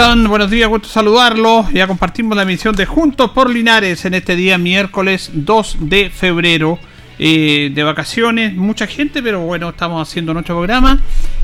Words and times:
Buenos 0.00 0.50
días, 0.50 0.66
gusto 0.66 0.88
saludarlos. 0.88 1.70
Ya 1.74 1.86
compartimos 1.86 2.34
la 2.34 2.44
emisión 2.44 2.74
de 2.74 2.86
Juntos 2.86 3.32
por 3.32 3.50
Linares 3.50 4.02
en 4.06 4.14
este 4.14 4.34
día 4.34 4.56
miércoles 4.56 5.30
2 5.34 5.76
de 5.80 6.08
febrero. 6.08 6.78
Eh, 7.18 7.70
de 7.74 7.82
vacaciones, 7.82 8.54
mucha 8.54 8.86
gente, 8.86 9.22
pero 9.22 9.40
bueno, 9.42 9.68
estamos 9.68 10.08
haciendo 10.08 10.32
nuestro 10.32 10.56
programa 10.56 10.98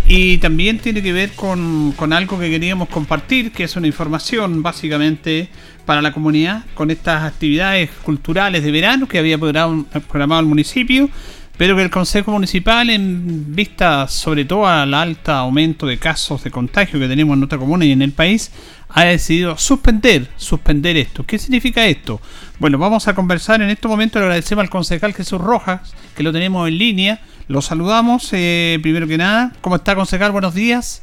y 0.08 0.38
también 0.38 0.78
tiene 0.78 1.02
que 1.02 1.12
ver 1.12 1.32
con 1.32 1.94
algo 2.14 2.38
que 2.38 2.48
queríamos 2.48 2.88
compartir, 2.88 3.52
que 3.52 3.64
es 3.64 3.76
una 3.76 3.88
información 3.88 4.62
básicamente 4.62 5.50
para 5.84 6.00
la 6.00 6.14
comunidad 6.14 6.64
con 6.72 6.90
estas 6.90 7.24
actividades 7.24 7.90
culturales 8.02 8.64
de 8.64 8.70
verano 8.70 9.06
que 9.06 9.18
había 9.18 9.36
programado 9.36 10.40
el 10.40 10.46
municipio 10.46 11.10
pero 11.56 11.74
que 11.74 11.82
el 11.82 11.90
Consejo 11.90 12.32
Municipal, 12.32 12.90
en 12.90 13.54
vista 13.54 14.08
sobre 14.08 14.44
todo 14.44 14.66
al 14.66 14.92
alto 14.92 15.32
aumento 15.32 15.86
de 15.86 15.98
casos 15.98 16.44
de 16.44 16.50
contagio 16.50 17.00
que 17.00 17.08
tenemos 17.08 17.34
en 17.34 17.40
nuestra 17.40 17.58
comuna 17.58 17.84
y 17.84 17.92
en 17.92 18.02
el 18.02 18.12
país, 18.12 18.50
ha 18.88 19.04
decidido 19.04 19.56
suspender, 19.56 20.28
suspender 20.36 20.96
esto. 20.96 21.24
¿Qué 21.24 21.38
significa 21.38 21.86
esto? 21.86 22.20
Bueno, 22.58 22.78
vamos 22.78 23.08
a 23.08 23.14
conversar 23.14 23.62
en 23.62 23.70
este 23.70 23.88
momento, 23.88 24.18
le 24.18 24.26
agradecemos 24.26 24.62
al 24.62 24.70
concejal 24.70 25.14
Jesús 25.14 25.40
Rojas, 25.40 25.94
que 26.14 26.22
lo 26.22 26.32
tenemos 26.32 26.68
en 26.68 26.78
línea, 26.78 27.20
lo 27.48 27.62
saludamos, 27.62 28.28
eh, 28.32 28.78
primero 28.82 29.06
que 29.06 29.18
nada. 29.18 29.52
¿Cómo 29.60 29.76
está, 29.76 29.94
concejal? 29.94 30.32
Buenos 30.32 30.54
días. 30.54 31.02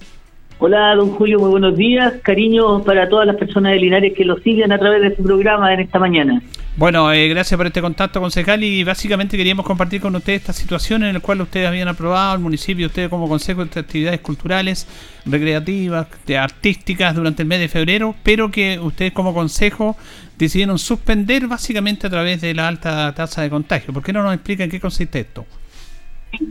Hola, 0.65 0.95
don 0.95 1.09
Julio, 1.09 1.39
muy 1.39 1.49
buenos 1.49 1.75
días. 1.75 2.13
Cariño 2.21 2.85
para 2.85 3.09
todas 3.09 3.27
las 3.27 3.35
personas 3.35 3.73
de 3.73 3.79
Linares 3.79 4.13
que 4.13 4.23
lo 4.23 4.37
siguen 4.37 4.71
a 4.71 4.79
través 4.79 5.01
de 5.01 5.13
su 5.13 5.21
programa 5.21 5.73
en 5.73 5.81
esta 5.81 5.99
mañana. 5.99 6.41
Bueno, 6.77 7.11
eh, 7.11 7.27
gracias 7.27 7.57
por 7.57 7.67
este 7.67 7.81
contacto, 7.81 8.21
concejal, 8.21 8.63
y 8.63 8.81
básicamente 8.85 9.35
queríamos 9.35 9.65
compartir 9.65 9.99
con 9.99 10.15
ustedes 10.15 10.39
esta 10.39 10.53
situación 10.53 11.03
en 11.03 11.15
la 11.15 11.19
cual 11.19 11.41
ustedes 11.41 11.67
habían 11.67 11.89
aprobado, 11.89 12.35
el 12.35 12.39
municipio, 12.39 12.87
ustedes 12.87 13.09
como 13.09 13.27
consejo 13.27 13.65
de 13.65 13.77
actividades 13.77 14.21
culturales, 14.21 14.87
recreativas, 15.25 16.07
artísticas 16.39 17.13
durante 17.13 17.41
el 17.41 17.49
mes 17.49 17.59
de 17.59 17.67
febrero, 17.67 18.15
pero 18.23 18.49
que 18.49 18.79
ustedes 18.79 19.11
como 19.11 19.33
consejo 19.33 19.97
decidieron 20.37 20.79
suspender 20.79 21.45
básicamente 21.47 22.07
a 22.07 22.09
través 22.09 22.39
de 22.39 22.53
la 22.53 22.69
alta 22.69 23.13
tasa 23.13 23.41
de 23.41 23.49
contagio. 23.49 23.93
¿Por 23.93 24.01
qué 24.01 24.13
no 24.13 24.23
nos 24.23 24.33
explican 24.33 24.69
qué 24.69 24.79
consiste 24.79 25.19
esto? 25.19 25.45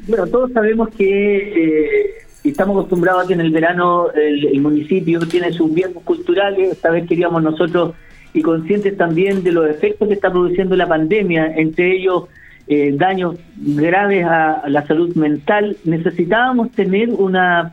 Bueno, 0.06 0.26
todos 0.26 0.52
sabemos 0.52 0.90
que... 0.90 2.26
Eh 2.26 2.31
estamos 2.50 2.76
acostumbrados 2.76 3.24
a 3.24 3.26
que 3.28 3.34
en 3.34 3.40
el 3.40 3.50
verano 3.50 4.10
el, 4.12 4.60
municipio 4.60 5.20
tiene 5.20 5.52
sus 5.52 5.72
bienes 5.72 5.96
culturales, 6.04 6.72
esta 6.72 6.90
vez 6.90 7.06
queríamos 7.06 7.42
nosotros 7.42 7.94
y 8.34 8.42
conscientes 8.42 8.96
también 8.96 9.42
de 9.42 9.52
los 9.52 9.68
efectos 9.68 10.08
que 10.08 10.14
está 10.14 10.30
produciendo 10.30 10.74
la 10.74 10.88
pandemia, 10.88 11.54
entre 11.56 11.92
ellos 11.96 12.24
eh, 12.66 12.92
daños 12.96 13.36
graves 13.56 14.24
a, 14.24 14.62
la 14.68 14.86
salud 14.86 15.14
mental, 15.14 15.76
necesitábamos 15.84 16.70
tener 16.72 17.10
una 17.10 17.72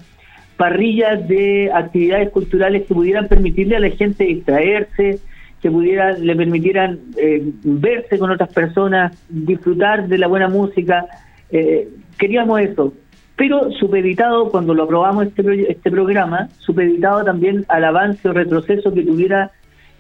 parrilla 0.58 1.16
de 1.16 1.72
actividades 1.74 2.30
culturales 2.32 2.86
que 2.86 2.94
pudieran 2.94 3.28
permitirle 3.28 3.78
a 3.78 3.80
la 3.80 3.90
gente 3.92 4.26
distraerse, 4.26 5.20
que 5.62 5.72
pudieran, 5.72 6.26
le 6.26 6.36
permitieran 6.36 7.00
eh, 7.18 7.42
verse 7.64 8.20
con 8.20 8.30
otras 8.32 8.52
personas, 8.52 9.18
disfrutar 9.30 10.08
de 10.08 10.18
la 10.18 10.28
buena 10.28 10.50
música. 10.50 11.06
Eh, 11.52 11.88
queríamos 12.18 12.60
eso, 12.62 12.94
pero 13.40 13.72
supeditado, 13.72 14.52
cuando 14.52 14.74
lo 14.74 14.84
aprobamos 14.84 15.28
este, 15.28 15.72
este 15.72 15.90
programa, 15.90 16.50
supeditado 16.58 17.24
también 17.24 17.64
al 17.70 17.86
avance 17.86 18.28
o 18.28 18.34
retroceso 18.34 18.94
que 18.94 19.02
tuviera 19.02 19.52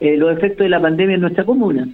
eh, 0.01 0.17
los 0.17 0.37
efectos 0.37 0.65
de 0.65 0.69
la 0.69 0.81
pandemia 0.81 1.15
en 1.15 1.21
nuestra 1.21 1.45
comuna. 1.45 1.87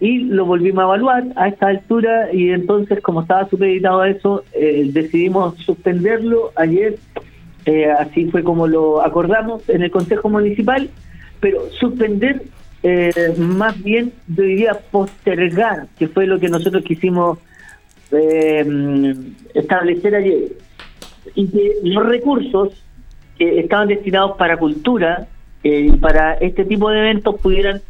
Y 0.00 0.24
lo 0.24 0.44
volvimos 0.44 0.82
a 0.82 0.86
evaluar 0.86 1.26
a 1.36 1.46
esta 1.46 1.68
altura 1.68 2.32
y 2.32 2.50
entonces, 2.50 3.00
como 3.00 3.22
estaba 3.22 3.48
supeditado 3.48 4.00
a 4.00 4.08
eso, 4.08 4.42
eh, 4.52 4.90
decidimos 4.92 5.56
suspenderlo 5.58 6.50
ayer, 6.56 6.96
eh, 7.64 7.92
así 7.92 8.28
fue 8.32 8.42
como 8.42 8.66
lo 8.66 9.00
acordamos 9.00 9.68
en 9.68 9.82
el 9.82 9.92
Consejo 9.92 10.28
Municipal, 10.28 10.90
pero 11.38 11.60
suspender 11.78 12.42
más 13.38 13.80
bien, 13.82 14.12
yo 14.28 14.44
diría 14.44 14.78
postergar, 14.90 15.88
que 15.98 16.08
fue 16.08 16.26
lo 16.26 16.38
que 16.38 16.48
nosotros 16.48 16.84
quisimos 16.84 17.38
establecer 19.54 20.14
ayer 20.14 20.48
y 21.34 21.48
que 21.48 21.72
los 21.82 22.06
recursos 22.06 22.84
que 23.38 23.60
estaban 23.60 23.88
destinados 23.88 24.36
para 24.36 24.56
cultura 24.56 25.28
eh, 25.64 25.92
para 26.00 26.34
este 26.34 26.64
tipo 26.64 26.90
de 26.90 26.98
eventos 26.98 27.40
pudieran 27.40 27.80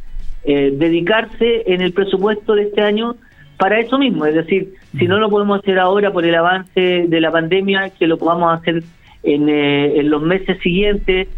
eh, 0.44 0.72
dedicarse 0.74 1.64
en 1.66 1.82
el 1.82 1.92
presupuesto 1.92 2.54
de 2.54 2.62
este 2.64 2.80
año 2.82 3.16
para 3.58 3.80
eso 3.80 3.98
mismo, 3.98 4.24
es 4.24 4.34
decir, 4.34 4.74
si 4.96 5.06
no 5.08 5.18
lo 5.18 5.28
podemos 5.28 5.58
hacer 5.58 5.78
ahora 5.78 6.12
por 6.12 6.24
el 6.24 6.34
avance 6.34 7.06
de 7.08 7.20
la 7.20 7.32
pandemia, 7.32 7.90
que 7.90 8.06
lo 8.06 8.16
podamos 8.16 8.56
hacer 8.56 8.84
en, 9.24 9.48
eh, 9.48 9.98
en 9.98 10.10
los 10.10 10.22
meses 10.22 10.58
siguientes, 10.60 11.28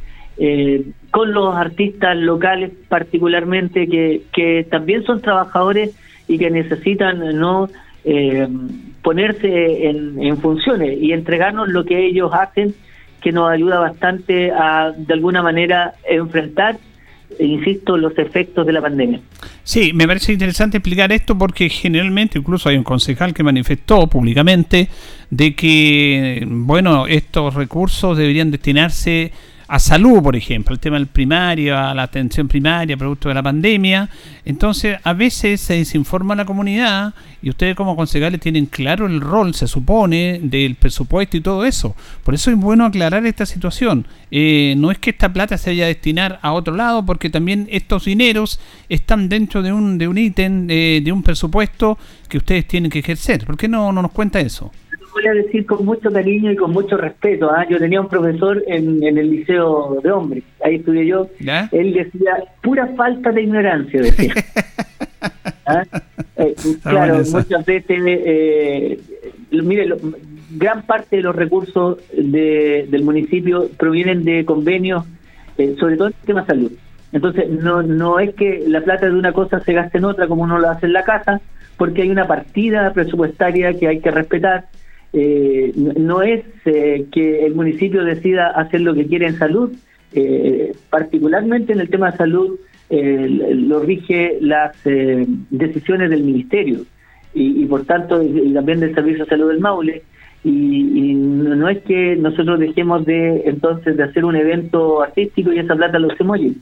con 1.11 1.35
los 1.35 1.55
artistas 1.55 2.17
locales 2.17 2.71
particularmente, 2.89 3.87
que, 3.89 4.23
que 4.33 4.67
también 4.71 5.05
son 5.05 5.21
trabajadores 5.21 5.95
y 6.29 6.39
que 6.39 6.49
necesitan 6.49 7.19
no 7.39 7.69
eh, 8.05 8.49
ponerse 9.03 9.89
en, 9.89 10.37
funciones 10.39 10.99
y 11.01 11.13
entregarnos 11.13 11.69
lo 11.69 11.85
que 11.85 12.07
ellos 12.07 12.31
hacen, 12.33 12.75
que 13.21 13.33
nos 13.33 13.51
ayuda 13.51 13.79
bastante 13.81 14.51
a, 14.51 14.93
de 14.97 15.15
alguna 15.15 15.43
manera, 15.43 15.95
enfrentar, 16.09 16.79
insisto, 17.39 17.97
los 17.97 18.17
efectos 18.19 18.67
de 18.67 18.73
la 18.73 18.81
pandemia. 18.81 19.21
Sí, 19.63 19.93
me 19.95 20.07
parece 20.07 20.33
interesante 20.33 20.79
explicar 20.79 21.13
esto 21.13 21.37
porque 21.37 21.69
generalmente 21.69 22.39
incluso 22.39 22.69
hay 22.69 22.77
un 22.77 22.85
concejal 22.85 23.35
que 23.35 23.43
manifestó 23.43 24.07
públicamente 24.07 24.89
de 25.31 25.55
que, 25.55 26.45
bueno, 26.47 27.07
estos 27.07 27.55
recursos 27.55 28.17
deberían 28.17 28.51
destinarse 28.51 29.33
a 29.71 29.79
salud, 29.79 30.21
por 30.21 30.35
ejemplo, 30.35 30.75
el 30.75 30.81
tema 30.81 30.97
del 30.97 31.07
primario, 31.07 31.79
a 31.79 31.95
la 31.95 32.03
atención 32.03 32.49
primaria, 32.49 32.97
producto 32.97 33.29
de 33.29 33.37
la 33.37 33.43
pandemia. 33.43 34.11
Entonces, 34.45 34.99
a 35.05 35.13
veces 35.13 35.61
se 35.61 35.75
desinforma 35.75 36.35
la 36.35 36.45
comunidad 36.45 37.15
y 37.41 37.51
ustedes 37.51 37.77
como 37.77 37.95
concejales 37.95 38.41
tienen 38.41 38.67
claro 38.67 39.07
el 39.07 39.21
rol, 39.21 39.55
se 39.55 39.69
supone, 39.69 40.41
del 40.43 40.75
presupuesto 40.75 41.37
y 41.37 41.41
todo 41.41 41.65
eso. 41.65 41.95
Por 42.25 42.35
eso 42.35 42.51
es 42.51 42.57
bueno 42.57 42.85
aclarar 42.85 43.25
esta 43.27 43.47
situación. 43.47 44.09
Eh, 44.33 44.75
no 44.77 44.91
es 44.91 44.99
que 44.99 45.11
esta 45.11 45.33
plata 45.33 45.57
se 45.57 45.71
vaya 45.71 45.85
a 45.85 45.89
destinar 45.89 46.41
a 46.43 46.53
otro 46.53 46.75
lado, 46.75 47.07
porque 47.07 47.31
también 47.31 47.69
estos 47.71 48.07
dineros 48.07 48.59
están 48.89 49.29
dentro 49.29 49.63
de 49.63 49.73
un, 49.73 49.99
de 49.99 50.09
un 50.09 50.19
ítem, 50.19 50.67
de, 50.67 51.01
de 51.05 51.13
un 51.13 51.23
presupuesto 51.23 51.97
que 52.29 52.39
ustedes 52.39 52.67
tienen 52.67 52.91
que 52.91 52.99
ejercer. 52.99 53.47
¿Por 53.47 53.57
qué 53.57 53.69
no, 53.69 53.93
no 53.93 54.03
nos 54.03 54.11
cuenta 54.11 54.41
eso? 54.41 54.73
Voy 55.13 55.27
a 55.27 55.33
decir 55.33 55.67
con 55.67 55.85
mucho 55.85 56.11
cariño 56.11 56.53
y 56.53 56.57
con 56.57 56.73
mucho 56.73 56.97
respeto. 56.97 57.51
¿ah? 57.51 57.67
Yo 57.69 57.79
tenía 57.79 58.01
un 58.01 58.09
profesor 58.09 58.63
en, 58.67 59.03
en, 59.03 59.19
el 59.19 59.31
liceo 59.31 60.01
de 60.03 60.11
hombres, 60.11 60.45
ahí 60.65 60.77
estudié 60.77 61.07
yo. 61.07 61.29
Él 61.73 61.93
decía, 61.93 62.45
pura 62.63 62.87
falta 62.97 63.33
de 63.33 63.43
ignorancia, 63.43 64.01
decía. 64.03 64.35
¿Ah? 65.67 65.85
Eh, 66.37 66.55
claro, 66.83 67.23
muchas 67.31 67.67
veces, 67.67 68.01
eh, 68.07 68.99
mire, 69.51 69.95
gran 70.51 70.83
parte 70.83 71.17
de 71.17 71.23
los 71.23 71.37
recursos 71.37 71.99
de, 72.17 72.87
del 72.89 73.05
municipio 73.05 73.69
provienen 73.77 74.25
de 74.25 74.45
convenios, 74.45 75.05
eh, 75.59 75.77
sobre 75.79 75.97
todo 75.97 76.09
en 76.09 76.15
el 76.21 76.27
tema 76.27 76.47
salud. 76.47 76.73
Entonces, 77.13 77.51
no, 77.51 77.83
no 77.83 78.19
es 78.21 78.35
que 78.35 78.65
la 78.67 78.81
plata 78.81 79.07
de 79.07 79.15
una 79.15 79.33
cosa 79.33 79.61
se 79.61 79.73
gaste 79.73 79.99
en 79.99 80.05
otra 80.05 80.29
como 80.29 80.45
uno 80.45 80.59
lo 80.59 80.71
hace 80.71 80.87
en 80.87 80.93
la 80.93 81.05
casa, 81.05 81.41
porque 81.77 82.03
hay 82.03 82.11
una 82.11 82.27
partida 82.27 82.93
presupuestaria 82.93 83.75
que 83.75 83.89
hay 83.89 84.01
que 84.01 84.11
respetar 84.11 84.67
eh, 85.13 85.73
no 85.75 86.23
es 86.23 86.45
eh, 86.67 87.07
que 87.11 87.45
el 87.45 87.55
municipio 87.55 88.05
decida 88.05 88.49
hacer 88.49 88.81
lo 88.83 88.95
que 88.95 89.07
quiere 89.07 89.27
en 89.27 89.39
salud, 89.39 89.73
eh, 90.13 90.73
particularmente 90.89 91.73
en 91.73 91.81
el 91.81 91.91
tema 91.91 92.11
de 92.11 92.17
salud 92.17 92.59
lo 92.93 93.79
rige 93.79 94.39
las 94.41 94.77
decisiones 94.83 96.11
del 96.11 96.25
ministerio 96.25 96.81
y, 97.33 97.65
por 97.67 97.85
tanto 97.85 98.21
y 98.21 98.53
también 98.53 98.81
del 98.81 98.97
Servicio 98.97 99.23
de 99.23 99.31
Salud 99.31 99.49
del 99.49 99.61
Maule. 99.61 100.03
Y, 100.43 101.15
no 101.15 101.69
es 101.69 101.83
que 101.83 102.17
nosotros 102.17 102.59
dejemos 102.59 103.07
de 103.07 103.43
entonces 103.45 103.97
de 103.97 104.03
hacer 104.03 104.25
un 104.25 104.35
evento 104.35 105.03
artístico 105.03 105.53
y 105.53 105.61
esa 105.61 105.77
plata 105.77 106.01
lo 106.01 106.17
se 106.17 106.25
muelle. 106.25 106.55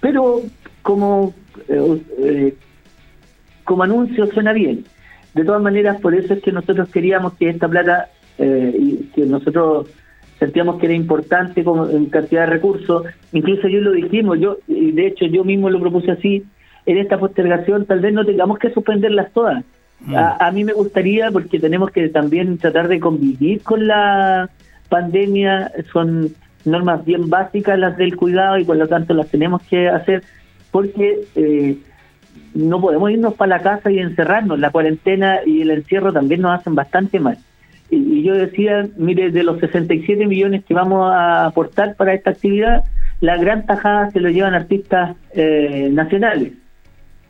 pero 0.00 0.40
como, 0.82 1.32
como 3.62 3.82
anuncio 3.84 4.26
suena 4.32 4.52
bien 4.52 4.84
de 5.34 5.44
todas 5.44 5.62
maneras, 5.62 6.00
por 6.00 6.14
eso 6.14 6.34
es 6.34 6.42
que 6.42 6.52
nosotros 6.52 6.88
queríamos 6.90 7.34
que 7.34 7.48
esta 7.48 7.68
plata, 7.68 8.08
eh, 8.38 8.74
y 8.78 8.96
que 9.14 9.26
nosotros 9.26 9.88
sentíamos 10.38 10.78
que 10.78 10.86
era 10.86 10.94
importante 10.94 11.64
como 11.64 11.88
en 11.88 12.06
cantidad 12.06 12.42
de 12.42 12.54
recursos, 12.54 13.04
incluso 13.32 13.68
yo 13.68 13.80
lo 13.80 13.92
dijimos, 13.92 14.38
yo 14.38 14.58
y 14.68 14.92
de 14.92 15.08
hecho 15.08 15.26
yo 15.26 15.44
mismo 15.44 15.70
lo 15.70 15.80
propuse 15.80 16.12
así, 16.12 16.44
en 16.86 16.98
esta 16.98 17.18
postergación 17.18 17.86
tal 17.86 18.00
vez 18.00 18.12
no 18.12 18.24
tengamos 18.24 18.58
que 18.58 18.70
suspenderlas 18.70 19.32
todas. 19.32 19.64
Mm. 20.00 20.14
A, 20.16 20.50
mí 20.52 20.64
me 20.64 20.72
gustaría, 20.72 21.30
porque 21.30 21.58
tenemos 21.58 21.90
que 21.90 22.08
también 22.08 22.58
tratar 22.58 22.88
de 22.88 23.00
convivir 23.00 23.62
con 23.62 23.86
la 23.86 24.50
pandemia, 24.88 25.72
son 25.92 26.34
normas 26.64 27.04
bien 27.04 27.30
básicas 27.30 27.78
las 27.78 27.96
del 27.96 28.16
cuidado 28.16 28.58
y 28.58 28.64
por 28.64 28.76
lo 28.76 28.86
tanto 28.86 29.14
las 29.14 29.28
tenemos 29.28 29.62
que 29.62 29.88
hacer, 29.88 30.22
porque... 30.70 31.20
Eh, 31.34 31.76
no 32.54 32.80
podemos 32.80 33.10
irnos 33.10 33.34
para 33.34 33.56
la 33.56 33.62
casa 33.62 33.90
y 33.90 33.98
encerrarnos. 33.98 34.58
La 34.58 34.70
cuarentena 34.70 35.40
y 35.44 35.62
el 35.62 35.70
encierro 35.70 36.12
también 36.12 36.40
nos 36.40 36.58
hacen 36.58 36.74
bastante 36.74 37.20
mal. 37.20 37.38
Y, 37.90 38.22
yo 38.22 38.34
decía, 38.34 38.86
mire, 38.96 39.30
de 39.30 39.42
los 39.42 39.60
67 39.60 40.26
millones 40.26 40.64
que 40.64 40.74
vamos 40.74 41.10
a 41.12 41.46
aportar 41.46 41.96
para 41.96 42.14
esta 42.14 42.30
actividad, 42.30 42.84
la 43.20 43.36
gran 43.36 43.66
tajada 43.66 44.10
se 44.10 44.20
lo 44.20 44.30
llevan 44.30 44.54
artistas 44.54 45.16
eh, 45.32 45.88
nacionales. 45.92 46.52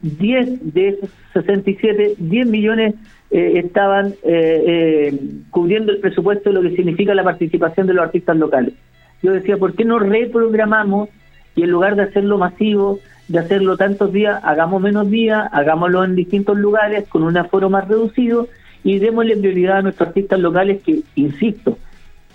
10 0.02 0.74
de 0.74 0.88
esos 0.88 1.10
67, 1.32 2.16
10 2.18 2.46
millones 2.46 2.94
eh, 3.30 3.60
estaban 3.64 4.14
eh, 4.22 5.18
cubriendo 5.50 5.92
el 5.92 5.98
presupuesto 5.98 6.50
de 6.50 6.54
lo 6.54 6.62
que 6.62 6.76
significa 6.76 7.14
la 7.14 7.24
participación 7.24 7.86
de 7.86 7.94
los 7.94 8.04
artistas 8.04 8.36
locales. 8.36 8.74
Yo 9.22 9.32
decía, 9.32 9.56
¿por 9.56 9.74
qué 9.74 9.84
no 9.84 9.98
reprogramamos 9.98 11.08
y 11.56 11.62
en 11.62 11.70
lugar 11.70 11.96
de 11.96 12.02
hacerlo 12.02 12.36
masivo, 12.38 13.00
de 13.28 13.38
hacerlo 13.38 13.76
tantos 13.76 14.12
días, 14.12 14.40
hagamos 14.42 14.82
menos 14.82 15.10
días, 15.10 15.48
hagámoslo 15.52 16.04
en 16.04 16.14
distintos 16.14 16.56
lugares 16.58 17.08
con 17.08 17.22
un 17.22 17.36
aforo 17.36 17.70
más 17.70 17.88
reducido 17.88 18.48
y 18.82 18.98
démosle 18.98 19.36
prioridad 19.36 19.78
a 19.78 19.82
nuestros 19.82 20.08
artistas 20.08 20.38
locales 20.40 20.82
que, 20.82 21.00
insisto, 21.14 21.78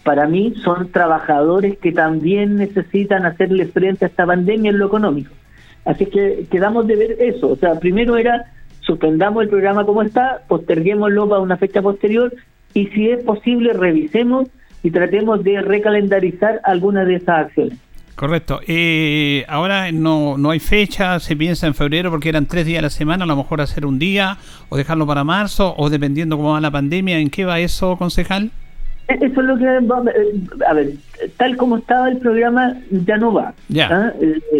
para 0.03 0.27
mí 0.27 0.55
son 0.63 0.91
trabajadores 0.91 1.77
que 1.77 1.91
también 1.91 2.55
necesitan 2.55 3.25
hacerle 3.25 3.67
frente 3.67 4.05
a 4.05 4.07
esta 4.07 4.25
pandemia 4.25 4.71
en 4.71 4.79
lo 4.79 4.87
económico. 4.87 5.31
Así 5.85 6.07
que 6.07 6.47
quedamos 6.49 6.87
de 6.87 6.95
ver 6.95 7.17
eso. 7.19 7.49
O 7.49 7.55
sea, 7.55 7.79
primero 7.79 8.17
era 8.17 8.45
suspendamos 8.81 9.43
el 9.43 9.49
programa 9.49 9.85
como 9.85 10.01
está, 10.01 10.41
posterguémoslo 10.47 11.29
para 11.29 11.41
una 11.41 11.57
fecha 11.57 11.81
posterior 11.81 12.33
y 12.73 12.87
si 12.87 13.09
es 13.09 13.23
posible 13.23 13.73
revisemos 13.73 14.49
y 14.81 14.91
tratemos 14.91 15.43
de 15.43 15.61
recalendarizar 15.61 16.61
algunas 16.63 17.05
de 17.05 17.15
esas 17.15 17.45
acciones. 17.45 17.77
Correcto. 18.19 18.59
Eh, 18.67 19.45
ahora 19.47 19.93
no, 19.93 20.37
no 20.37 20.49
hay 20.49 20.59
fecha, 20.59 21.21
se 21.21 21.37
piensa 21.37 21.67
en 21.67 21.73
febrero 21.73 22.11
porque 22.11 22.27
eran 22.27 22.47
tres 22.47 22.65
días 22.65 22.79
a 22.79 22.81
la 22.81 22.89
semana, 22.89 23.23
a 23.23 23.27
lo 23.27 23.37
mejor 23.37 23.61
hacer 23.61 23.85
un 23.85 23.97
día 23.97 24.35
o 24.67 24.75
dejarlo 24.75 25.07
para 25.07 25.23
marzo 25.23 25.73
o 25.77 25.89
dependiendo 25.89 26.35
cómo 26.35 26.51
va 26.51 26.59
la 26.59 26.69
pandemia. 26.69 27.17
¿En 27.17 27.29
qué 27.29 27.45
va 27.45 27.61
eso, 27.61 27.95
concejal? 27.95 28.51
Eh, 29.07 29.19
eso 29.21 29.39
es 29.39 29.47
lo 29.47 29.57
que 29.57 29.63
eh, 29.63 30.65
a 30.67 30.73
ver, 30.73 30.89
tal 31.37 31.55
como 31.55 31.77
estaba 31.77 32.09
el 32.09 32.17
programa 32.17 32.75
ya 32.91 33.15
no 33.15 33.31
va. 33.31 33.53
Ya. 33.69 33.87
¿ah? 33.89 34.13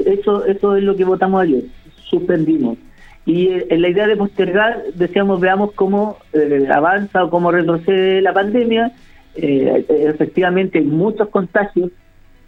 Eso 0.06 0.46
eso 0.46 0.78
es 0.78 0.84
lo 0.86 0.96
que 0.96 1.04
votamos 1.04 1.42
ayer, 1.42 1.64
suspendimos. 2.06 2.78
Y 3.26 3.50
en 3.50 3.82
la 3.82 3.90
idea 3.90 4.08
de 4.08 4.16
postergar 4.16 4.84
decíamos 4.96 5.42
veamos 5.42 5.74
cómo 5.74 6.16
avanza 6.74 7.26
o 7.26 7.30
cómo 7.30 7.52
retrocede 7.52 8.22
la 8.22 8.32
pandemia. 8.32 8.94
efectivamente 9.36 10.80
hay 10.80 10.86
muchos 10.86 11.28
contagios 11.28 11.92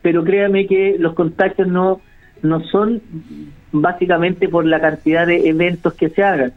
pero 0.02 0.24
créame 0.24 0.68
que 0.68 0.96
los 0.98 1.14
contagios 1.14 1.68
no, 1.68 2.02
no 2.42 2.62
son 2.66 3.02
básicamente 3.72 4.50
por 4.50 4.66
la 4.66 4.80
cantidad 4.80 5.28
de 5.28 5.48
eventos 5.50 5.94
que 5.94 6.10
se 6.10 6.24
hagan. 6.24 6.54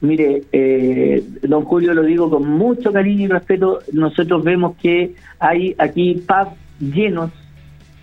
Mire, 0.00 0.42
eh, 0.52 1.24
don 1.42 1.64
Julio 1.64 1.94
lo 1.94 2.02
digo 2.02 2.28
con 2.28 2.46
mucho 2.48 2.92
cariño 2.92 3.24
y 3.24 3.28
respeto, 3.28 3.78
nosotros 3.92 4.44
vemos 4.44 4.76
que 4.76 5.14
hay 5.38 5.74
aquí 5.78 6.22
pubs 6.26 6.54
llenos 6.80 7.30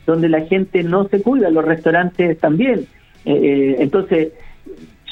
donde 0.06 0.28
la 0.28 0.42
gente 0.42 0.84
no 0.84 1.08
se 1.08 1.22
cuida, 1.22 1.50
los 1.50 1.64
restaurantes 1.64 2.38
también. 2.40 2.88
Eh, 3.26 3.34
eh, 3.34 3.76
entonces, 3.80 4.34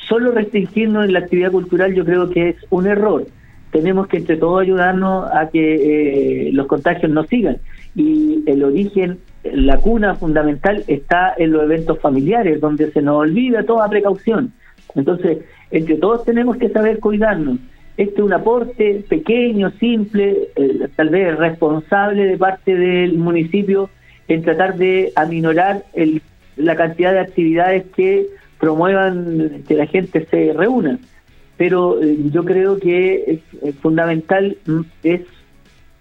solo 0.09 0.31
restringirnos 0.31 1.05
en 1.05 1.13
la 1.13 1.19
actividad 1.19 1.51
cultural 1.51 1.93
yo 1.93 2.03
creo 2.03 2.29
que 2.29 2.49
es 2.49 2.55
un 2.71 2.87
error. 2.87 3.27
Tenemos 3.71 4.07
que 4.07 4.17
entre 4.17 4.35
todos 4.35 4.61
ayudarnos 4.61 5.29
a 5.31 5.49
que 5.49 6.49
los 6.51 6.67
contagios 6.67 7.09
no 7.09 7.23
sigan. 7.23 7.57
Y 7.95 8.43
el 8.45 8.63
origen 8.65 9.19
la 9.43 9.77
cuna 9.77 10.15
fundamental 10.15 10.83
está 10.87 11.33
en 11.37 11.51
los 11.51 11.63
eventos 11.63 11.99
familiares, 11.99 12.61
donde 12.61 12.91
se 12.91 13.01
nos 13.01 13.17
olvida 13.17 13.63
toda 13.63 13.89
precaución. 13.89 14.53
Entonces, 14.95 15.39
entre 15.71 15.95
todos 15.95 16.25
tenemos 16.25 16.57
que 16.57 16.69
saber 16.69 16.99
cuidarnos. 16.99 17.57
Este 17.97 18.15
es 18.15 18.21
un 18.21 18.33
aporte 18.33 19.03
pequeño, 19.07 19.71
simple, 19.71 20.49
eh, 20.55 20.87
tal 20.95 21.09
vez 21.09 21.37
responsable 21.37 22.25
de 22.25 22.37
parte 22.37 22.75
del 22.75 23.17
municipio 23.17 23.89
en 24.27 24.43
tratar 24.43 24.77
de 24.77 25.11
aminorar 25.15 25.83
el, 25.93 26.21
la 26.55 26.75
cantidad 26.75 27.11
de 27.11 27.19
actividades 27.19 27.85
que 27.95 28.27
promuevan 28.59 29.63
que 29.67 29.75
la 29.75 29.87
gente 29.87 30.25
se 30.25 30.53
reúna. 30.53 30.99
Pero 31.57 32.01
eh, 32.01 32.17
yo 32.31 32.45
creo 32.45 32.79
que 32.79 33.41
es 33.61 33.75
fundamental 33.75 34.57
mm, 34.65 34.81
es 35.03 35.21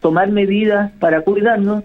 tomar 0.01 0.31
medidas 0.31 0.93
para 0.93 1.23
cuidarnos 1.23 1.85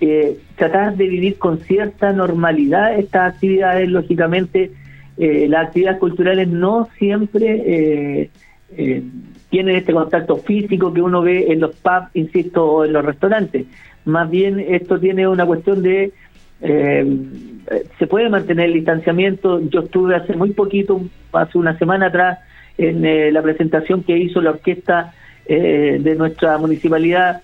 eh, 0.00 0.38
tratar 0.54 0.96
de 0.96 1.08
vivir 1.08 1.38
con 1.38 1.58
cierta 1.58 2.12
normalidad 2.12 2.96
estas 2.96 3.34
actividades, 3.34 3.88
lógicamente 3.88 4.70
eh, 5.16 5.48
las 5.48 5.66
actividades 5.66 5.98
culturales 5.98 6.46
no 6.46 6.88
siempre 6.98 8.30
eh, 8.76 9.02
tienen 9.50 9.74
este 9.74 9.92
contacto 9.92 10.36
físico 10.36 10.94
que 10.94 11.02
uno 11.02 11.20
ve 11.22 11.46
en 11.48 11.58
los 11.58 11.74
pubs, 11.74 12.14
insisto, 12.14 12.64
o 12.64 12.84
en 12.84 12.92
los 12.92 13.04
restaurantes. 13.04 13.66
Más 14.04 14.30
bien 14.30 14.60
esto 14.60 15.00
tiene 15.00 15.26
una 15.26 15.44
cuestión 15.46 15.82
de... 15.82 16.12
se 16.60 18.06
puede 18.06 18.28
mantener 18.28 18.66
el 18.66 18.74
distanciamiento. 18.74 19.60
Yo 19.68 19.80
estuve 19.80 20.14
hace 20.14 20.34
muy 20.36 20.50
poquito, 20.50 21.00
hace 21.32 21.58
una 21.58 21.76
semana 21.78 22.06
atrás, 22.06 22.38
en 22.76 23.32
la 23.32 23.42
presentación 23.42 24.04
que 24.04 24.16
hizo 24.18 24.40
la 24.40 24.50
orquesta 24.50 25.12
de 25.48 26.14
nuestra 26.16 26.58
municipalidad, 26.58 27.42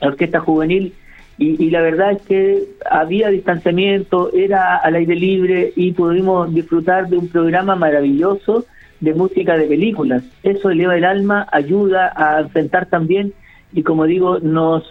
la 0.00 0.08
orquesta 0.08 0.40
juvenil, 0.40 0.94
y, 1.36 1.70
la 1.70 1.80
verdad 1.80 2.12
es 2.12 2.22
que 2.22 2.64
había 2.88 3.28
distanciamiento, 3.28 4.32
era 4.32 4.76
al 4.76 4.94
aire 4.94 5.16
libre 5.16 5.72
y 5.74 5.90
pudimos 5.92 6.54
disfrutar 6.54 7.08
de 7.08 7.18
un 7.18 7.28
programa 7.28 7.74
maravilloso 7.74 8.66
de 9.00 9.14
música 9.14 9.56
de 9.56 9.66
películas. 9.66 10.22
Eso 10.44 10.70
eleva 10.70 10.96
el 10.96 11.04
alma, 11.04 11.48
ayuda 11.50 12.12
a 12.14 12.40
enfrentar 12.40 12.86
también 12.86 13.32
y 13.72 13.82
como 13.82 14.04
digo, 14.04 14.38
nos, 14.38 14.84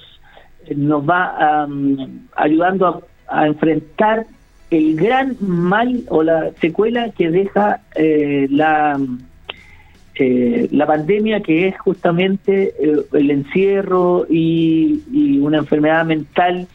nos 0.75 1.09
va 1.09 1.65
ayudando 2.35 3.03
a, 3.27 3.47
enfrentar 3.47 4.25
el 4.69 4.95
gran 4.97 5.37
mal 5.39 6.03
o 6.09 6.23
la 6.23 6.51
secuela 6.59 7.11
que 7.11 7.29
deja 7.29 7.81
eh, 7.95 8.47
la 8.49 8.99
eh, 10.15 10.67
la 10.71 10.85
pandemia 10.85 11.41
que 11.41 11.67
es 11.67 11.79
justamente 11.79 12.75
eh, 12.79 13.03
el 13.13 13.31
encierro 13.31 14.25
y, 14.29 15.39
una 15.41 15.57
enfermedad 15.57 16.05
mental 16.05 16.67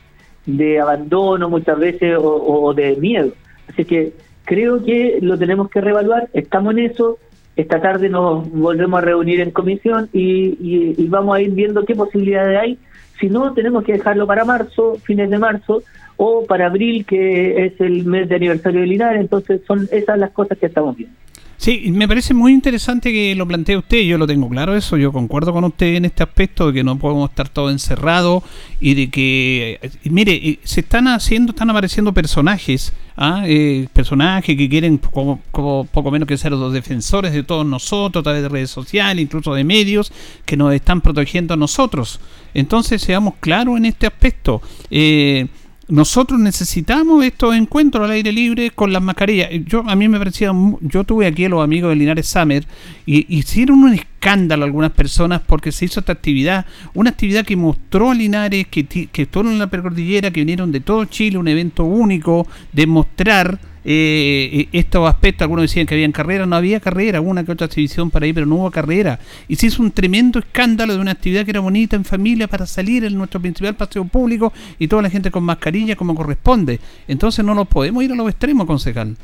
de 0.45 0.81
abandono 0.81 1.49
muchas 1.49 1.79
veces 1.79 2.17
o, 2.21 2.73
de 2.75 2.97
miedo. 2.97 3.33
Así 3.69 3.85
que 3.85 4.13
creo 4.45 4.85
que 4.85 5.19
lo 5.21 5.39
tenemos 5.39 5.71
que 5.71 5.81
reevaluar, 5.81 6.29
estamos 6.33 6.73
en 6.73 6.91
eso, 6.91 7.19
esta 7.57 7.81
tarde 7.81 8.09
nos 8.09 8.49
volvemos 8.51 8.99
a 8.99 9.05
reunir 9.05 9.41
en 9.41 9.51
comisión 9.51 10.09
y, 10.13 10.95
y 10.97 11.07
vamos 11.09 11.37
a 11.37 11.41
ir 11.41 11.51
viendo 11.51 11.85
qué 11.85 11.95
posibilidades 11.95 12.59
hay. 12.59 12.79
Si 13.21 13.29
no, 13.29 13.53
tenemos 13.53 13.85
que 13.85 13.95
dejarlo 13.95 14.27
para 14.27 14.45
marzo, 14.45 14.97
fines 15.03 15.29
de 15.31 15.39
marzo, 15.39 15.83
o 16.17 16.45
para 16.47 16.67
abril, 16.67 17.05
que 17.05 17.65
es 17.65 17.81
el 17.81 18.05
mes 18.05 18.29
de 18.29 18.37
aniversario 18.37 18.81
de 18.81 18.87
Linares. 18.87 19.21
Entonces, 19.21 19.61
son 19.67 19.89
esas 19.91 20.19
las 20.19 20.31
cosas 20.31 20.59
que 20.59 20.67
estamos 20.67 20.97
viendo. 20.97 21.17
Sí, 21.59 21.91
me 21.91 22.07
parece 22.07 22.35
muy 22.35 22.53
interesante 22.53 23.11
que 23.11 23.35
lo 23.35 23.45
plantee 23.45 23.77
usted, 23.77 24.03
yo 24.03 24.17
lo 24.17 24.29
tengo 24.29 24.49
claro 24.49 24.77
eso, 24.77 24.97
yo 24.97 25.11
concuerdo 25.11 25.53
con 25.53 25.65
usted 25.65 25.97
en 25.97 26.05
este 26.05 26.23
aspecto 26.23 26.69
de 26.69 26.73
que 26.73 26.85
no 26.85 26.97
podemos 27.01 27.31
estar 27.31 27.49
todos 27.49 27.73
encerrados 27.73 28.45
y 28.79 28.95
de 28.95 29.11
que, 29.11 29.81
eh, 29.83 29.91
mire, 30.05 30.61
se 30.63 30.83
están 30.83 31.09
haciendo, 31.09 31.51
están 31.51 31.69
apareciendo 31.69 32.15
personajes, 32.15 32.93
¿ah? 33.17 33.43
eh, 33.45 33.89
personajes 33.93 34.57
que 34.57 34.69
quieren 34.69 34.99
como, 34.99 35.41
poco 35.51 36.11
menos 36.13 36.29
que 36.29 36.37
ser 36.37 36.53
los 36.53 36.73
defensores 36.73 37.33
de 37.33 37.43
todos 37.43 37.67
nosotros 37.67 38.23
a 38.23 38.23
través 38.23 38.43
de 38.43 38.49
redes 38.49 38.71
sociales, 38.71 39.21
incluso 39.21 39.53
de 39.53 39.65
medios, 39.65 40.13
que 40.45 40.57
nos 40.57 40.73
están 40.73 41.01
protegiendo 41.01 41.55
a 41.55 41.57
nosotros. 41.57 42.21
Entonces, 42.55 43.03
seamos 43.03 43.35
claros 43.41 43.79
en 43.79 43.87
este 43.87 44.07
aspecto. 44.07 44.63
Eh, 44.93 45.49
nosotros 45.89 46.39
necesitamos 46.39 47.25
estos 47.25 47.55
encuentros 47.55 48.05
al 48.05 48.11
aire 48.11 48.31
libre 48.31 48.71
con 48.71 48.93
las 48.93 49.03
mascarillas. 49.03 49.49
Yo 49.65 49.83
a 49.89 49.97
mí 49.97 50.07
me 50.07 50.19
parecía, 50.19 50.53
yo 50.83 51.05
tuve 51.05 51.27
aquí 51.27 51.47
a 51.47 51.49
los 51.49 51.65
amigos 51.65 51.91
de 51.91 51.97
Linares 51.97 52.27
Summer 52.27 52.67
y 53.07 53.25
hicieron 53.35 53.83
un 53.83 53.95
escándalo 53.95 54.65
algunas 54.65 54.93
personas 54.93 55.41
porque 55.47 55.73
se 55.73 55.87
hizo 55.87 56.01
esta 56.01 56.13
actividad, 56.13 56.67
una 56.93 57.11
actividad 57.11 57.45
que 57.45 57.57
mostró 57.57 58.11
a 58.11 58.15
Linares 58.15 58.67
que, 58.69 58.85
que 58.85 59.23
estuvo 59.23 59.49
en 59.49 59.59
la 59.59 59.69
precordillera, 59.69 60.31
que 60.31 60.41
vinieron 60.41 60.73
de 60.73 60.81
todo 60.81 61.07
Chile, 61.07 61.39
un 61.39 61.49
evento 61.49 61.85
único, 61.85 62.47
de 62.73 62.87
mostrar 62.87 63.59
eh, 63.91 64.69
estos 64.73 65.09
aspectos, 65.09 65.43
algunos 65.43 65.63
decían 65.63 65.87
que 65.87 65.95
habían 65.95 66.13
carrera, 66.13 66.45
no 66.45 66.57
había 66.57 66.79
carrera, 66.79 67.23
una 67.23 67.43
que 67.43 67.53
otra 67.53 67.69
exhibición 67.69 68.11
para 68.11 68.27
ahí, 68.27 68.35
pero 68.35 68.45
no 68.45 68.57
hubo 68.57 68.71
carrera. 68.71 69.19
Y 69.49 69.57
se 69.57 69.69
hizo 69.69 69.83
un 69.83 69.93
tremendo 69.93 70.41
escándalo 70.41 70.93
de 70.93 71.01
una 71.01 71.13
actividad 71.13 71.47
que 71.47 71.53
era 71.53 71.61
bonita 71.61 71.97
en 71.97 72.05
familia 72.05 72.49
para 72.49 72.67
salir 72.67 73.05
en 73.05 73.17
nuestro 73.17 73.41
principal 73.41 73.75
paseo 73.77 74.05
público 74.05 74.53
y 74.79 74.89
toda 74.89 75.01
la 75.01 75.09
gente 75.09 75.31
con 75.31 75.43
mascarilla 75.43 75.97
como 75.97 76.15
corresponde. 76.15 76.81
Entonces 77.07 77.43
no 77.43 77.55
nos 77.55 77.67
podemos 77.67 78.05
ir 78.05 78.13
a 78.13 78.15
los 78.15 78.29
extremos, 78.29 78.67
concejal. 78.67 79.17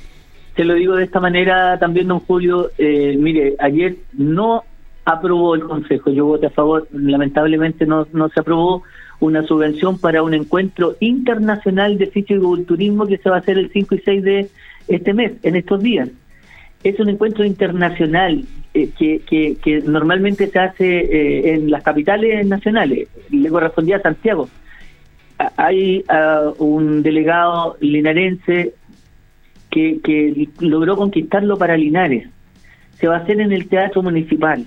Te 0.55 0.65
lo 0.65 0.73
digo 0.73 0.97
de 0.97 1.05
esta 1.05 1.21
manera 1.21 1.79
también, 1.79 2.09
don 2.09 2.21
Julio. 2.21 2.71
Eh, 2.79 3.19
mire, 3.19 3.57
ayer 3.59 3.97
no 4.15 4.65
aprobó 5.05 5.57
el 5.57 5.65
Consejo, 5.65 6.11
yo 6.11 6.25
voté 6.25 6.47
a 6.47 6.51
favor, 6.51 6.89
lamentablemente 6.91 7.85
no, 7.85 8.07
no 8.15 8.31
se 8.31 8.41
aprobó 8.41 8.83
una 9.21 9.43
subvención 9.45 9.99
para 9.99 10.23
un 10.23 10.35
encuentro 10.35 10.97
internacional 11.01 11.99
de 11.99 12.07
fisiculturismo 12.07 13.07
que 13.07 13.19
se 13.19 13.31
va 13.31 13.37
a 13.37 13.39
hacer 13.41 13.59
el 13.59 13.71
5 13.71 13.95
y 13.95 13.99
6 13.99 14.23
de 14.23 14.49
este 14.89 15.15
mes, 15.15 15.33
en 15.43 15.57
estos 15.57 15.83
días. 15.83 16.09
Es 16.83 17.01
un 17.01 17.09
encuentro 17.09 17.45
internacional 17.45 18.45
eh, 18.75 18.91
que, 18.99 19.21
que, 19.63 19.83
normalmente 19.87 20.49
se 20.49 20.59
hace 20.59 20.99
eh, 20.99 21.55
en 21.55 21.71
las 21.71 21.83
capitales 21.83 22.47
nacionales, 22.47 23.09
le 23.31 23.49
correspondía 23.49 23.97
a 23.97 24.03
Santiago. 24.03 24.49
Hay 25.57 26.05
uh, 26.09 26.63
un 26.63 27.03
delegado 27.03 27.77
linarense 27.81 28.75
que, 29.71 29.99
que 30.03 30.49
logró 30.61 30.97
conquistarlo 30.97 31.57
para 31.57 31.77
Linares. 31.77 32.29
Se 33.01 33.09
va 33.09 33.17
a 33.17 33.21
hacer 33.21 33.41
en 33.41 33.53
el 33.53 33.67
Teatro 33.67 34.03
Municipal, 34.03 34.65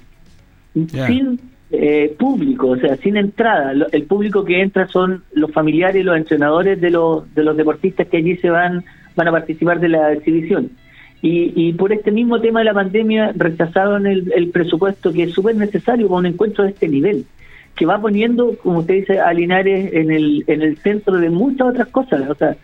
sin 0.73 1.39
eh, 1.71 2.15
público, 2.17 2.69
o 2.69 2.77
sea, 2.77 2.95
sin 2.97 3.17
entrada. 3.17 3.73
El 3.91 4.03
público 4.03 4.45
que 4.45 4.61
entra 4.61 4.87
son 4.87 5.23
los 5.33 5.51
familiares 5.51 6.05
los 6.05 6.17
entrenadores 6.17 6.79
de 6.79 6.91
los, 6.91 7.33
de 7.35 7.43
los 7.43 7.57
deportistas 7.57 8.07
que 8.07 8.17
allí 8.17 8.37
se 8.37 8.49
van, 8.49 8.83
van 9.15 9.27
a 9.27 9.31
participar 9.31 9.79
de 9.79 9.89
la 9.89 10.13
exhibición. 10.13 10.69
Y, 11.21 11.51
y 11.55 11.73
por 11.73 11.91
este 11.91 12.11
mismo 12.11 12.39
tema 12.39 12.59
de 12.59 12.65
la 12.65 12.73
pandemia 12.73 13.33
rechazaron 13.35 14.05
el, 14.05 14.31
el 14.35 14.49
presupuesto 14.49 15.11
que 15.11 15.23
es 15.23 15.33
súper 15.33 15.55
necesario 15.55 16.07
para 16.07 16.19
un 16.19 16.25
encuentro 16.27 16.63
de 16.63 16.69
este 16.69 16.87
nivel, 16.87 17.25
que 17.75 17.85
va 17.85 17.99
poniendo, 17.99 18.55
como 18.57 18.79
usted 18.79 18.95
dice, 18.95 19.19
a 19.19 19.33
Linares 19.33 19.93
en 19.93 20.11
el, 20.11 20.43
en 20.47 20.61
el 20.61 20.77
centro 20.77 21.17
de 21.17 21.29
muchas 21.29 21.69
otras 21.69 21.87
cosas. 21.87 22.29
O 22.29 22.35
sea, 22.35 22.55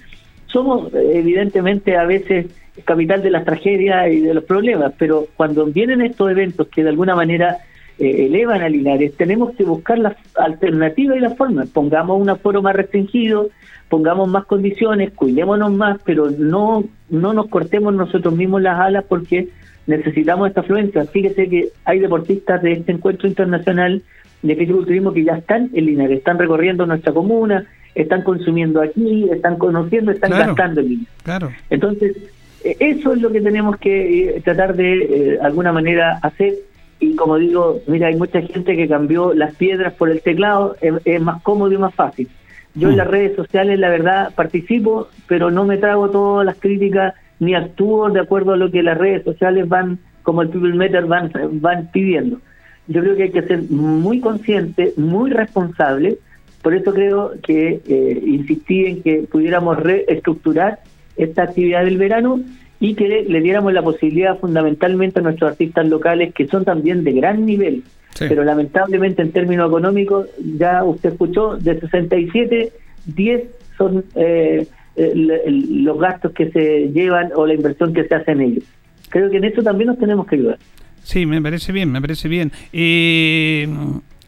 somos 0.45 0.93
evidentemente 0.93 1.97
a 1.97 2.05
veces 2.05 2.45
capital 2.85 3.21
de 3.21 3.31
las 3.31 3.45
tragedias 3.45 4.11
y 4.11 4.21
de 4.21 4.33
los 4.33 4.43
problemas, 4.43 4.93
pero 4.97 5.27
cuando 5.35 5.65
vienen 5.65 6.01
estos 6.01 6.31
eventos 6.31 6.67
que 6.67 6.83
de 6.83 6.89
alguna 6.89 7.15
manera 7.15 7.57
eh, 7.99 8.25
elevan 8.25 8.61
a 8.61 8.69
Linares, 8.69 9.15
tenemos 9.15 9.55
que 9.55 9.63
buscar 9.63 9.99
las 9.99 10.15
alternativas 10.35 11.17
y 11.17 11.21
las 11.21 11.37
formas. 11.37 11.69
Pongamos 11.69 12.19
un 12.19 12.29
aforo 12.29 12.61
más 12.61 12.75
restringido, 12.75 13.49
pongamos 13.89 14.27
más 14.27 14.45
condiciones, 14.45 15.11
cuidémonos 15.13 15.71
más, 15.71 15.99
pero 16.03 16.31
no, 16.31 16.83
no 17.09 17.33
nos 17.33 17.47
cortemos 17.47 17.93
nosotros 17.93 18.35
mismos 18.35 18.61
las 18.61 18.79
alas 18.79 19.05
porque 19.07 19.49
necesitamos 19.85 20.47
esta 20.47 20.61
afluencia. 20.61 21.05
Fíjese 21.05 21.49
que 21.49 21.69
hay 21.85 21.99
deportistas 21.99 22.61
de 22.61 22.73
este 22.73 22.91
encuentro 22.91 23.27
internacional 23.27 24.01
de 24.41 24.55
fisiculturismo 24.55 25.13
que 25.13 25.23
ya 25.23 25.37
están 25.37 25.69
en 25.73 25.85
Linares, 25.85 26.17
están 26.17 26.39
recorriendo 26.39 26.85
nuestra 26.85 27.13
comuna, 27.13 27.65
están 27.95 28.23
consumiendo 28.23 28.81
aquí, 28.81 29.29
están 29.31 29.57
conociendo, 29.57 30.11
están 30.11 30.31
gastando 30.31 30.81
en 30.81 30.87
Linares. 30.87 31.13
Claro. 31.23 31.51
Entonces, 31.69 32.17
e, 32.63 32.75
eso 32.79 33.13
es 33.13 33.21
lo 33.21 33.31
que 33.31 33.41
tenemos 33.41 33.77
que 33.77 34.37
eh, 34.37 34.41
tratar 34.41 34.75
de, 34.75 34.93
eh, 35.03 35.39
alguna 35.41 35.71
manera, 35.71 36.19
hacer 36.21 36.55
y 37.03 37.15
como 37.15 37.37
digo, 37.37 37.81
mira, 37.87 38.07
hay 38.07 38.15
mucha 38.15 38.41
gente 38.41 38.77
que 38.77 38.87
cambió 38.87 39.33
las 39.33 39.55
piedras 39.55 39.93
por 39.93 40.09
el 40.09 40.21
teclado, 40.21 40.75
es, 40.81 41.21
más 41.21 41.41
cómodo 41.41 41.71
y 41.71 41.77
más 41.77 41.93
fácil. 41.93 42.29
Yo 42.75 42.89
en 42.89 42.95
mm. 42.95 42.97
las 42.97 43.07
redes 43.07 43.35
sociales, 43.35 43.79
la 43.79 43.89
verdad, 43.89 44.33
participo, 44.33 45.09
pero 45.27 45.51
no 45.51 45.65
me 45.65 45.77
trago 45.77 46.09
todas 46.09 46.45
las 46.45 46.57
críticas 46.57 47.13
ni 47.39 47.55
actúo 47.55 48.09
de 48.09 48.21
acuerdo 48.21 48.53
a 48.53 48.57
lo 48.57 48.71
que 48.71 48.83
las 48.83 48.97
redes 48.97 49.23
sociales 49.23 49.67
van, 49.67 49.99
como 50.23 50.41
el 50.41 50.49
People 50.49 50.73
Meter, 50.75 51.05
van, 51.05 51.31
van 51.53 51.89
pidiendo. 51.91 52.39
Yo 52.87 53.01
creo 53.01 53.15
que 53.15 53.23
hay 53.23 53.31
que 53.31 53.43
ser 53.43 53.63
muy 53.69 54.19
consciente, 54.21 54.93
muy 54.95 55.29
responsable, 55.29 56.17
por 56.61 56.73
eso 56.73 56.93
creo 56.93 57.33
que 57.43 57.81
eh, 57.85 58.23
insistí 58.25 58.85
en 58.85 59.03
que 59.03 59.27
pudiéramos 59.29 59.77
reestructurar 59.77 60.79
esta 61.17 61.43
actividad 61.43 61.83
del 61.83 61.97
verano 61.97 62.39
y 62.79 62.95
que 62.95 63.25
le 63.27 63.41
diéramos 63.41 63.73
la 63.73 63.81
posibilidad 63.81 64.37
fundamentalmente 64.39 65.19
a 65.19 65.23
nuestros 65.23 65.51
artistas 65.51 65.87
locales 65.87 66.33
que 66.33 66.47
son 66.47 66.65
también 66.65 67.03
de 67.03 67.13
gran 67.13 67.45
nivel. 67.45 67.83
Pero 68.19 68.43
lamentablemente 68.43 69.21
en 69.21 69.31
términos 69.31 69.69
económicos, 69.69 70.27
ya 70.57 70.83
usted 70.83 71.13
escuchó, 71.13 71.57
de 71.57 71.79
67, 71.79 72.71
10 73.05 73.43
son 73.77 74.05
eh, 74.15 74.67
los 74.95 75.99
gastos 75.99 76.31
que 76.33 76.51
se 76.51 76.89
llevan 76.89 77.31
o 77.35 77.47
la 77.47 77.55
inversión 77.55 77.93
que 77.93 78.05
se 78.05 78.15
hace 78.15 78.31
en 78.31 78.41
ellos. 78.41 78.63
Creo 79.09 79.29
que 79.29 79.37
en 79.37 79.45
eso 79.45 79.63
también 79.63 79.87
nos 79.87 79.97
tenemos 79.97 80.27
que 80.27 80.35
ayudar. 80.35 80.57
Sí, 81.03 81.25
me 81.25 81.41
parece 81.41 81.71
bien, 81.71 81.91
me 81.91 82.01
parece 82.01 82.27
bien. 82.27 82.51
Eh, 82.71 83.67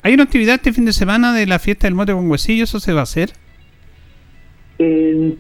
¿Hay 0.02 0.14
una 0.14 0.24
actividad 0.24 0.56
este 0.56 0.74
fin 0.74 0.86
de 0.86 0.94
semana 0.94 1.34
de 1.34 1.48
la 1.48 1.60
fiesta 1.60 1.88
del 1.88 1.96
mote 1.96 2.14
con 2.14 2.30
huesillos? 2.30 2.70
¿Eso 2.70 2.80
se 2.80 2.94
va 2.94 3.02
a 3.02 3.04
hacer? 3.04 3.32
Eh, 4.78 5.36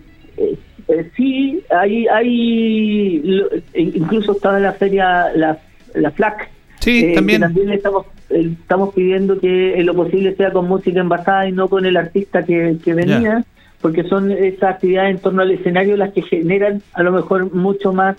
eh, 0.87 1.09
sí, 1.15 1.63
hay, 1.69 2.07
hay 2.07 3.43
incluso 3.73 4.33
estaba 4.33 4.57
en 4.57 4.63
la 4.63 4.73
feria 4.73 5.31
la, 5.35 5.57
la 5.93 6.11
FLAC. 6.11 6.49
Sí, 6.79 7.05
eh, 7.05 7.15
también. 7.15 7.41
también 7.41 7.71
estamos, 7.71 8.05
eh, 8.29 8.51
estamos 8.61 8.93
pidiendo 8.93 9.39
que 9.39 9.81
lo 9.83 9.95
posible 9.95 10.35
sea 10.35 10.51
con 10.51 10.67
música 10.67 10.99
envasada 10.99 11.47
y 11.47 11.51
no 11.51 11.67
con 11.67 11.85
el 11.85 11.97
artista 11.97 12.43
que, 12.43 12.77
que 12.83 12.93
venía, 12.93 13.43
porque 13.81 14.03
son 14.03 14.31
esas 14.31 14.75
actividades 14.75 15.15
en 15.15 15.21
torno 15.21 15.41
al 15.41 15.51
escenario 15.51 15.97
las 15.97 16.13
que 16.13 16.21
generan 16.21 16.81
a 16.93 17.01
lo 17.01 17.11
mejor 17.11 17.53
mucho 17.53 17.91
más 17.91 18.17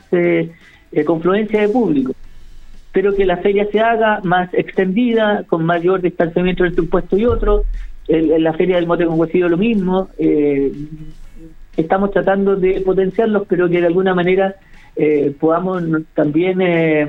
confluencia 1.04 1.60
de 1.60 1.68
público. 1.68 2.12
Pero 2.92 3.14
que 3.14 3.26
la 3.26 3.36
feria 3.36 3.68
se 3.70 3.78
haga 3.78 4.20
más 4.24 4.52
extendida, 4.54 5.44
con 5.46 5.64
mayor 5.64 6.00
distanciamiento 6.00 6.64
entre 6.64 6.80
un 6.80 6.88
puesto 6.88 7.16
y 7.16 7.26
otro. 7.26 7.64
En 8.08 8.42
la 8.42 8.52
feria 8.54 8.76
del 8.76 8.86
Mote 8.86 9.04
con 9.04 9.18
Huesillo 9.20 9.48
lo 9.48 9.56
mismo. 9.56 10.08
Eh, 10.18 10.72
estamos 11.76 12.10
tratando 12.10 12.56
de 12.56 12.80
potenciarlos, 12.80 13.46
pero 13.48 13.68
que 13.68 13.80
de 13.80 13.86
alguna 13.86 14.14
manera 14.14 14.56
eh, 14.96 15.34
podamos 15.38 15.82
también, 16.14 16.60
eh, 16.60 17.08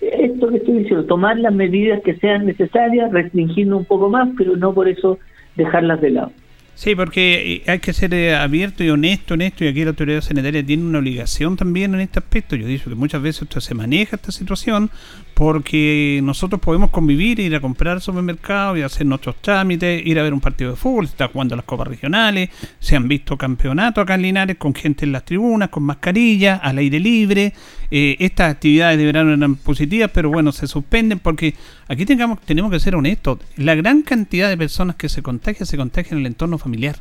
esto 0.00 0.48
que 0.48 0.56
estoy 0.58 0.78
diciendo, 0.78 1.04
tomar 1.04 1.38
las 1.38 1.52
medidas 1.52 2.00
que 2.02 2.14
sean 2.16 2.46
necesarias, 2.46 3.12
restringiendo 3.12 3.76
un 3.76 3.84
poco 3.84 4.08
más, 4.08 4.28
pero 4.36 4.56
no 4.56 4.72
por 4.72 4.88
eso 4.88 5.18
dejarlas 5.56 6.00
de 6.00 6.10
lado. 6.10 6.32
Sí, 6.80 6.94
porque 6.94 7.62
eh, 7.66 7.70
hay 7.70 7.78
que 7.78 7.92
ser 7.92 8.14
eh, 8.14 8.34
abierto 8.34 8.82
y 8.82 8.88
honesto 8.88 9.34
en 9.34 9.42
esto, 9.42 9.64
y 9.64 9.68
aquí 9.68 9.84
la 9.84 9.90
autoridad 9.90 10.22
sanitaria 10.22 10.64
tiene 10.64 10.82
una 10.82 11.00
obligación 11.00 11.54
también 11.54 11.92
en 11.92 12.00
este 12.00 12.20
aspecto. 12.20 12.56
Yo 12.56 12.66
digo 12.66 12.84
que 12.84 12.94
muchas 12.94 13.20
veces 13.20 13.42
esto 13.42 13.60
se 13.60 13.74
maneja 13.74 14.16
esta 14.16 14.32
situación 14.32 14.90
porque 15.34 16.20
nosotros 16.22 16.58
podemos 16.58 16.88
convivir, 16.88 17.38
ir 17.38 17.54
a 17.54 17.60
comprar 17.60 17.96
al 17.96 18.00
supermercado 18.00 18.78
y 18.78 18.80
hacer 18.82 19.06
nuestros 19.06 19.42
trámites, 19.42 20.06
ir 20.06 20.18
a 20.18 20.22
ver 20.22 20.32
un 20.32 20.40
partido 20.40 20.70
de 20.70 20.76
fútbol, 20.78 21.06
se 21.06 21.12
está 21.12 21.28
jugando 21.28 21.54
las 21.54 21.66
copas 21.66 21.86
regionales, 21.86 22.48
se 22.78 22.96
han 22.96 23.06
visto 23.08 23.36
campeonatos 23.36 24.00
acá 24.00 24.14
en 24.14 24.22
Linares 24.22 24.56
con 24.56 24.74
gente 24.74 25.04
en 25.04 25.12
las 25.12 25.26
tribunas, 25.26 25.68
con 25.68 25.82
mascarilla, 25.82 26.56
al 26.56 26.78
aire 26.78 26.98
libre. 26.98 27.52
Eh, 27.90 28.16
estas 28.20 28.52
actividades 28.52 28.98
de 28.98 29.04
verano 29.04 29.32
eran 29.32 29.56
positivas, 29.56 30.10
pero 30.14 30.30
bueno, 30.30 30.52
se 30.52 30.66
suspenden 30.66 31.18
porque 31.18 31.54
aquí 31.88 32.06
tengamos, 32.06 32.40
tenemos 32.42 32.70
que 32.70 32.78
ser 32.78 32.94
honestos. 32.94 33.38
La 33.56 33.74
gran 33.74 34.02
cantidad 34.02 34.48
de 34.48 34.56
personas 34.56 34.96
que 34.96 35.08
se 35.08 35.22
contagian, 35.22 35.66
se 35.66 35.76
contagian 35.76 36.18
en 36.18 36.20
el 36.20 36.26
entorno 36.26 36.58
familiar. 36.58 36.96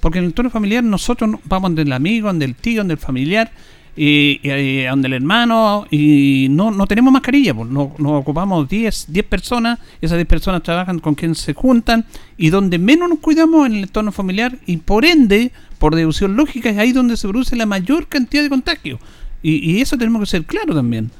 Porque 0.00 0.18
en 0.18 0.24
el 0.24 0.30
entorno 0.30 0.50
familiar 0.50 0.84
nosotros 0.84 1.36
vamos 1.44 1.74
del 1.74 1.92
amigo, 1.92 2.32
del 2.32 2.54
tío, 2.54 2.84
del 2.84 2.98
familiar, 2.98 3.50
y, 3.96 4.40
y, 4.42 4.84
donde 4.84 5.06
el 5.06 5.14
hermano, 5.14 5.86
y 5.90 6.48
no, 6.50 6.70
no 6.70 6.86
tenemos 6.86 7.12
mascarilla, 7.12 7.54
pues, 7.54 7.70
no, 7.70 7.94
nos 7.98 8.12
ocupamos 8.12 8.68
10, 8.68 9.06
10 9.08 9.26
personas, 9.26 9.78
esas 10.00 10.16
10 10.16 10.26
personas 10.26 10.62
trabajan 10.62 10.98
con 10.98 11.14
quien 11.14 11.34
se 11.34 11.54
juntan, 11.54 12.04
y 12.36 12.50
donde 12.50 12.78
menos 12.78 13.08
nos 13.08 13.20
cuidamos 13.20 13.66
en 13.66 13.76
el 13.76 13.82
entorno 13.84 14.12
familiar, 14.12 14.58
y 14.66 14.78
por 14.78 15.04
ende, 15.04 15.52
por 15.78 15.94
deducción 15.94 16.36
lógica, 16.36 16.70
es 16.70 16.78
ahí 16.78 16.92
donde 16.92 17.16
se 17.16 17.28
produce 17.28 17.56
la 17.56 17.66
mayor 17.66 18.08
cantidad 18.08 18.42
de 18.42 18.48
contagios. 18.48 18.98
Y, 19.44 19.76
y 19.76 19.80
eso 19.80 19.96
tenemos 19.96 20.20
que 20.22 20.26
ser 20.26 20.44
claro 20.44 20.74
también. 20.74 21.12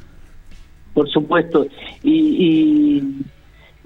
Por 0.92 1.08
supuesto. 1.08 1.66
y 2.02 3.00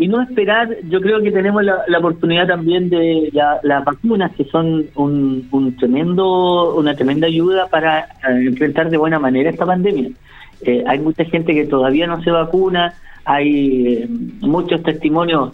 y 0.01 0.07
no 0.07 0.23
esperar, 0.23 0.69
yo 0.89 1.01
creo 1.01 1.21
que 1.21 1.33
tenemos 1.33 1.65
la, 1.65 1.99
oportunidad 1.99 2.47
también 2.47 2.89
de 2.89 3.31
las 3.33 3.85
vacunas, 3.85 4.31
que 4.37 4.45
son 4.45 4.87
un, 4.95 5.77
tremendo, 5.77 6.77
una 6.77 6.95
tremenda 6.95 7.27
ayuda 7.27 7.67
para 7.67 8.05
eh, 8.05 8.47
enfrentar 8.47 8.91
de 8.91 8.97
buena 8.97 9.19
manera 9.19 9.51
esta 9.51 9.67
pandemia. 9.67 10.11
Eh, 10.61 10.85
hay 10.87 11.01
mucha 11.01 11.25
gente 11.25 11.53
que 11.53 11.67
todavía 11.67 12.07
no 12.07 12.23
se 12.23 12.31
vacuna, 12.31 12.95
hay 13.25 13.87
eh, 13.89 14.09
muchos 14.41 14.85
testimonios 14.85 15.53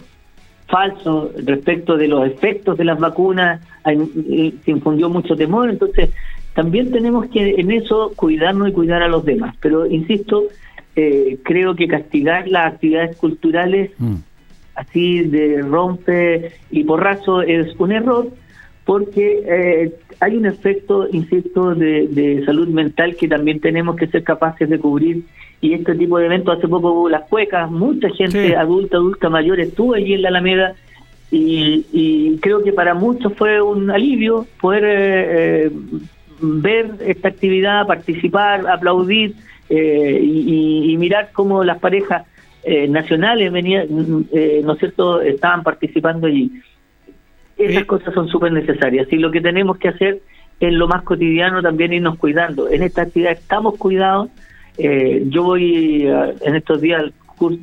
falsos 0.67 1.31
respecto 1.43 1.97
de 1.97 2.07
los 2.07 2.27
efectos 2.27 2.77
de 2.77 2.85
las 2.85 2.99
vacunas, 2.99 3.61
se 3.83 4.71
infundió 4.71 5.09
mucho 5.09 5.35
temor, 5.35 5.71
entonces 5.71 6.11
también 6.55 6.91
tenemos 6.91 7.27
que 7.27 7.55
en 7.59 7.69
eso 7.71 8.13
cuidarnos 8.15 8.69
y 8.69 8.71
cuidar 8.71 9.03
a 9.03 9.07
los 9.07 9.23
demás. 9.23 9.55
Pero 9.59 9.85
insisto, 9.85 10.45
creo 11.43 11.75
que 11.75 11.87
castigar 11.87 12.47
las 12.47 12.73
actividades 12.73 13.17
culturales 13.17 13.91
mm. 13.99 14.15
así 14.75 15.23
de 15.23 15.61
rompe 15.61 16.53
y 16.71 16.83
porrazo 16.85 17.41
es 17.41 17.77
un 17.77 17.91
error 17.91 18.31
porque 18.85 19.43
eh, 19.45 19.93
hay 20.19 20.37
un 20.37 20.45
efecto, 20.45 21.07
insisto, 21.11 21.73
de, 21.75 22.43
salud 22.45 22.67
mental 22.67 23.15
que 23.15 23.27
también 23.27 23.59
tenemos 23.59 23.95
que 23.95 24.07
ser 24.07 24.23
capaces 24.23 24.69
de 24.69 24.79
cubrir. 24.79 25.23
Y 25.59 25.73
este 25.73 25.95
tipo 25.95 26.19
de 26.19 26.27
eventos, 26.27 26.57
hace 26.57 26.67
poco 26.67 26.91
hubo 26.91 27.09
las 27.09 27.27
cuecas, 27.27 27.69
mucha 27.71 28.09
gente 28.09 28.55
adulta, 28.55 28.97
adulta 28.97 29.29
mayor 29.29 29.59
estuvo 29.59 29.95
allí 29.95 30.13
en 30.13 30.21
la 30.21 30.29
Alameda 30.29 30.75
y, 31.31 32.37
creo 32.39 32.63
que 32.63 32.71
para 32.71 32.93
muchos 32.93 33.33
fue 33.33 33.61
un 33.61 33.89
alivio 33.89 34.45
poder 34.61 34.83
eh, 34.85 35.65
eh, 35.65 35.71
ver 36.39 36.95
esta 37.05 37.29
actividad, 37.29 37.87
participar, 37.87 38.67
aplaudir 38.67 39.35
y, 39.69 40.91
y 40.91 40.97
mirar 40.97 41.29
cómo 41.33 41.63
las 41.63 41.79
parejas 41.79 42.25
eh, 42.67 42.87
nacionales 42.87 43.51
venían, 43.51 43.85
eh, 44.31 44.61
¿no 44.65 44.73
es 44.73 44.79
cierto?, 44.79 45.21
estaban 45.21 45.61
participando 45.61 46.25
allí. 46.25 46.51
Esas 47.57 47.85
cosas 47.85 48.11
son 48.15 48.27
súper 48.27 48.51
necesarias 48.53 49.07
y 49.11 49.17
lo 49.17 49.29
que 49.29 49.39
tenemos 49.39 49.77
que 49.77 49.89
hacer 49.89 50.19
es 50.59 50.73
lo 50.73 50.87
más 50.87 51.03
cotidiano 51.03 51.61
también 51.61 51.93
irnos 51.93 52.17
cuidando. 52.17 52.67
En 52.67 52.81
esta 52.81 53.03
actividad 53.03 53.33
estamos 53.33 53.77
cuidados. 53.77 54.29
Eh, 54.79 55.25
yo 55.27 55.43
voy 55.43 56.07
en 56.41 56.55
estos 56.55 56.81
días, 56.81 57.03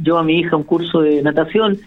yo 0.03 0.19
a 0.19 0.23
mi 0.23 0.39
hija 0.39 0.55
un 0.55 0.63
curso 0.63 1.01
de 1.01 1.21
natación 1.21 1.79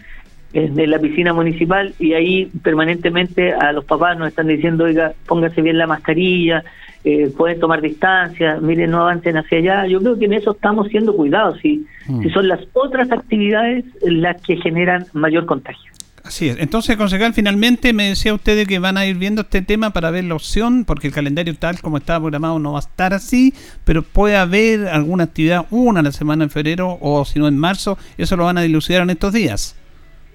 en 0.52 0.90
la 0.90 0.98
piscina 0.98 1.32
municipal 1.32 1.94
y 1.98 2.14
ahí 2.14 2.46
permanentemente 2.62 3.52
a 3.52 3.72
los 3.72 3.84
papás 3.84 4.16
nos 4.18 4.28
están 4.28 4.46
diciendo, 4.46 4.84
oiga, 4.84 5.12
póngase 5.26 5.60
bien 5.60 5.76
la 5.76 5.86
mascarilla, 5.86 6.64
eh, 7.04 7.30
pueden 7.36 7.60
tomar 7.60 7.80
distancia, 7.82 8.58
miren, 8.60 8.90
no 8.90 9.02
avancen 9.02 9.36
hacia 9.36 9.58
allá. 9.58 9.86
Yo 9.86 10.00
creo 10.00 10.18
que 10.18 10.24
en 10.24 10.32
eso 10.32 10.52
estamos 10.52 10.88
siendo 10.88 11.14
cuidados, 11.14 11.64
y 11.64 11.84
mm. 12.08 12.22
si 12.22 12.30
son 12.30 12.48
las 12.48 12.60
otras 12.72 13.12
actividades 13.12 13.84
las 14.02 14.40
que 14.42 14.56
generan 14.56 15.06
mayor 15.12 15.46
contagio. 15.46 15.92
Así 16.24 16.48
es. 16.48 16.56
Entonces, 16.58 16.96
concejal, 16.96 17.32
finalmente 17.32 17.92
me 17.92 18.08
decía 18.08 18.34
usted 18.34 18.66
que 18.66 18.80
van 18.80 18.98
a 18.98 19.06
ir 19.06 19.16
viendo 19.16 19.42
este 19.42 19.62
tema 19.62 19.90
para 19.90 20.10
ver 20.10 20.24
la 20.24 20.34
opción, 20.34 20.84
porque 20.84 21.06
el 21.06 21.14
calendario 21.14 21.54
tal 21.54 21.80
como 21.80 21.98
estaba 21.98 22.18
programado 22.18 22.58
no 22.58 22.72
va 22.72 22.80
a 22.80 22.82
estar 22.82 23.14
así, 23.14 23.54
pero 23.84 24.02
puede 24.02 24.36
haber 24.36 24.88
alguna 24.88 25.24
actividad 25.24 25.66
una 25.70 26.00
a 26.00 26.02
la 26.02 26.10
semana 26.10 26.42
en 26.42 26.50
febrero 26.50 26.98
o 27.00 27.24
si 27.24 27.38
no 27.38 27.46
en 27.46 27.56
marzo, 27.56 27.96
eso 28.18 28.36
lo 28.36 28.46
van 28.46 28.58
a 28.58 28.62
dilucidar 28.62 29.02
en 29.02 29.10
estos 29.10 29.32
días. 29.32 29.76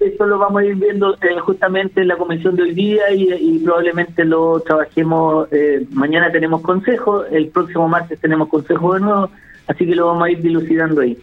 Eso 0.04 0.26
lo 0.26 0.38
vamos 0.38 0.62
a 0.62 0.64
ir 0.64 0.74
viendo 0.74 1.14
eh, 1.14 1.38
justamente 1.40 2.00
en 2.00 2.08
la 2.08 2.16
comisión 2.16 2.56
de 2.56 2.62
hoy 2.64 2.74
día 2.74 3.12
y, 3.14 3.58
probablemente 3.64 4.24
lo 4.24 4.60
trabajemos. 4.60 5.48
Eh, 5.52 5.86
mañana 5.90 6.30
tenemos 6.32 6.62
consejo, 6.62 7.24
el 7.26 7.48
próximo 7.48 7.88
martes 7.88 8.18
tenemos 8.20 8.48
consejo 8.48 8.94
de 8.94 9.00
nuevo, 9.00 9.30
así 9.66 9.86
que 9.86 9.94
lo 9.94 10.06
vamos 10.06 10.24
a 10.24 10.30
ir 10.30 10.42
dilucidando 10.42 11.00
ahí. 11.00 11.16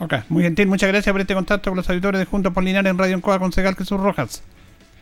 Ok, 0.00 0.14
muy 0.28 0.42
gentil. 0.42 0.68
Muchas 0.68 0.90
gracias 0.90 1.12
por 1.12 1.20
este 1.20 1.34
contacto 1.34 1.70
con 1.70 1.76
los 1.76 1.88
auditores 1.88 2.20
de 2.20 2.26
Juntos 2.26 2.52
Polinares 2.52 2.90
en 2.90 2.98
Radio 2.98 3.16
Encoa, 3.16 3.38
concejal 3.38 3.74
Jesús 3.74 3.98
Rojas. 3.98 4.44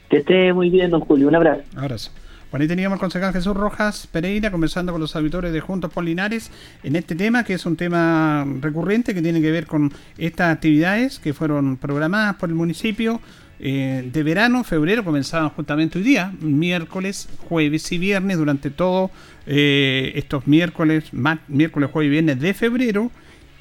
Que 0.08 0.18
esté 0.18 0.52
muy 0.52 0.70
bien, 0.70 0.90
don 0.90 1.00
Julio. 1.00 1.28
Un 1.28 1.34
abrazo. 1.34 1.62
Abrazo. 1.76 2.10
Bueno, 2.56 2.62
ahí 2.62 2.68
teníamos 2.68 2.96
al 2.96 3.00
concejal 3.00 3.34
Jesús 3.34 3.54
Rojas 3.54 4.08
Pereira 4.10 4.50
conversando 4.50 4.90
con 4.90 4.98
los 4.98 5.14
auditores 5.14 5.52
de 5.52 5.60
Juntos 5.60 5.92
Polinares 5.92 6.50
en 6.82 6.96
este 6.96 7.14
tema, 7.14 7.44
que 7.44 7.52
es 7.52 7.66
un 7.66 7.76
tema 7.76 8.46
recurrente 8.62 9.12
que 9.12 9.20
tiene 9.20 9.42
que 9.42 9.50
ver 9.50 9.66
con 9.66 9.92
estas 10.16 10.54
actividades 10.54 11.18
que 11.18 11.34
fueron 11.34 11.76
programadas 11.76 12.36
por 12.36 12.48
el 12.48 12.54
municipio 12.54 13.20
eh, 13.60 14.08
de 14.10 14.22
verano, 14.22 14.64
febrero, 14.64 15.04
comenzaban 15.04 15.50
justamente 15.50 15.98
hoy 15.98 16.04
día, 16.04 16.32
miércoles, 16.40 17.28
jueves 17.46 17.92
y 17.92 17.98
viernes, 17.98 18.38
durante 18.38 18.70
todos 18.70 19.10
eh, 19.46 20.12
estos 20.14 20.46
miércoles, 20.46 21.10
miércoles, 21.48 21.90
jueves 21.92 22.06
y 22.06 22.10
viernes 22.10 22.40
de 22.40 22.54
febrero 22.54 23.10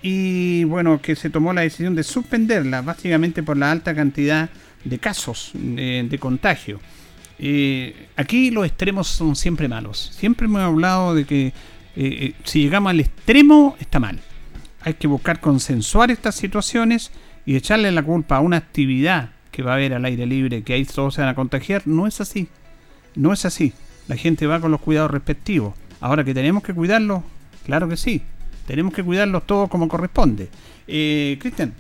y 0.04 0.64
bueno, 0.64 1.02
que 1.02 1.18
se 1.18 1.30
tomó 1.30 1.52
la 1.52 1.64
decisión 1.64 1.96
de 1.96 2.04
suspenderla, 2.04 2.82
básicamente 2.82 3.44
por 3.44 3.58
la 3.58 3.74
alta 3.74 3.94
cantidad 3.94 4.50
de 4.86 5.00
casos 5.00 5.52
de, 5.54 6.18
contagio. 6.18 6.80
Eh, 7.40 8.08
aquí 8.16 8.52
los 8.52 8.66
extremos 8.66 9.08
son 9.08 9.36
siempre 9.36 9.68
malos. 9.68 10.12
Siempre 10.14 10.46
hemos 10.46 10.62
hablado 10.62 11.16
de 11.16 11.26
que 11.26 11.48
eh, 11.48 11.54
eh, 11.96 12.34
si 12.44 12.62
llegamos 12.62 12.90
al 12.90 13.00
extremo 13.00 13.76
está 13.80 14.00
mal. 14.00 14.20
Hay 14.82 14.96
que 14.96 15.08
buscar 15.08 15.40
consensuar 15.40 16.12
estas 16.12 16.36
situaciones 16.36 17.12
y 17.46 17.56
echarle 17.56 17.92
la 17.92 18.04
culpa 18.04 18.38
a 18.38 18.42
una 18.42 18.58
actividad 18.58 19.32
que 19.52 19.64
va 19.64 19.72
a 19.72 19.76
haber 19.76 19.94
al 19.94 20.06
aire 20.06 20.26
libre, 20.26 20.64
que 20.64 20.74
ahí 20.74 20.86
todos 20.86 21.16
se 21.16 21.22
van 21.22 21.30
a 21.30 21.36
contagiar. 21.36 21.84
No 21.86 22.08
es 22.08 22.22
así. 22.22 22.50
No 23.16 23.34
es 23.34 23.46
así. 23.46 23.74
La 24.08 24.18
gente 24.18 24.46
va 24.48 24.60
con 24.60 24.72
los 24.72 24.82
cuidados 24.82 25.12
respectivos. 25.12 25.74
Ahora 26.02 26.24
que 26.24 26.34
tenemos 26.34 26.62
que 26.62 26.74
cuidarlos, 26.74 27.24
claro 27.66 27.88
que 27.88 27.98
sí. 27.98 28.22
Tenemos 28.68 28.94
que 28.94 29.04
cuidarlos 29.04 29.46
todos 29.48 29.70
como 29.70 29.88
corresponde. 29.88 30.50
Eh, 30.88 31.38
Cristian. 31.40 31.74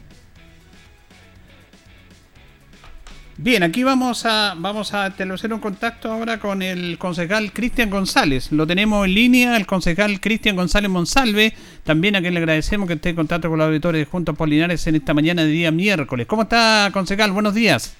Bien, 3.37 3.63
aquí 3.63 3.83
vamos 3.83 4.25
a 4.25 4.53
vamos 4.55 4.93
a 4.93 5.07
establecer 5.07 5.51
un 5.51 5.59
contacto 5.59 6.09
ahora 6.09 6.39
con 6.39 6.61
el 6.61 6.97
concejal 6.97 7.51
Cristian 7.51 7.89
González. 7.89 8.49
Lo 8.53 8.65
tenemos 8.65 9.05
en 9.05 9.13
línea, 9.13 9.57
el 9.57 9.65
concejal 9.65 10.21
Cristian 10.21 10.55
González 10.55 10.89
Monsalve, 10.89 11.51
también 11.83 12.15
a 12.15 12.21
quien 12.21 12.33
le 12.33 12.39
agradecemos 12.39 12.87
que 12.87 12.93
esté 12.93 13.09
en 13.09 13.17
contacto 13.17 13.49
con 13.49 13.59
los 13.59 13.67
auditores 13.67 13.99
de 13.99 14.05
Juntos 14.05 14.37
Polinares 14.37 14.87
en 14.87 14.95
esta 14.95 15.13
mañana 15.13 15.43
de 15.43 15.49
día 15.49 15.69
miércoles. 15.69 16.27
¿Cómo 16.27 16.43
está, 16.43 16.89
concejal? 16.93 17.33
Buenos 17.33 17.53
días. 17.53 17.97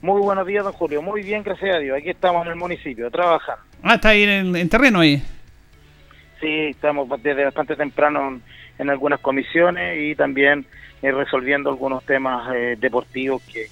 Muy 0.00 0.22
buenos 0.22 0.46
días, 0.46 0.64
don 0.64 0.72
Julio. 0.72 1.02
Muy 1.02 1.22
bien, 1.22 1.42
gracias 1.42 1.76
a 1.76 1.78
Dios. 1.78 1.98
Aquí 1.98 2.08
estamos 2.08 2.46
en 2.46 2.52
el 2.52 2.58
municipio, 2.58 3.10
trabajando. 3.10 3.62
Ah, 3.82 3.96
está 3.96 4.08
ahí 4.08 4.22
en 4.22 4.68
terreno 4.70 5.00
ahí. 5.00 5.22
Sí, 6.40 6.48
estamos 6.70 7.08
desde 7.22 7.44
bastante 7.44 7.76
temprano 7.76 8.40
en, 8.78 8.90
algunas 8.90 9.20
comisiones 9.20 9.98
y 10.00 10.14
también 10.16 10.64
eh, 11.02 11.12
resolviendo 11.12 11.68
algunos 11.68 12.04
temas 12.04 12.52
eh, 12.54 12.76
deportivos 12.80 13.42
que, 13.42 13.66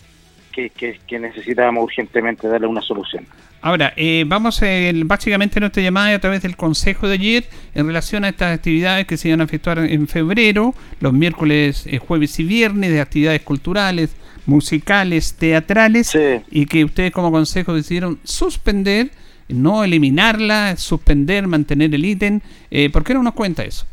que, 0.51 1.19
necesitábamos 1.19 1.85
urgentemente 1.85 2.49
darle 2.49 2.67
una 2.67 2.81
solución. 2.81 3.27
Ahora, 3.63 3.93
eh, 3.97 4.25
vamos 4.27 4.63
eh, 4.63 4.93
básicamente 5.05 5.61
nuestra 5.61 5.83
llamada 5.83 6.15
a 6.15 6.19
través 6.19 6.43
del 6.43 6.57
consejo 6.57 7.09
de 7.09 7.15
ayer 7.15 7.45
en 7.75 7.87
relación 7.87 8.25
a 8.25 8.31
estas 8.31 8.57
actividades 8.57 9.07
que 9.07 9.17
se 9.17 9.29
iban 9.29 9.41
a 9.43 9.45
efectuar 9.45 9.79
en 9.79 10.09
febrero, 10.09 10.75
los 11.01 11.13
miércoles, 11.13 11.87
jueves 12.07 12.39
y 12.41 12.45
viernes, 12.45 12.91
de 12.91 13.01
actividades 13.01 13.43
culturales, 13.43 14.17
musicales, 14.47 15.35
teatrales, 15.35 16.17
y 16.51 16.67
que 16.67 16.85
ustedes 16.85 17.13
como 17.13 17.31
consejo 17.31 17.75
decidieron 17.75 18.19
suspender 18.25 19.11
no 19.53 19.85
eliminarla, 19.85 20.77
suspender, 20.77 21.47
mantener 21.47 21.95
el 21.95 22.05
ítem. 22.05 22.41
Eh, 22.71 22.91
¿Por 22.91 23.05
qué 23.05 23.15
no 23.15 23.23
nos 23.23 23.35
cuenta 23.35 23.65
eso? 23.65 23.87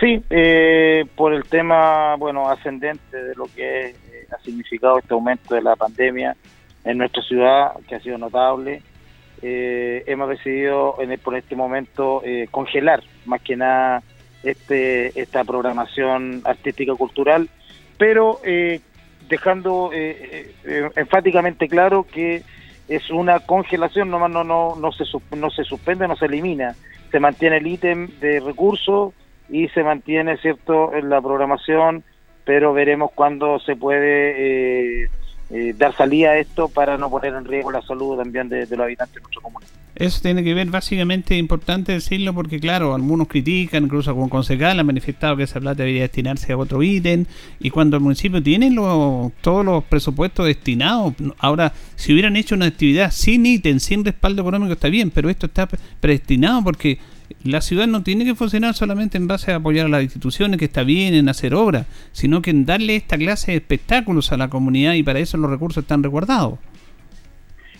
Sí, 0.00 0.22
eh, 0.30 1.04
por 1.14 1.32
el 1.32 1.44
tema, 1.44 2.16
bueno, 2.16 2.48
ascendente 2.48 3.16
de 3.16 3.34
lo 3.34 3.44
que 3.54 3.90
eh, 3.90 3.94
ha 4.34 4.44
significado 4.44 4.98
este 4.98 5.14
aumento 5.14 5.54
de 5.54 5.62
la 5.62 5.76
pandemia 5.76 6.36
en 6.84 6.98
nuestra 6.98 7.22
ciudad, 7.22 7.72
que 7.88 7.94
ha 7.94 8.00
sido 8.00 8.18
notable, 8.18 8.82
hemos 9.42 10.28
decidido 10.28 10.96
en 11.00 11.18
por 11.20 11.36
este 11.36 11.54
momento 11.54 12.22
congelar 12.50 13.02
más 13.26 13.42
que 13.42 13.56
nada 13.56 14.02
este 14.42 15.20
esta 15.20 15.44
programación 15.44 16.40
artística 16.44 16.94
cultural, 16.94 17.50
pero 17.98 18.40
dejando 19.28 19.90
enfáticamente 20.96 21.68
claro 21.68 22.06
que 22.10 22.42
es 22.88 23.10
una 23.10 23.40
congelación, 23.40 24.10
no, 24.10 24.28
no, 24.28 24.44
no, 24.44 24.76
no, 24.76 24.92
se, 24.92 25.04
no 25.36 25.50
se 25.50 25.64
suspende, 25.64 26.06
no 26.06 26.16
se 26.16 26.26
elimina, 26.26 26.74
se 27.10 27.20
mantiene 27.20 27.58
el 27.58 27.66
ítem 27.66 28.08
de 28.20 28.40
recursos 28.40 29.14
y 29.48 29.68
se 29.68 29.82
mantiene, 29.82 30.36
¿cierto?, 30.38 30.94
en 30.94 31.08
la 31.08 31.20
programación, 31.20 32.04
pero 32.44 32.72
veremos 32.72 33.10
cuándo 33.14 33.58
se 33.60 33.76
puede 33.76 35.04
eh, 35.04 35.08
eh, 35.50 35.74
dar 35.76 35.96
salida 35.96 36.30
a 36.30 36.38
esto 36.38 36.68
para 36.68 36.96
no 36.98 37.10
poner 37.10 37.34
en 37.34 37.44
riesgo 37.44 37.70
la 37.70 37.82
salud 37.82 38.16
también 38.16 38.48
de, 38.48 38.66
los 38.66 38.80
habitantes 38.80 39.14
de 39.14 39.20
nuestra 39.20 39.42
comunidad. 39.42 39.70
Eso 39.94 40.20
tiene 40.20 40.42
que 40.42 40.54
ver, 40.54 40.68
básicamente, 40.70 41.36
importante 41.36 41.92
decirlo, 41.92 42.34
porque 42.34 42.58
claro, 42.58 42.94
algunos 42.94 43.28
critican, 43.28 43.84
incluso 43.84 44.10
algún 44.10 44.28
concejal 44.28 44.80
ha 44.80 44.82
manifestado 44.82 45.36
que 45.36 45.44
esa 45.44 45.60
plata 45.60 45.84
debería 45.84 46.02
destinarse 46.02 46.52
a 46.52 46.56
otro 46.56 46.82
ítem, 46.82 47.26
y 47.60 47.70
cuando 47.70 47.96
el 47.96 48.02
municipio 48.02 48.42
tiene 48.42 48.74
todos 49.40 49.64
los 49.64 49.84
presupuestos 49.84 50.46
destinados, 50.46 51.14
ahora, 51.38 51.72
si 51.94 52.12
hubieran 52.12 52.34
hecho 52.34 52.56
una 52.56 52.66
actividad 52.66 53.12
sin 53.12 53.46
ítem, 53.46 53.78
sin 53.78 54.04
respaldo 54.04 54.42
económico, 54.42 54.72
está 54.72 54.88
bien, 54.88 55.12
pero 55.12 55.30
esto 55.30 55.46
está 55.46 55.68
predestinado 56.00 56.64
porque 56.64 56.98
la 57.42 57.60
ciudad 57.60 57.86
no 57.86 58.02
tiene 58.02 58.24
que 58.24 58.34
funcionar 58.34 58.74
solamente 58.74 59.18
en 59.18 59.26
base 59.26 59.52
a 59.52 59.56
apoyar 59.56 59.86
a 59.86 59.88
las 59.88 60.02
instituciones, 60.02 60.58
que 60.58 60.64
está 60.64 60.82
bien 60.82 61.14
en 61.14 61.28
hacer 61.28 61.54
obras, 61.54 61.86
sino 62.12 62.42
que 62.42 62.50
en 62.50 62.66
darle 62.66 62.96
esta 62.96 63.16
clase 63.16 63.52
de 63.52 63.58
espectáculos 63.58 64.32
a 64.32 64.36
la 64.36 64.48
comunidad 64.48 64.94
y 64.94 65.02
para 65.02 65.18
eso 65.18 65.36
los 65.36 65.50
recursos 65.50 65.82
están 65.84 66.02
resguardados. 66.02 66.58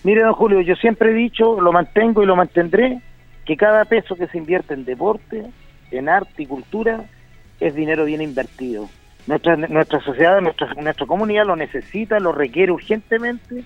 Mire, 0.03 0.23
don 0.23 0.35
Julio, 0.35 0.61
yo 0.61 0.75
siempre 0.77 1.11
he 1.11 1.15
dicho, 1.15 1.61
lo 1.61 1.73
mantengo 1.73 2.23
y 2.23 2.27
lo 2.27 2.37
mantendré, 2.37 3.01
que 3.47 3.57
cada 3.57 3.85
peso 3.87 4.17
que 4.17 4.27
se 4.27 4.39
invierte 4.39 4.75
en 4.75 4.85
deporte, 4.85 5.45
en 5.91 6.09
arte 6.09 6.43
y 6.43 6.47
cultura, 6.47 7.05
es 7.61 7.75
dinero 7.75 8.05
bien 8.05 8.21
invertido. 8.21 8.89
Nuestra, 9.27 9.57
nuestra 9.57 10.01
sociedad, 10.01 10.41
nuestra, 10.43 10.75
nuestra 10.75 11.07
comunidad 11.07 11.47
lo 11.47 11.57
necesita, 11.57 12.21
lo 12.21 12.33
requiere 12.33 12.73
urgentemente. 12.73 13.65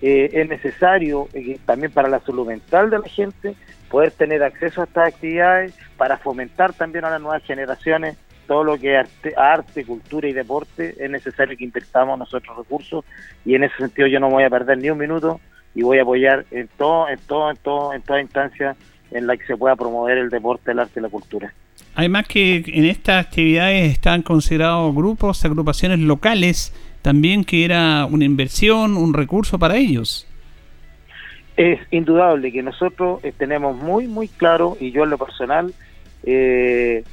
Eh, 0.00 0.30
es 0.32 0.48
necesario 0.48 1.28
eh, 1.34 1.58
también 1.66 1.90
para 1.92 2.08
la 2.08 2.20
salud 2.20 2.46
mental 2.46 2.88
de 2.90 3.00
la 3.00 3.08
gente 3.08 3.54
poder 3.90 4.12
tener 4.12 4.42
acceso 4.42 4.80
a 4.80 4.84
estas 4.84 5.14
actividades 5.14 5.74
para 5.96 6.16
fomentar 6.16 6.72
también 6.72 7.04
a 7.04 7.10
las 7.10 7.20
nuevas 7.20 7.42
generaciones 7.44 8.16
todo 8.46 8.64
lo 8.64 8.78
que 8.78 8.98
es 8.98 8.98
arte, 8.98 9.34
arte, 9.36 9.84
cultura 9.84 10.28
y 10.28 10.32
deporte. 10.32 10.94
Es 10.98 11.10
necesario 11.10 11.56
que 11.56 11.64
invirtamos 11.64 12.18
nosotros 12.18 12.56
recursos 12.56 13.04
y 13.44 13.54
en 13.54 13.64
ese 13.64 13.76
sentido 13.76 14.08
yo 14.08 14.18
no 14.18 14.30
voy 14.30 14.44
a 14.44 14.50
perder 14.50 14.78
ni 14.78 14.90
un 14.90 14.98
minuto 14.98 15.40
y 15.74 15.82
voy 15.82 15.98
a 15.98 16.02
apoyar 16.02 16.46
en 16.50 16.68
todo, 16.76 17.08
en 17.08 17.18
todo, 17.26 17.50
en 17.50 17.56
todo, 17.58 17.92
en 17.92 18.02
toda 18.02 18.20
instancia 18.20 18.76
en 19.10 19.26
la 19.26 19.36
que 19.36 19.44
se 19.44 19.56
pueda 19.56 19.76
promover 19.76 20.18
el 20.18 20.30
deporte, 20.30 20.70
el 20.72 20.78
arte 20.78 21.00
y 21.00 21.02
la 21.02 21.08
cultura. 21.08 21.52
Además 21.94 22.26
que 22.28 22.64
en 22.66 22.84
estas 22.84 23.26
actividades 23.26 23.92
están 23.92 24.22
considerados 24.22 24.94
grupos, 24.94 25.44
agrupaciones 25.44 25.98
locales, 25.98 26.72
también 27.02 27.44
que 27.44 27.64
era 27.64 28.06
una 28.06 28.24
inversión, 28.24 28.96
un 28.96 29.14
recurso 29.14 29.58
para 29.58 29.76
ellos. 29.76 30.26
Es 31.60 31.78
indudable 31.90 32.52
que 32.52 32.62
nosotros 32.62 33.22
eh, 33.22 33.34
tenemos 33.36 33.76
muy, 33.76 34.06
muy 34.06 34.28
claro, 34.28 34.78
y 34.80 34.92
yo 34.92 35.04
en 35.04 35.10
lo 35.10 35.18
personal, 35.18 35.74
eh, 36.22 37.04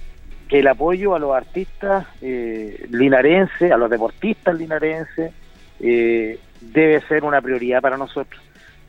que 0.48 0.60
el 0.60 0.68
apoyo 0.68 1.16
a 1.16 1.20
los 1.20 1.36
artistas 1.36 2.08
eh, 2.22 2.88
linarenses, 2.90 3.70
a 3.74 3.76
los 3.76 3.90
deportistas 3.90 4.56
linarenses, 4.56 5.34
debe 5.78 7.02
ser 7.10 7.26
una 7.26 7.42
prioridad 7.42 7.82
para 7.82 7.98
nosotros. 7.98 8.42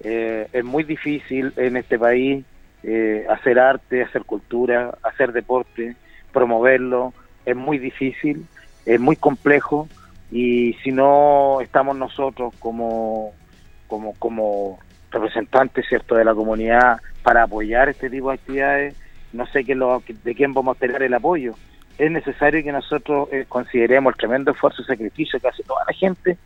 Eh, 0.05 0.47
es 0.53 0.65
muy 0.65 0.85
difícil 0.85 1.53
en 1.57 1.77
este 1.77 1.99
país 1.99 2.45
eh, 2.85 3.27
hacer 3.29 3.59
arte, 3.59 4.05
hacer 4.05 4.23
cultura, 4.23 4.97
hacer 5.03 5.33
deporte, 5.33 5.97
promoverlo. 6.33 7.13
Es 7.45 7.57
muy 7.57 7.79
difícil, 7.79 8.47
es 8.87 9.01
muy 9.01 9.17
complejo, 9.17 9.89
y 10.31 10.75
si 10.85 10.93
no 10.93 11.61
estamos 11.61 11.97
nosotros 11.97 12.55
como, 12.61 13.33
como, 13.89 14.15
como 14.21 14.79
representantes 15.11 15.87
cierto 15.89 16.15
de 16.15 16.25
la 16.25 16.35
comunidad 16.35 16.99
para 17.23 17.45
apoyar 17.45 17.89
este 17.89 18.11
tipo 18.11 18.29
de 18.29 18.35
actividades, 18.35 18.95
no 19.33 19.47
sé 19.47 19.65
qué 19.65 19.75
de 19.75 20.35
quién 20.35 20.55
vamos 20.55 20.77
a 20.77 20.81
tener 20.81 21.03
el 21.03 21.15
apoyo. 21.15 21.55
Es 21.99 22.11
necesario 22.11 22.63
que 22.63 22.73
nosotros 22.73 23.29
eh, 23.33 23.45
consideremos 23.49 24.13
el 24.13 24.19
tremendo 24.19 24.53
esfuerzo 24.53 24.83
y 24.83 24.85
sacrificio 24.85 25.41
que 25.41 25.49
hace 25.49 25.63
toda 25.65 25.85
la 25.87 25.93
gente 25.93 26.39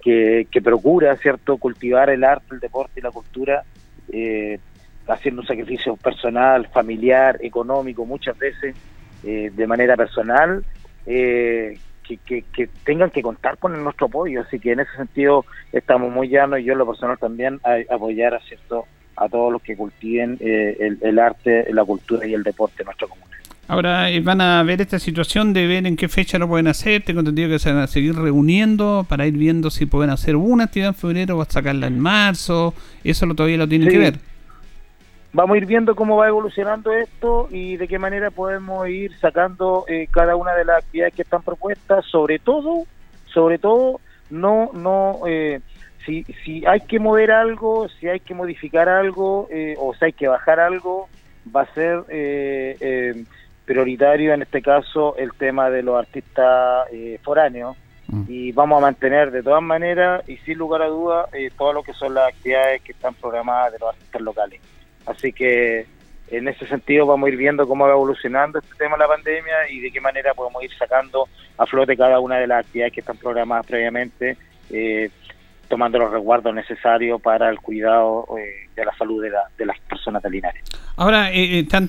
que, 0.00 0.46
que 0.50 0.60
procura 0.60 1.16
cierto 1.16 1.56
cultivar 1.56 2.10
el 2.10 2.24
arte, 2.24 2.46
el 2.54 2.60
deporte 2.60 3.00
y 3.00 3.02
la 3.02 3.10
cultura, 3.10 3.64
eh, 4.12 4.58
haciendo 5.06 5.40
un 5.40 5.46
sacrificio 5.46 5.96
personal, 5.96 6.68
familiar, 6.68 7.38
económico, 7.42 8.04
muchas 8.04 8.38
veces 8.38 8.76
eh, 9.24 9.50
de 9.52 9.66
manera 9.66 9.96
personal, 9.96 10.64
eh, 11.06 11.78
que, 12.16 12.44
que, 12.52 12.68
tengan 12.84 13.10
que 13.10 13.22
contar 13.22 13.58
con 13.58 13.82
nuestro 13.82 14.06
apoyo. 14.06 14.40
Así 14.40 14.58
que 14.58 14.72
en 14.72 14.80
ese 14.80 14.92
sentido 14.96 15.44
estamos 15.72 16.12
muy 16.12 16.28
llanos 16.28 16.60
y 16.60 16.64
yo 16.64 16.72
en 16.72 16.78
lo 16.78 16.86
personal 16.86 17.18
también 17.18 17.60
a, 17.64 17.94
apoyar 17.94 18.34
a, 18.34 18.40
cierto, 18.40 18.86
a 19.16 19.28
todos 19.28 19.52
los 19.52 19.62
que 19.62 19.76
cultiven 19.76 20.36
eh, 20.40 20.96
el, 21.00 21.18
arte, 21.18 21.66
la 21.72 21.84
cultura 21.84 22.26
y 22.26 22.34
el 22.34 22.42
deporte 22.42 22.82
en 22.82 22.86
nuestra 22.86 23.06
comunidad. 23.06 23.38
Ahora 23.70 24.10
eh, 24.10 24.20
van 24.20 24.40
a 24.40 24.62
ver 24.62 24.80
esta 24.80 24.98
situación 24.98 25.52
de 25.52 25.66
ver 25.66 25.86
en 25.86 25.96
qué 25.96 26.08
fecha 26.08 26.38
lo 26.38 26.48
pueden 26.48 26.68
hacer. 26.68 27.02
Tengo 27.02 27.20
entendido 27.20 27.50
que 27.50 27.58
se 27.58 27.70
van 27.70 27.82
a 27.82 27.86
seguir 27.86 28.14
reuniendo 28.14 29.04
para 29.06 29.26
ir 29.26 29.34
viendo 29.34 29.70
si 29.70 29.84
pueden 29.84 30.10
hacer 30.10 30.36
una 30.36 30.64
actividad 30.64 30.88
en 30.88 30.94
febrero 30.94 31.36
o 31.36 31.44
sacarla 31.44 31.86
en 31.86 32.00
marzo. 32.00 32.72
Eso 33.04 33.26
lo, 33.26 33.34
todavía 33.34 33.58
lo 33.58 33.68
tienen 33.68 33.90
que 33.90 33.98
ver 33.98 34.27
vamos 35.32 35.54
a 35.54 35.58
ir 35.58 35.66
viendo 35.66 35.94
cómo 35.94 36.16
va 36.16 36.28
evolucionando 36.28 36.92
esto 36.92 37.48
y 37.50 37.76
de 37.76 37.88
qué 37.88 37.98
manera 37.98 38.30
podemos 38.30 38.88
ir 38.88 39.16
sacando 39.18 39.84
eh, 39.88 40.08
cada 40.10 40.36
una 40.36 40.54
de 40.54 40.64
las 40.64 40.78
actividades 40.78 41.14
que 41.14 41.22
están 41.22 41.42
propuestas, 41.42 42.04
sobre 42.06 42.38
todo, 42.38 42.84
sobre 43.26 43.58
todo, 43.58 44.00
no, 44.30 44.70
no, 44.72 45.20
eh, 45.26 45.60
si, 46.04 46.24
si 46.44 46.64
hay 46.66 46.80
que 46.80 46.98
mover 46.98 47.30
algo, 47.30 47.88
si 47.88 48.08
hay 48.08 48.20
que 48.20 48.34
modificar 48.34 48.88
algo 48.88 49.48
eh, 49.50 49.74
o 49.78 49.94
si 49.94 50.06
hay 50.06 50.12
que 50.12 50.28
bajar 50.28 50.60
algo, 50.60 51.08
va 51.54 51.62
a 51.62 51.74
ser 51.74 52.04
prioritario 53.64 54.32
en 54.32 54.42
este 54.42 54.62
caso 54.62 55.14
el 55.18 55.32
tema 55.34 55.68
de 55.68 55.82
los 55.82 55.98
artistas 55.98 56.88
foráneos 57.22 57.76
mm. 58.06 58.22
y 58.28 58.52
vamos 58.52 58.78
a 58.78 58.80
mantener 58.80 59.30
de 59.30 59.42
todas 59.42 59.62
maneras 59.62 60.26
y 60.28 60.36
sin 60.38 60.58
lugar 60.58 60.82
a 60.82 60.86
dudas 60.86 61.30
todo 61.56 61.74
lo 61.74 61.82
que 61.82 61.92
son 61.92 62.14
las 62.14 62.28
actividades 62.28 62.82
que 62.82 62.92
están 62.92 63.14
programadas 63.14 63.72
de 63.72 63.78
los 63.78 63.90
artistas 63.90 64.22
locales. 64.22 64.60
Así 65.08 65.32
que 65.32 65.86
en 66.30 66.48
ese 66.48 66.66
sentido 66.66 67.06
vamos 67.06 67.26
a 67.26 67.30
ir 67.30 67.38
viendo 67.38 67.66
cómo 67.66 67.86
va 67.86 67.92
evolucionando 67.92 68.58
este 68.58 68.74
tema 68.76 68.96
de 68.96 69.02
la 69.02 69.08
pandemia 69.08 69.70
y 69.70 69.80
de 69.80 69.90
qué 69.90 70.00
manera 70.00 70.34
podemos 70.34 70.62
ir 70.62 70.70
sacando 70.78 71.28
a 71.56 71.66
flote 71.66 71.96
cada 71.96 72.20
una 72.20 72.36
de 72.36 72.46
las 72.46 72.64
actividades 72.64 72.92
que 72.92 73.00
están 73.00 73.16
programadas 73.16 73.66
previamente, 73.66 74.36
eh, 74.70 75.10
tomando 75.68 75.98
los 75.98 76.12
resguardos 76.12 76.54
necesarios 76.54 77.20
para 77.20 77.48
el 77.48 77.58
cuidado 77.60 78.26
eh, 78.38 78.68
de 78.74 78.84
la 78.84 78.94
salud 78.96 79.22
de, 79.22 79.30
de 79.56 79.66
las 79.66 79.78
personas 79.80 80.22
de 80.22 80.30
Linares. 80.30 80.62
Ahora, 80.96 81.32
eh, 81.32 81.60
eh 81.60 81.66
tan, 81.66 81.86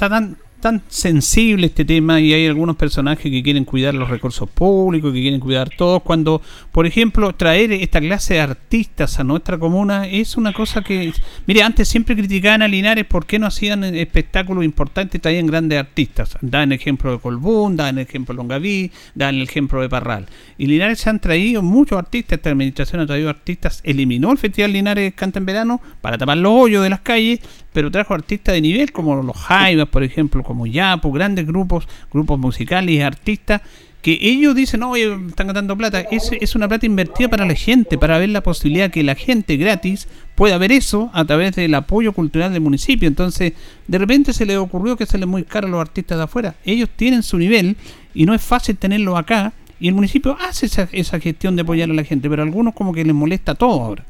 tan 0.60 0.82
sensible 0.88 1.68
este 1.68 1.86
tema 1.86 2.20
y 2.20 2.34
hay 2.34 2.48
algunos 2.48 2.76
personajes 2.76 3.32
que 3.32 3.44
quieren 3.44 3.66
cuidar 3.66 3.94
los 3.94 4.10
recursos 4.10 4.50
públicos, 4.50 5.14
que 5.14 5.22
quieren 5.22 5.40
cuidar 5.40 5.70
todos, 5.70 6.04
cuando, 6.04 6.42
por 6.72 6.86
ejemplo, 6.86 7.34
traer 7.34 7.72
esta 7.72 8.00
clase 8.00 8.36
de 8.36 8.42
artistas 8.42 9.20
a 9.20 9.24
nuestra 9.24 9.58
comuna 9.58 10.08
es 10.08 10.38
una 10.38 10.54
cosa 10.54 10.82
que, 10.82 11.14
mire, 11.46 11.64
antes 11.64 11.88
siempre 11.88 12.16
criticaban 12.16 12.62
a 12.62 12.68
Linares 12.68 13.06
por 13.06 13.26
qué 13.26 13.40
no 13.40 13.48
hacían 13.48 13.84
espectáculos 13.84 14.64
importantes, 14.64 15.22
traían 15.22 15.48
grandes 15.48 15.80
artistas, 15.80 16.38
dan 16.42 16.72
ejemplo 16.72 17.12
de 17.12 17.20
Colbún, 17.20 17.76
dan 17.76 17.98
ejemplo 17.98 18.34
de 18.34 18.38
Longaví, 18.38 18.92
dan 19.16 19.36
el 19.36 19.44
ejemplo 19.44 19.82
de 19.82 19.90
Parral. 19.90 20.26
Y 20.58 20.68
Linares 20.68 21.00
se 21.00 21.10
han 21.10 21.20
traído 21.20 21.62
muchos 21.62 21.98
artistas, 21.98 22.38
esta 22.38 22.50
administración 22.50 23.02
ha 23.02 23.08
traído 23.08 23.30
artistas, 23.30 23.82
eliminó 23.84 24.32
el 24.32 24.38
Festival 24.38 24.74
Linares 24.74 25.14
Canta 25.14 25.40
en 25.40 25.46
Verano 25.46 25.82
para 26.02 26.18
tapar 26.18 26.38
los 26.38 26.52
hoyos 26.52 26.84
de 26.84 26.90
las 26.90 27.02
calles, 27.02 27.40
pero 27.74 27.92
trajo 27.92 28.14
artistas 28.14 28.54
de 28.54 28.62
nivel 28.62 28.92
como 28.92 29.22
los 29.22 29.38
Jaivas, 29.38 29.88
por 29.90 30.04
ejemplo, 30.04 30.44
como 30.44 30.66
Yapo, 30.68 31.12
grandes 31.12 31.46
grupos, 31.46 31.88
grupos 32.12 32.40
musicales 32.40 32.96
y 32.96 33.02
artistas, 33.02 33.62
que 34.02 34.18
ellos 34.22 34.56
dicen, 34.56 34.80
no, 34.80 34.96
están 34.96 35.48
gastando 35.48 35.78
plata. 35.78 36.00
Es, 36.00 36.32
es 36.40 36.56
una 36.56 36.68
plata 36.68 36.86
invertida 36.86 37.28
para 37.28 37.46
la 37.46 37.56
gente, 37.56 37.98
para 37.98 38.18
ver 38.18 38.30
la 38.30 38.42
posibilidad 38.42 38.90
que 38.90 39.04
la 39.04 39.16
gente 39.16 39.58
gratis 39.58 40.08
pueda 40.36 40.58
ver 40.58 40.72
eso 40.72 41.10
a 41.14 41.26
través 41.26 41.56
del 41.56 41.76
apoyo 41.76 42.14
cultural 42.14 42.54
del 42.54 42.62
municipio. 42.62 43.08
Entonces, 43.08 43.54
de 43.88 43.98
repente 43.98 44.34
se 44.34 44.46
les 44.46 44.58
ocurrió 44.58 44.96
que 44.96 45.06
sale 45.06 45.26
muy 45.26 45.44
caro 45.44 45.68
a 45.68 45.72
los 45.72 45.82
artistas 45.82 46.18
de 46.18 46.24
afuera. 46.24 46.56
Ellos 46.64 46.90
tienen 46.96 47.24
su 47.24 47.38
nivel 47.38 47.76
y 48.14 48.26
no 48.26 48.34
es 48.34 48.42
fácil 48.42 48.78
tenerlo 48.78 49.18
acá. 49.18 49.52
Y 49.82 49.88
el 49.90 49.96
municipio 49.96 50.38
hace 50.40 50.66
esa, 50.66 50.88
esa 50.92 51.20
gestión 51.20 51.56
de 51.56 51.62
apoyar 51.64 51.90
a 51.90 51.94
la 51.94 52.04
gente, 52.04 52.30
pero 52.30 52.42
a 52.42 52.46
algunos 52.46 52.74
como 52.74 52.94
que 52.94 53.04
les 53.04 53.16
molesta 53.16 53.56
todo 53.56 53.82
ahora. 53.82 54.06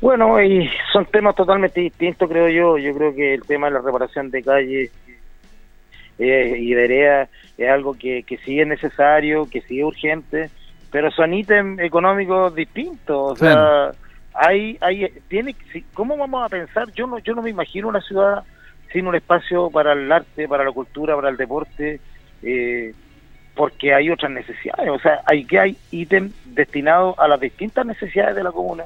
Bueno, 0.00 0.42
y 0.42 0.70
son 0.92 1.04
temas 1.06 1.34
totalmente 1.34 1.80
distintos, 1.80 2.28
creo 2.28 2.48
yo. 2.48 2.78
Yo 2.78 2.94
creo 2.94 3.14
que 3.14 3.34
el 3.34 3.42
tema 3.42 3.66
de 3.66 3.74
la 3.74 3.80
reparación 3.80 4.30
de 4.30 4.42
calles 4.42 4.90
eh, 6.18 6.56
y 6.58 6.72
de 6.72 7.28
es 7.58 7.68
algo 7.68 7.94
que, 7.94 8.22
que 8.22 8.38
sí 8.38 8.60
es 8.60 8.66
necesario, 8.66 9.48
que 9.50 9.60
sí 9.60 9.78
es 9.78 9.84
urgente, 9.84 10.50
pero 10.90 11.10
son 11.10 11.34
ítems 11.34 11.80
económicos 11.80 12.54
distintos. 12.54 13.32
O 13.32 13.36
sea, 13.36 13.90
hay, 14.32 14.78
hay, 14.80 15.06
tiene, 15.28 15.54
¿cómo 15.92 16.16
vamos 16.16 16.44
a 16.44 16.48
pensar? 16.48 16.90
Yo 16.92 17.06
no, 17.06 17.18
yo 17.18 17.34
no 17.34 17.42
me 17.42 17.50
imagino 17.50 17.88
una 17.88 18.00
ciudad 18.00 18.42
sin 18.92 19.06
un 19.06 19.14
espacio 19.14 19.70
para 19.70 19.92
el 19.92 20.10
arte, 20.10 20.48
para 20.48 20.64
la 20.64 20.72
cultura, 20.72 21.14
para 21.14 21.28
el 21.28 21.36
deporte, 21.36 22.00
eh, 22.42 22.94
porque 23.54 23.92
hay 23.92 24.08
otras 24.08 24.32
necesidades. 24.32 24.88
O 24.88 24.98
sea, 24.98 25.20
hay 25.26 25.44
que 25.44 25.58
hay 25.58 25.76
ítems 25.90 26.32
destinados 26.46 27.18
a 27.18 27.28
las 27.28 27.38
distintas 27.38 27.84
necesidades 27.84 28.34
de 28.34 28.44
la 28.44 28.50
comuna 28.50 28.84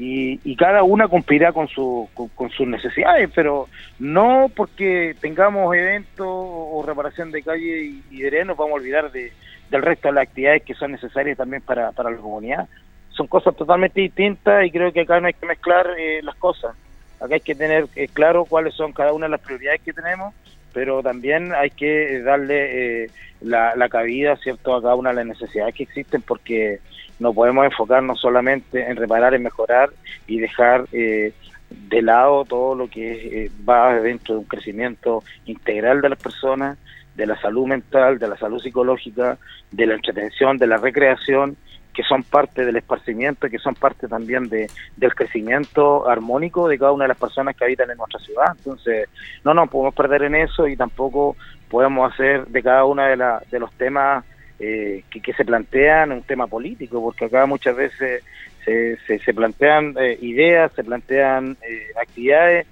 y, 0.00 0.56
cada 0.56 0.82
una 0.82 1.08
cumplirá 1.08 1.52
con, 1.52 1.68
su, 1.68 2.08
con, 2.14 2.50
sus 2.50 2.66
necesidades, 2.66 3.30
pero 3.34 3.68
no 3.98 4.50
porque 4.54 5.16
tengamos 5.20 5.74
eventos 5.74 6.26
o 6.28 6.84
reparación 6.86 7.30
de 7.30 7.42
calle 7.42 7.84
y, 7.84 8.02
y 8.10 8.20
de 8.20 8.44
nos 8.44 8.56
vamos 8.56 8.72
a 8.72 8.76
olvidar 8.76 9.10
de, 9.10 9.32
del 9.70 9.82
resto 9.82 10.08
de 10.08 10.14
las 10.14 10.22
actividades 10.22 10.62
que 10.62 10.74
son 10.74 10.92
necesarias 10.92 11.36
también 11.36 11.62
para, 11.62 11.92
para 11.92 12.10
la 12.10 12.16
comunidad. 12.16 12.68
Son 13.10 13.26
cosas 13.26 13.56
totalmente 13.56 14.00
distintas 14.00 14.64
y 14.64 14.70
creo 14.70 14.92
que 14.92 15.00
acá 15.00 15.20
no 15.20 15.26
hay 15.26 15.34
que 15.34 15.46
mezclar 15.46 15.86
eh, 15.98 16.20
las 16.22 16.36
cosas. 16.36 16.76
Acá 17.20 17.34
hay 17.34 17.40
que 17.40 17.54
tener 17.54 17.86
eh, 17.96 18.08
claro 18.12 18.44
cuáles 18.44 18.74
son 18.74 18.92
cada 18.92 19.12
una 19.12 19.26
de 19.26 19.32
las 19.32 19.40
prioridades 19.40 19.80
que 19.82 19.92
tenemos, 19.92 20.34
pero 20.72 21.02
también 21.02 21.52
hay 21.52 21.70
que 21.70 22.20
darle 22.22 23.04
eh, 23.04 23.10
la, 23.40 23.74
la 23.74 23.88
cabida 23.88 24.36
cierto 24.36 24.74
a 24.74 24.82
cada 24.82 24.94
una 24.94 25.10
de 25.10 25.16
las 25.16 25.26
necesidades 25.26 25.74
que 25.74 25.82
existen 25.82 26.22
porque 26.22 26.78
no 27.18 27.32
podemos 27.32 27.64
enfocarnos 27.64 28.20
solamente 28.20 28.88
en 28.88 28.96
reparar, 28.96 29.34
en 29.34 29.42
mejorar 29.42 29.90
y 30.26 30.38
dejar 30.38 30.86
eh, 30.92 31.32
de 31.70 32.02
lado 32.02 32.44
todo 32.44 32.74
lo 32.74 32.88
que 32.88 33.44
eh, 33.44 33.50
va 33.68 34.00
dentro 34.00 34.34
de 34.34 34.40
un 34.40 34.46
crecimiento 34.46 35.22
integral 35.46 36.00
de 36.00 36.08
las 36.10 36.18
personas, 36.18 36.78
de 37.14 37.26
la 37.26 37.40
salud 37.40 37.66
mental, 37.66 38.18
de 38.18 38.28
la 38.28 38.36
salud 38.36 38.60
psicológica, 38.60 39.38
de 39.70 39.86
la 39.86 39.94
entretención, 39.94 40.56
de 40.56 40.66
la 40.66 40.76
recreación, 40.76 41.56
que 41.92 42.04
son 42.04 42.22
parte 42.22 42.64
del 42.64 42.76
esparcimiento, 42.76 43.48
que 43.48 43.58
son 43.58 43.74
parte 43.74 44.06
también 44.06 44.48
de, 44.48 44.70
del 44.96 45.14
crecimiento 45.16 46.08
armónico 46.08 46.68
de 46.68 46.78
cada 46.78 46.92
una 46.92 47.04
de 47.04 47.08
las 47.08 47.18
personas 47.18 47.56
que 47.56 47.64
habitan 47.64 47.90
en 47.90 47.96
nuestra 47.96 48.20
ciudad. 48.20 48.54
Entonces, 48.56 49.08
no 49.44 49.52
nos 49.52 49.68
podemos 49.68 49.94
perder 49.94 50.22
en 50.22 50.36
eso 50.36 50.68
y 50.68 50.76
tampoco 50.76 51.34
podemos 51.68 52.12
hacer 52.12 52.46
de 52.46 52.62
cada 52.62 52.84
uno 52.84 53.02
de, 53.02 53.16
la, 53.16 53.42
de 53.50 53.58
los 53.58 53.72
temas 53.72 54.24
eh, 54.60 55.04
que, 55.08 55.32
se 55.32 55.44
plantean 55.44 56.10
un 56.10 56.22
tema 56.22 56.48
político, 56.48 57.00
porque 57.00 57.26
acá 57.26 57.46
muchas 57.46 57.76
veces 57.76 58.24
se, 58.64 58.98
se, 59.06 59.32
plantean 59.32 59.94
eh, 60.00 60.18
ideas, 60.20 60.72
se 60.74 60.82
plantean 60.82 61.56
eh, 61.62 61.86
actividades 62.00 62.66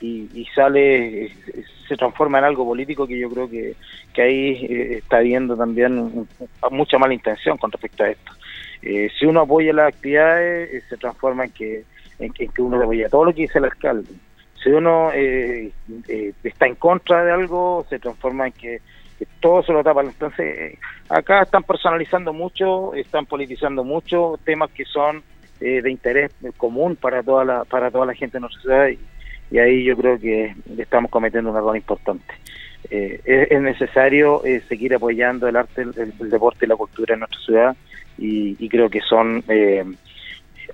y, 0.00 0.46
sale, 0.54 1.32
se 1.88 1.96
transforma 1.96 2.38
en 2.38 2.44
algo 2.44 2.64
político 2.64 3.08
que 3.08 3.18
yo 3.18 3.28
creo 3.28 3.50
que, 3.50 3.74
que 4.14 4.22
ahí 4.22 4.66
está 4.98 5.18
habiendo 5.18 5.56
también 5.56 6.26
mucha 6.70 6.98
mala 6.98 7.14
intención 7.14 7.56
con 7.56 7.70
respecto 7.70 8.04
a 8.04 8.10
esto. 8.10 8.32
si 8.80 9.26
uno 9.26 9.40
apoya 9.40 9.72
las 9.72 9.94
actividades, 9.94 10.84
se 10.88 10.96
transforma 10.96 11.44
en 11.44 11.50
que, 11.52 11.84
en 12.18 12.32
que, 12.32 12.62
uno 12.62 12.80
apoya 12.80 13.08
todo 13.08 13.26
lo 13.26 13.34
que 13.34 13.42
dice 13.42 13.58
el 13.58 13.64
alcalde. 13.64 14.10
Si 14.62 14.70
uno 14.70 15.10
está 15.12 16.66
en 16.66 16.74
contra 16.76 17.24
de 17.24 17.32
algo, 17.32 17.84
se 17.88 17.98
transforma 17.98 18.46
en 18.46 18.52
que 18.52 18.80
todo 19.40 19.62
se 19.62 19.72
lo 19.72 19.82
tapan. 19.82 20.06
Entonces, 20.06 20.78
acá 21.08 21.42
están 21.42 21.62
personalizando 21.62 22.32
mucho, 22.32 22.94
están 22.94 23.26
politizando 23.26 23.84
mucho 23.84 24.38
temas 24.44 24.70
que 24.70 24.84
son 24.84 25.22
eh, 25.60 25.80
de 25.82 25.90
interés 25.90 26.32
común 26.56 26.96
para 26.96 27.22
toda 27.22 27.44
la 27.44 27.64
para 27.64 27.90
toda 27.90 28.06
la 28.06 28.14
gente 28.14 28.38
de 28.38 28.40
nuestra 28.40 28.62
ciudad 28.62 28.88
y, 28.88 29.58
ahí 29.58 29.84
yo 29.84 29.96
creo 29.96 30.18
que 30.18 30.56
estamos 30.78 31.10
cometiendo 31.10 31.50
un 31.50 31.56
error 31.56 31.76
importante. 31.76 32.34
Eh, 32.90 33.48
es, 33.50 33.60
necesario 33.60 34.44
eh, 34.44 34.62
seguir 34.68 34.94
apoyando 34.94 35.46
el 35.46 35.56
arte, 35.56 35.82
el, 35.82 36.30
deporte 36.30 36.64
y 36.64 36.68
la 36.68 36.76
cultura 36.76 37.14
en 37.14 37.20
nuestra 37.20 37.40
ciudad 37.40 37.76
y, 38.18 38.68
creo 38.68 38.88
que 38.88 39.00
son 39.02 39.44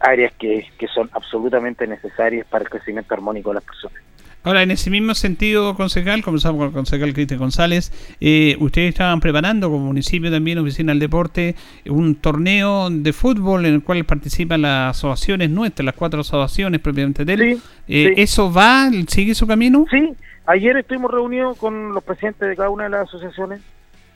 áreas 0.01 0.33
que, 0.39 0.67
que 0.79 0.87
son 0.87 1.11
absolutamente 1.13 1.87
necesarias 1.87 2.47
para 2.47 2.63
el 2.63 2.71
crecimiento 2.71 3.13
armónico 3.15 3.51
de 3.51 3.55
las 3.57 3.65
personas. 3.65 4.08
Ahora, 4.45 4.63
en 4.63 4.71
ese 4.71 4.89
mismo 4.89 5.15
sentido, 5.15 5.75
concejal, 5.75 6.23
comenzamos 6.23 6.59
con 6.59 6.69
el 6.69 6.73
concejal 6.73 7.13
Cristian 7.13 7.41
González, 7.41 7.93
eh, 8.21 8.57
ustedes 8.61 8.91
estaban 8.91 9.21
preparando 9.21 9.69
como 9.69 9.87
municipio 9.87 10.31
también, 10.31 10.59
oficina 10.59 10.93
del 10.93 11.01
deporte, 11.01 11.57
un 11.87 12.15
torneo 12.15 12.89
de 12.89 13.13
fútbol 13.13 13.67
en 13.67 13.75
el 13.75 13.83
cual 13.83 14.05
participan 14.05 14.63
las 14.63 14.97
asociaciones 14.97 15.51
nuestras, 15.51 15.85
las 15.85 15.95
cuatro 15.95 16.21
asociaciones 16.21 16.81
propiamente 16.81 17.25
de 17.25 17.33
él. 17.35 17.61
Eh, 17.89 18.15
¿Eso 18.17 18.53
va? 18.53 18.89
¿Sigue 19.09 19.35
su 19.35 19.47
camino? 19.47 19.87
Sí, 19.91 20.15
ayer 20.47 20.77
estuvimos 20.77 21.11
reunidos 21.11 21.59
con 21.59 21.93
los 21.93 22.05
presidentes 22.05 22.49
de 22.49 22.57
cada 22.57 22.71
una 22.71 22.85
de 22.85 22.91
las 22.91 23.09
asociaciones 23.09 23.61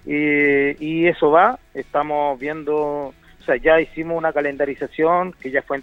eh, 0.06 0.76
y 0.80 1.06
eso 1.06 1.30
va, 1.30 1.58
estamos 1.74 2.38
viendo, 2.38 2.74
o 2.76 3.14
sea, 3.44 3.56
ya 3.56 3.80
hicimos 3.80 4.16
una 4.16 4.32
calendarización 4.32 5.32
que 5.40 5.50
ya 5.50 5.62
fue, 5.62 5.80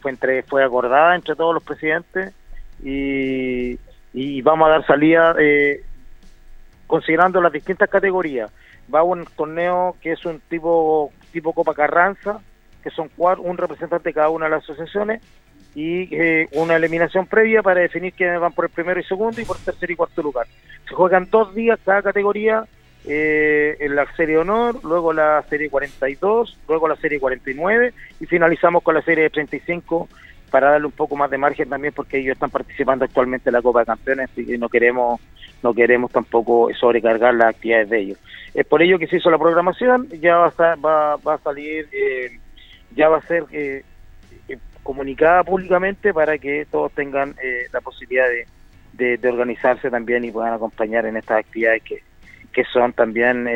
fue, 0.00 0.10
entre, 0.10 0.42
fue 0.42 0.64
acordada 0.64 1.14
entre 1.14 1.36
todos 1.36 1.54
los 1.54 1.62
presidentes 1.62 2.32
y, 2.82 4.42
vamos 4.42 4.68
a 4.68 4.72
dar 4.72 4.86
salida 4.86 5.34
eh, 5.38 5.82
considerando 6.86 7.40
las 7.40 7.52
distintas 7.52 7.88
categorías. 7.88 8.50
Va 8.92 9.02
un 9.02 9.24
torneo 9.36 9.96
que 10.00 10.12
es 10.12 10.24
un 10.24 10.40
tipo 10.40 11.12
tipo 11.32 11.52
Copa 11.52 11.74
Carranza, 11.74 12.40
que 12.82 12.90
son 12.90 13.08
cuatro, 13.16 13.42
un 13.42 13.56
representante 13.56 14.10
de 14.10 14.14
cada 14.14 14.28
una 14.28 14.46
de 14.46 14.50
las 14.50 14.64
asociaciones 14.64 15.22
y 15.74 16.14
eh, 16.14 16.48
una 16.52 16.76
eliminación 16.76 17.26
previa 17.26 17.62
para 17.62 17.80
definir 17.80 18.12
quiénes 18.12 18.38
van 18.38 18.52
por 18.52 18.66
el 18.66 18.70
primero 18.70 19.00
y 19.00 19.04
segundo 19.04 19.40
y 19.40 19.44
por 19.44 19.56
tercer 19.58 19.90
y 19.90 19.96
cuarto 19.96 20.22
lugar. 20.22 20.46
Se 20.86 20.94
juegan 20.94 21.28
dos 21.30 21.54
días 21.54 21.78
cada 21.84 22.02
categoría 22.02 22.64
eh, 23.06 23.76
en 23.80 23.96
la 23.96 24.06
serie 24.14 24.36
honor, 24.38 24.78
luego 24.84 25.12
la 25.12 25.42
serie 25.48 25.70
42, 25.70 26.58
luego 26.68 26.88
la 26.88 26.96
serie 26.96 27.18
49 27.18 27.94
y 28.20 28.26
finalizamos 28.26 28.82
con 28.82 28.94
la 28.94 29.02
serie 29.02 29.24
de 29.24 29.30
35 29.30 30.08
para 30.52 30.70
darle 30.70 30.86
un 30.86 30.92
poco 30.92 31.16
más 31.16 31.30
de 31.30 31.38
margen 31.38 31.68
también 31.68 31.94
porque 31.96 32.18
ellos 32.18 32.34
están 32.34 32.50
participando 32.50 33.06
actualmente 33.06 33.48
en 33.48 33.54
la 33.54 33.62
Copa 33.62 33.80
de 33.80 33.86
Campeones 33.86 34.30
y 34.36 34.58
no 34.58 34.68
queremos 34.68 35.18
no 35.62 35.72
queremos 35.72 36.12
tampoco 36.12 36.68
sobrecargar 36.78 37.34
las 37.34 37.54
actividades 37.54 37.88
de 37.88 38.00
ellos. 38.00 38.18
Es 38.52 38.66
por 38.66 38.82
ello 38.82 38.98
que 38.98 39.06
se 39.06 39.16
hizo 39.16 39.30
la 39.30 39.38
programación, 39.38 40.08
ya 40.20 40.36
va 40.36 40.52
a, 40.58 40.74
va, 40.76 41.16
va 41.16 41.34
a 41.34 41.38
salir, 41.38 41.88
eh, 41.92 42.38
ya 42.94 43.08
va 43.08 43.18
a 43.18 43.22
ser 43.22 43.44
eh, 43.52 43.82
eh, 44.48 44.58
comunicada 44.82 45.42
públicamente 45.44 46.12
para 46.12 46.36
que 46.36 46.66
todos 46.70 46.92
tengan 46.92 47.34
la 47.72 47.80
posibilidad 47.80 48.26
de, 48.92 49.18
organizarse 49.26 49.90
también 49.90 50.24
y 50.24 50.30
puedan 50.30 50.52
acompañar 50.52 51.06
en 51.06 51.16
estas 51.16 51.38
actividades 51.38 51.82
que, 51.82 52.02
que 52.52 52.64
son 52.64 52.92
también 52.92 53.48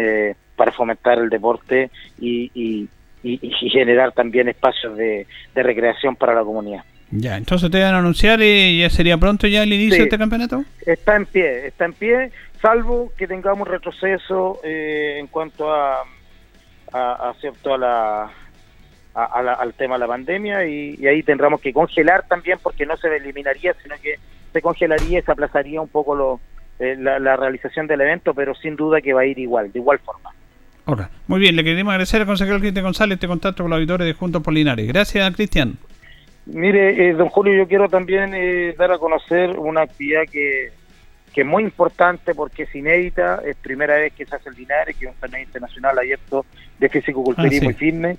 para 0.57 0.73
fomentar 0.73 1.19
el 1.19 1.29
deporte 1.29 1.91
y, 2.19 2.51
y, 2.55 2.89
y, 3.27 3.71
generar 3.71 4.13
también 4.13 4.49
espacios 4.49 4.97
de, 4.97 5.27
recreación 5.55 6.17
para 6.17 6.35
la 6.35 6.43
comunidad. 6.43 6.85
Ya, 7.11 7.37
entonces 7.37 7.71
te 7.71 7.81
van 7.81 7.95
a 7.95 7.99
anunciar 7.99 8.41
y 8.43 8.81
ya 8.81 8.91
sería 8.91 9.17
pronto 9.17 9.47
ya 9.47 9.63
el 9.63 9.73
inicio 9.73 9.99
de 9.99 10.05
este 10.05 10.19
campeonato. 10.19 10.65
Está 10.85 11.17
en 11.17 11.27
pie, 11.27 11.67
está 11.69 11.85
en 11.85 11.93
pie, 11.93 12.31
salvo 12.61 13.13
que 13.17 13.29
tengamos 13.29 13.69
retroceso 13.69 14.61
eh, 14.65 15.19
en 15.21 15.29
cuanto 15.29 15.73
a, 15.73 16.03
a, 16.93 17.33
cierto 17.41 17.75
a 17.75 17.79
la, 17.79 18.31
al 19.15 19.75
tema 19.75 19.95
de 19.95 20.01
la 20.01 20.07
pandemia 20.07 20.67
y, 20.67 21.07
ahí 21.07 21.23
tendremos 21.23 21.61
que 21.61 21.73
congelar 21.73 22.27
también 22.27 22.59
porque 22.63 22.87
no 22.87 22.97
se 22.97 23.15
eliminaría, 23.15 23.75
sino 23.83 23.95
que 24.03 24.17
se 24.53 24.61
congelaría 24.61 25.21
y 25.21 25.23
se 25.23 25.33
aplazaría 25.33 25.81
un 25.81 25.89
poco 25.89 26.15
lo, 26.15 26.41
eh, 26.81 26.97
la, 26.99 27.19
la 27.19 27.37
realización 27.37 27.87
del 27.87 28.01
evento, 28.01 28.35
pero 28.35 28.55
sin 28.55 28.75
duda 28.75 29.01
que 29.01 29.13
va 29.13 29.23
a 29.23 29.27
ir 29.27 29.39
igual, 29.39 29.71
de 29.71 29.79
igual 29.79 29.99
forma. 30.01 30.31
Muy 31.27 31.41
bien, 31.41 31.57
le 31.57 31.65
queremos 31.65 31.91
agradecer 31.91 32.21
al 32.21 32.27
consejero 32.27 32.61
Cristian 32.61 32.85
González 32.85 33.17
este 33.17 33.27
contacto 33.27 33.65
con 33.65 33.71
los 33.71 33.79
auditores 33.79 34.07
de 34.07 34.13
Juntos 34.13 34.43
Polinares. 34.43 34.87
Gracias, 34.87 35.35
Cristian. 35.35 35.77
Mire, 36.47 37.09
eh, 37.09 37.13
don 37.13 37.29
Julio, 37.29 37.55
yo 37.55 37.67
quiero 37.67 37.89
también 37.89 38.33
eh, 38.35 38.73
dar 38.79 38.93
a 38.93 38.99
conocer 38.99 39.59
una 39.59 39.83
actividad 39.83 40.23
que, 40.31 40.71
que 41.35 41.41
es 41.41 41.47
muy 41.47 41.65
importante 41.65 42.37
porque 42.37 42.63
es 42.63 42.75
inédita, 42.75 43.43
es 43.45 43.57
primera 43.57 43.97
vez 43.97 44.13
que 44.13 44.25
se 44.25 44.37
hace 44.37 44.51
el 44.51 44.55
Linares, 44.55 44.97
que 44.97 45.07
es 45.07 45.11
un 45.11 45.19
torneo 45.19 45.43
internacional 45.43 45.99
abierto 45.99 46.47
de 46.79 46.89
físico-culturismo 46.89 47.69
ah, 47.69 47.73
y 47.73 47.75
fitness, 47.75 48.19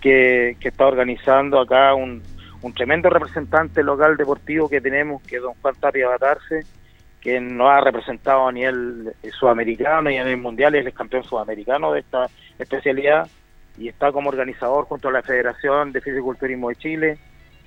que, 0.00 0.56
que, 0.58 0.68
está 0.68 0.86
organizando 0.86 1.60
acá 1.60 1.94
un, 1.94 2.22
un 2.62 2.72
tremendo 2.72 3.10
representante 3.10 3.82
local 3.82 4.16
deportivo 4.16 4.66
que 4.66 4.80
tenemos, 4.80 5.22
que 5.24 5.36
es 5.36 5.42
don 5.42 5.52
Juan 5.60 5.74
Tapia 5.78 6.08
Batarse, 6.08 6.64
que 7.28 7.40
nos 7.40 7.68
ha 7.68 7.82
representado 7.82 8.48
a 8.48 8.52
nivel 8.52 9.12
sudamericano 9.38 10.10
y 10.10 10.16
a 10.16 10.24
nivel 10.24 10.40
mundial, 10.40 10.74
es 10.74 10.86
el 10.86 10.94
campeón 10.94 11.24
sudamericano 11.24 11.92
de 11.92 12.00
esta 12.00 12.26
especialidad 12.58 13.28
y 13.76 13.88
está 13.88 14.12
como 14.12 14.30
organizador 14.30 14.86
junto 14.86 15.08
a 15.08 15.12
la 15.12 15.22
Federación 15.22 15.92
de 15.92 16.00
Fisiculturismo 16.00 16.70
de 16.70 16.76
Chile 16.76 17.18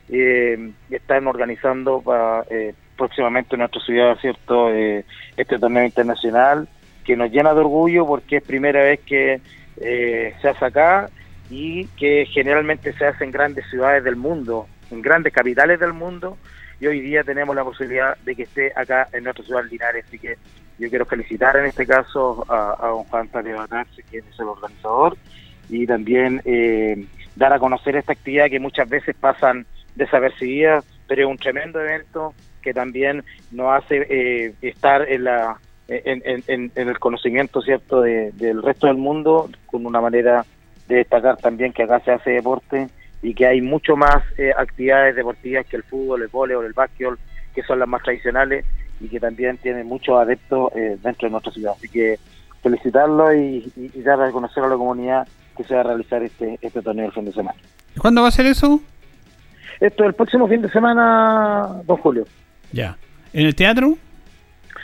eh, 0.10 0.72
y 0.90 0.96
están 0.96 1.28
organizando 1.28 2.02
para, 2.02 2.44
eh, 2.50 2.74
próximamente 2.98 3.54
en 3.54 3.60
nuestra 3.60 3.82
ciudad 3.82 4.18
cierto 4.20 4.74
eh, 4.74 5.06
este 5.38 5.60
torneo 5.60 5.86
internacional 5.86 6.68
que 7.06 7.16
nos 7.16 7.30
llena 7.30 7.54
de 7.54 7.60
orgullo 7.60 8.08
porque 8.08 8.38
es 8.38 8.44
primera 8.44 8.82
vez 8.82 9.00
que 9.02 9.42
eh, 9.78 10.34
se 10.42 10.50
hace 10.50 10.66
acá 10.66 11.08
y 11.52 11.86
que 12.00 12.26
generalmente 12.26 12.94
se 12.94 13.06
hace 13.06 13.26
en 13.26 13.32
grandes 13.32 13.70
ciudades 13.70 14.04
del 14.04 14.16
mundo, 14.16 14.66
en 14.90 15.04
grandes 15.04 15.32
capitales 15.32 15.80
del 15.80 15.94
mundo 15.94 16.40
y 16.82 16.88
hoy 16.88 17.00
día 17.00 17.24
tenemos 17.24 17.56
la 17.56 17.64
posibilidad 17.64 18.18
de 18.26 18.36
que 18.36 18.44
esté 18.44 18.74
acá 18.76 19.08
en 19.14 19.24
nuestra 19.24 19.46
ciudad 19.46 19.64
Linares, 19.70 20.04
así 20.08 20.18
que 20.18 20.36
yo 20.80 20.90
quiero 20.90 21.06
felicitar 21.06 21.56
en 21.58 21.68
este 21.68 21.86
caso 21.86 22.44
a, 22.50 22.88
don 22.88 23.04
Juan 23.04 23.28
Tadeo 23.28 23.58
Batarse, 23.58 24.02
que 24.10 24.18
es 24.18 24.40
el 24.40 24.48
organizador, 24.48 25.16
y 25.70 25.86
también 25.86 26.42
eh, 26.44 27.06
dar 27.36 27.54
a 27.54 27.60
conocer 27.60 27.96
esta 27.96 28.14
actividad 28.14 28.50
que 28.50 28.60
muchas 28.60 28.90
veces 28.90 29.16
pasan 29.16 29.68
desapercibidas, 29.94 30.84
pero 31.08 31.22
es 31.22 31.28
un 31.28 31.38
tremendo 31.38 31.80
evento 31.80 32.34
que 32.64 32.74
también 32.74 33.24
nos 33.52 33.74
hace 33.74 34.08
eh, 34.10 34.54
estar 34.64 35.08
en 35.08 35.26
la 35.26 35.60
en, 35.88 36.72
el 36.74 37.00
conocimiento 37.00 37.62
cierto 37.62 38.02
del 38.02 38.64
resto 38.64 38.88
del 38.88 38.96
mundo 38.96 39.50
con 39.66 39.86
una 39.86 40.00
manera 40.00 40.46
de 40.88 40.96
destacar 40.96 41.36
también 41.36 41.74
que 41.74 41.84
acá 41.84 42.00
se 42.00 42.12
hace 42.12 42.32
deporte 42.32 42.88
y 43.22 43.34
que 43.34 43.46
hay 43.46 43.62
mucho 43.62 43.96
más 43.96 44.24
eh, 44.38 44.52
actividades 44.58 45.16
deportivas 45.16 45.66
que 45.68 45.78
el 45.78 45.84
fútbol, 45.84 46.24
el 46.24 46.28
voleibol, 46.28 46.66
el 46.66 46.74
básquetbol, 46.74 47.20
que 47.54 47.64
son 47.64 47.80
las 47.80 47.88
más 47.88 48.02
tradicionales 48.02 48.66
y 49.00 49.08
que 49.08 49.20
también 49.20 49.58
tienen 49.58 49.88
muchos 49.88 50.20
adeptos 50.20 50.72
eh, 50.76 50.98
dentro 51.02 51.28
de 51.28 51.32
nuestra 51.32 51.52
ciudad. 51.52 51.74
Así 51.78 51.88
que 51.88 52.18
felicitarlo 52.64 53.34
y, 53.34 53.72
dar 53.98 54.22
a 54.22 54.32
conocer 54.32 54.64
a 54.64 54.68
la 54.68 54.76
comunidad 54.76 55.28
que 55.56 55.64
se 55.64 55.74
va 55.74 55.82
a 55.82 55.84
realizar 55.84 56.24
este, 56.24 56.58
este 56.62 56.82
torneo 56.82 57.08
el 57.08 57.12
fin 57.12 57.26
de 57.26 57.34
semana. 57.34 57.58
¿Cuándo 58.00 58.22
va 58.22 58.30
a 58.30 58.32
ser 58.32 58.46
eso? 58.46 58.82
Esto 59.80 60.04
el 60.06 60.14
próximo 60.14 60.48
fin 60.48 60.62
de 60.62 60.70
semana, 60.70 61.82
don 61.86 61.98
Julio. 61.98 62.26
Ya. 62.72 62.98
¿En 63.34 63.48
el 63.48 63.56
teatro? 63.56 63.98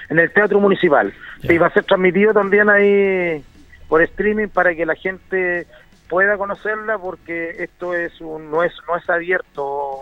En 0.10 0.20
el 0.20 0.32
teatro 0.32 0.60
municipal. 0.60 1.14
Y 1.44 1.58
va 1.58 1.68
a 1.68 1.74
ser 1.74 1.84
transmitido 1.84 2.34
también 2.34 2.70
ahí 2.70 3.44
por 3.88 4.02
streaming 4.02 4.48
para 4.48 4.76
que 4.76 4.86
la 4.86 4.96
gente 4.96 5.68
pueda 6.10 6.38
conocerla 6.38 6.98
porque 6.98 7.64
esto 7.64 7.94
es 7.94 8.20
un, 8.22 8.50
no 8.50 8.64
es 8.64 8.74
no 8.88 8.96
es 8.96 9.10
abierto 9.10 10.02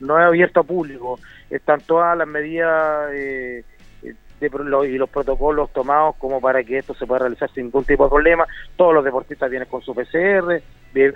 no 0.00 0.18
es 0.18 0.24
abierto 0.26 0.60
a 0.60 0.64
público. 0.64 1.18
Están 1.50 1.80
todas 1.80 2.16
las 2.16 2.28
medidas 2.28 3.10
eh, 3.12 3.64
de, 4.02 4.50
y 4.88 4.98
los 4.98 5.10
protocolos 5.10 5.72
tomados 5.72 6.16
como 6.16 6.40
para 6.40 6.62
que 6.64 6.78
esto 6.78 6.94
se 6.94 7.06
pueda 7.06 7.20
realizar 7.20 7.50
sin 7.52 7.64
ningún 7.64 7.84
tipo 7.84 8.04
de 8.04 8.10
problema. 8.10 8.46
Todos 8.76 8.94
los 8.94 9.04
deportistas 9.04 9.50
vienen 9.50 9.68
con 9.68 9.82
su 9.82 9.94
PCR 9.94 10.62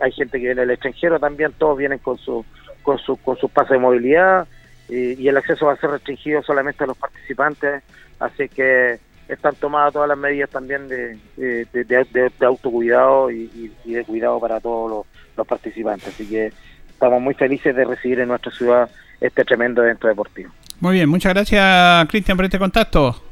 hay 0.01 0.13
gente 0.13 0.39
que 0.39 0.47
viene 0.47 0.63
del 0.63 0.71
extranjero 0.71 1.19
también 1.21 1.53
todos 1.53 1.77
vienen 1.77 1.99
con 1.99 2.17
su 2.19 2.45
con 2.83 2.99
su 2.99 3.17
con 3.17 3.37
sus 3.37 3.51
pases 3.51 3.73
de 3.73 3.79
movilidad 3.79 4.47
eh, 4.89 5.17
y 5.19 5.29
el 5.29 5.37
acceso 5.37 5.67
va 5.67 5.73
a 5.73 5.77
ser 5.77 5.91
restringido 5.91 6.43
solamente 6.43 6.85
a 6.85 6.87
los 6.87 6.97
participantes. 6.97 7.83
Así 8.21 8.49
que 8.49 8.99
están 9.29 9.55
tomadas 9.57 9.93
todas 9.93 10.09
las 10.09 10.19
medidas 10.19 10.51
también 10.51 10.89
de, 10.89 11.19
de, 11.37 12.31
autocuidado 12.41 13.31
y, 13.31 13.73
de 13.85 14.05
cuidado 14.05 14.41
para 14.41 14.61
todos 14.61 15.07
los, 15.37 15.47
participantes. 15.47 16.09
Así 16.09 16.27
que 16.27 16.53
estamos 16.89 17.21
muy 17.21 17.35
felices 17.35 17.75
de 17.77 17.85
recibir 17.85 18.21
en 18.21 18.29
nuestra 18.29 18.51
ciudad 18.53 18.89
este 19.21 19.45
tremendo 19.45 19.83
evento 19.83 20.09
deportivo. 20.09 20.51
Muy 20.81 20.95
bien, 20.95 21.09
muchas 21.09 21.35
gracias 21.35 22.09
Cristian 22.09 22.37
por 22.37 22.45
este 22.45 22.59
contacto. 22.59 23.23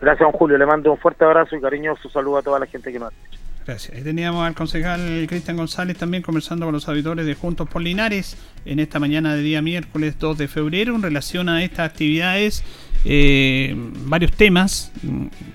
Gracias, 0.00 0.20
don 0.20 0.32
Julio. 0.32 0.58
Le 0.58 0.66
mando 0.66 0.92
un 0.92 0.98
fuerte 0.98 1.24
abrazo 1.24 1.56
y 1.56 1.60
cariñoso 1.60 2.08
saludo 2.08 2.38
a 2.38 2.42
toda 2.42 2.58
la 2.58 2.66
gente 2.66 2.92
que 2.92 2.98
nos 2.98 3.12
escucha. 3.12 3.38
Gracias. 3.66 3.96
Ahí 3.96 4.02
teníamos 4.02 4.46
al 4.46 4.54
concejal 4.54 5.24
Cristian 5.26 5.56
González 5.56 5.96
también 5.96 6.22
conversando 6.22 6.66
con 6.66 6.74
los 6.74 6.86
auditores 6.88 7.24
de 7.24 7.34
Juntos 7.34 7.68
por 7.68 7.80
Linares 7.80 8.36
en 8.66 8.78
esta 8.78 8.98
mañana 8.98 9.34
de 9.34 9.42
día 9.42 9.62
miércoles 9.62 10.18
2 10.18 10.36
de 10.36 10.48
febrero 10.48 10.94
en 10.94 11.02
relación 11.02 11.48
a 11.48 11.62
estas 11.62 11.90
actividades 11.90 12.62
eh, 13.04 13.74
varios 14.06 14.32
temas. 14.32 14.92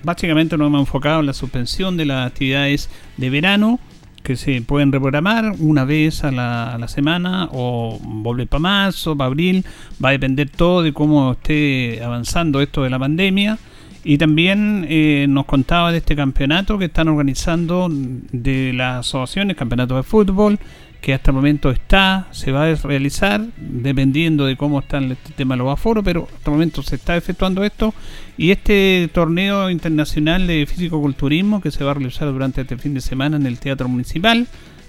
Básicamente 0.02 0.56
nos 0.56 0.66
hemos 0.66 0.80
enfocado 0.80 1.20
en 1.20 1.26
la 1.26 1.32
suspensión 1.32 1.96
de 1.96 2.06
las 2.06 2.26
actividades 2.26 2.90
de 3.16 3.30
verano 3.30 3.80
que 4.22 4.36
se 4.36 4.60
pueden 4.62 4.92
reprogramar 4.92 5.54
una 5.58 5.84
vez 5.84 6.24
a 6.24 6.30
la, 6.30 6.88
semana 6.88 7.48
o 7.52 7.98
volver 8.02 8.46
para 8.48 8.60
marzo, 8.60 9.16
para 9.16 9.28
abril. 9.28 9.64
Va 10.02 10.10
a 10.10 10.12
depender 10.12 10.50
todo 10.50 10.82
de 10.82 10.92
cómo 10.92 11.32
esté 11.32 12.02
avanzando 12.02 12.60
esto 12.60 12.82
de 12.82 12.90
la 12.90 12.98
pandemia. 12.98 13.58
Y 14.02 14.16
también 14.16 14.86
eh, 14.88 15.26
nos 15.28 15.44
contaba 15.44 15.92
de 15.92 15.98
este 15.98 16.16
campeonato 16.16 16.78
que 16.78 16.86
están 16.86 17.08
organizando 17.08 17.88
de 17.90 18.72
las 18.72 19.00
asociaciones, 19.00 19.56
campeonato 19.56 19.96
de 19.96 20.02
fútbol, 20.02 20.58
que 21.00 21.14
hasta 21.14 21.30
el 21.30 21.34
momento 21.34 21.70
está, 21.70 22.28
se 22.30 22.52
va 22.52 22.64
a 22.64 22.74
realizar, 22.74 23.44
dependiendo 23.56 24.44
de 24.44 24.56
cómo 24.56 24.80
está 24.80 24.98
el 24.98 25.16
tema 25.34 25.54
de 25.54 25.58
los 25.58 25.72
aforos, 25.72 26.04
pero 26.04 26.28
hasta 26.34 26.50
el 26.50 26.52
momento 26.52 26.82
se 26.82 26.96
está 26.96 27.16
efectuando 27.16 27.64
esto. 27.64 27.94
Y 28.36 28.50
este 28.50 29.08
torneo 29.12 29.70
internacional 29.70 30.46
de 30.46 30.66
físico-culturismo 30.66 31.60
que 31.60 31.70
se 31.70 31.84
va 31.84 31.92
a 31.92 31.94
realizar 31.94 32.30
durante 32.30 32.60
este 32.60 32.76
fin 32.76 32.94
de 32.94 33.00
semana 33.00 33.36
en 33.36 33.46
el 33.46 33.58
Teatro 33.58 33.88
Municipal, 33.88 34.46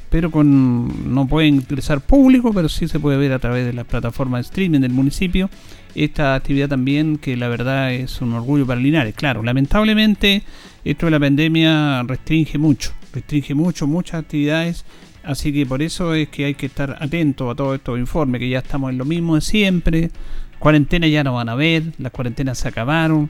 pero 0.09 0.29
con 0.29 1.13
no 1.13 1.27
puede 1.27 1.47
ingresar 1.47 2.01
público, 2.01 2.51
pero 2.53 2.67
sí 2.67 2.89
se 2.89 2.99
puede 2.99 3.17
ver 3.17 3.31
a 3.31 3.39
través 3.39 3.65
de 3.65 3.71
la 3.71 3.85
plataforma 3.85 4.37
de 4.37 4.41
streaming 4.41 4.81
del 4.81 4.91
municipio. 4.91 5.49
Esta 5.95 6.35
actividad 6.35 6.67
también 6.67 7.17
que 7.17 7.37
la 7.37 7.47
verdad 7.47 7.93
es 7.93 8.21
un 8.21 8.33
orgullo 8.33 8.65
para 8.65 8.81
Linares. 8.81 9.15
Claro, 9.15 9.43
lamentablemente 9.43 10.43
esto 10.83 11.05
de 11.05 11.11
la 11.11 11.19
pandemia 11.19 12.03
restringe 12.03 12.57
mucho, 12.57 12.91
restringe 13.13 13.53
mucho, 13.53 13.87
muchas 13.87 14.15
actividades 14.21 14.85
Así 15.23 15.53
que 15.53 15.65
por 15.65 15.81
eso 15.81 16.13
es 16.13 16.29
que 16.29 16.45
hay 16.45 16.55
que 16.55 16.65
estar 16.65 16.97
atento 16.99 17.49
a 17.49 17.55
todos 17.55 17.75
estos 17.75 17.99
informes, 17.99 18.39
que 18.39 18.49
ya 18.49 18.59
estamos 18.59 18.89
en 18.89 18.97
lo 18.97 19.05
mismo 19.05 19.35
de 19.35 19.41
siempre. 19.41 20.11
Cuarentena 20.59 21.07
ya 21.07 21.23
no 21.23 21.33
van 21.33 21.49
a 21.49 21.55
ver, 21.55 21.83
las 21.97 22.11
cuarentenas 22.11 22.59
se 22.59 22.67
acabaron. 22.67 23.29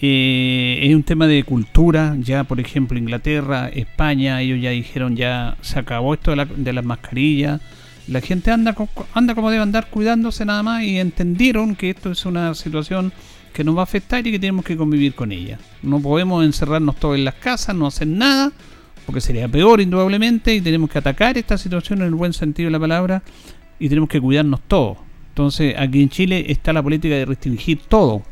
Eh, 0.00 0.78
es 0.82 0.94
un 0.94 1.02
tema 1.02 1.26
de 1.26 1.42
cultura, 1.42 2.16
ya 2.20 2.44
por 2.44 2.60
ejemplo 2.60 2.98
Inglaterra, 2.98 3.68
España, 3.68 4.40
ellos 4.40 4.60
ya 4.60 4.70
dijeron 4.70 5.16
ya 5.16 5.56
se 5.60 5.80
acabó 5.80 6.14
esto 6.14 6.30
de, 6.30 6.36
la, 6.36 6.44
de 6.44 6.72
las 6.72 6.84
mascarillas. 6.84 7.60
La 8.06 8.20
gente 8.20 8.50
anda, 8.50 8.74
anda 9.12 9.34
como 9.34 9.50
debe 9.50 9.62
andar 9.62 9.90
cuidándose 9.90 10.44
nada 10.44 10.62
más 10.62 10.82
y 10.82 10.98
entendieron 10.98 11.74
que 11.74 11.90
esto 11.90 12.12
es 12.12 12.24
una 12.24 12.54
situación 12.54 13.12
que 13.52 13.64
nos 13.64 13.76
va 13.76 13.80
a 13.80 13.84
afectar 13.84 14.26
y 14.26 14.30
que 14.30 14.38
tenemos 14.38 14.64
que 14.64 14.76
convivir 14.76 15.14
con 15.14 15.32
ella. 15.32 15.58
No 15.82 16.00
podemos 16.00 16.44
encerrarnos 16.44 16.96
todos 16.96 17.16
en 17.16 17.24
las 17.24 17.34
casas, 17.34 17.74
no 17.74 17.86
hacer 17.86 18.06
nada 18.06 18.52
porque 19.08 19.22
sería 19.22 19.48
peor 19.48 19.80
indudablemente 19.80 20.54
y 20.54 20.60
tenemos 20.60 20.90
que 20.90 20.98
atacar 20.98 21.38
esta 21.38 21.56
situación 21.56 22.00
en 22.00 22.08
el 22.08 22.14
buen 22.14 22.34
sentido 22.34 22.66
de 22.66 22.72
la 22.72 22.78
palabra 22.78 23.22
y 23.78 23.88
tenemos 23.88 24.10
que 24.10 24.20
cuidarnos 24.20 24.60
todos. 24.68 24.98
Entonces 25.30 25.74
aquí 25.78 26.02
en 26.02 26.10
Chile 26.10 26.44
está 26.48 26.74
la 26.74 26.82
política 26.82 27.14
de 27.14 27.24
restringir 27.24 27.80
todo. 27.88 28.22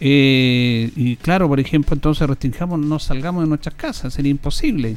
Eh, 0.00 0.90
y 0.96 1.14
claro, 1.14 1.46
por 1.46 1.60
ejemplo, 1.60 1.94
entonces 1.94 2.26
restringamos, 2.26 2.80
no 2.80 2.98
salgamos 2.98 3.44
de 3.44 3.48
nuestras 3.48 3.76
casas, 3.76 4.12
sería 4.12 4.32
imposible. 4.32 4.96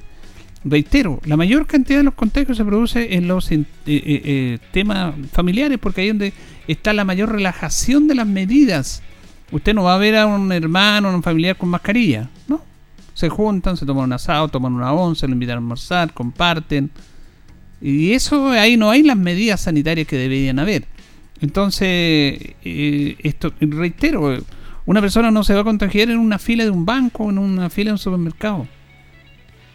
Reitero, 0.63 1.21
la 1.25 1.37
mayor 1.37 1.67
cantidad 1.67 1.99
de 1.99 2.05
los 2.05 2.15
contagios 2.15 2.57
se 2.57 2.65
produce 2.65 3.13
en 3.13 3.27
los 3.27 3.51
eh, 3.51 3.63
eh, 3.85 4.57
temas 4.71 5.13
familiares, 5.31 5.77
porque 5.79 6.01
ahí 6.01 6.07
es 6.07 6.13
donde 6.13 6.33
está 6.67 6.93
la 6.93 7.05
mayor 7.05 7.31
relajación 7.31 8.07
de 8.07 8.15
las 8.15 8.25
medidas. 8.25 9.03
Usted 9.51 9.75
no 9.75 9.83
va 9.83 9.93
a 9.93 9.99
ver 9.99 10.15
a 10.15 10.25
un 10.25 10.51
hermano 10.51 11.09
o 11.09 11.15
un 11.15 11.21
familiar 11.21 11.57
con 11.57 11.69
mascarilla, 11.69 12.27
¿no? 12.47 12.74
Se 13.15 13.29
juntan, 13.29 13.77
se 13.77 13.85
toman 13.85 14.03
un 14.03 14.13
asado, 14.13 14.49
toman 14.49 14.73
una 14.73 14.93
once, 14.93 15.25
lo 15.25 15.33
invitan 15.33 15.55
a 15.55 15.57
almorzar, 15.59 16.13
comparten. 16.13 16.91
Y 17.81 18.11
eso 18.11 18.49
ahí 18.49 18.77
no 18.77 18.91
hay 18.91 19.03
las 19.03 19.17
medidas 19.17 19.61
sanitarias 19.61 20.05
que 20.05 20.17
deberían 20.17 20.59
haber. 20.59 20.85
Entonces, 21.41 21.87
eh, 22.63 23.15
esto 23.19 23.53
reitero, 23.59 24.37
una 24.85 25.01
persona 25.01 25.31
no 25.31 25.43
se 25.43 25.53
va 25.53 25.61
a 25.61 25.63
contagiar 25.63 26.09
en 26.09 26.19
una 26.19 26.37
fila 26.37 26.65
de 26.65 26.69
un 26.69 26.85
banco, 26.85 27.29
en 27.29 27.37
una 27.37 27.69
fila 27.69 27.89
de 27.89 27.93
un 27.93 27.99
supermercado. 27.99 28.67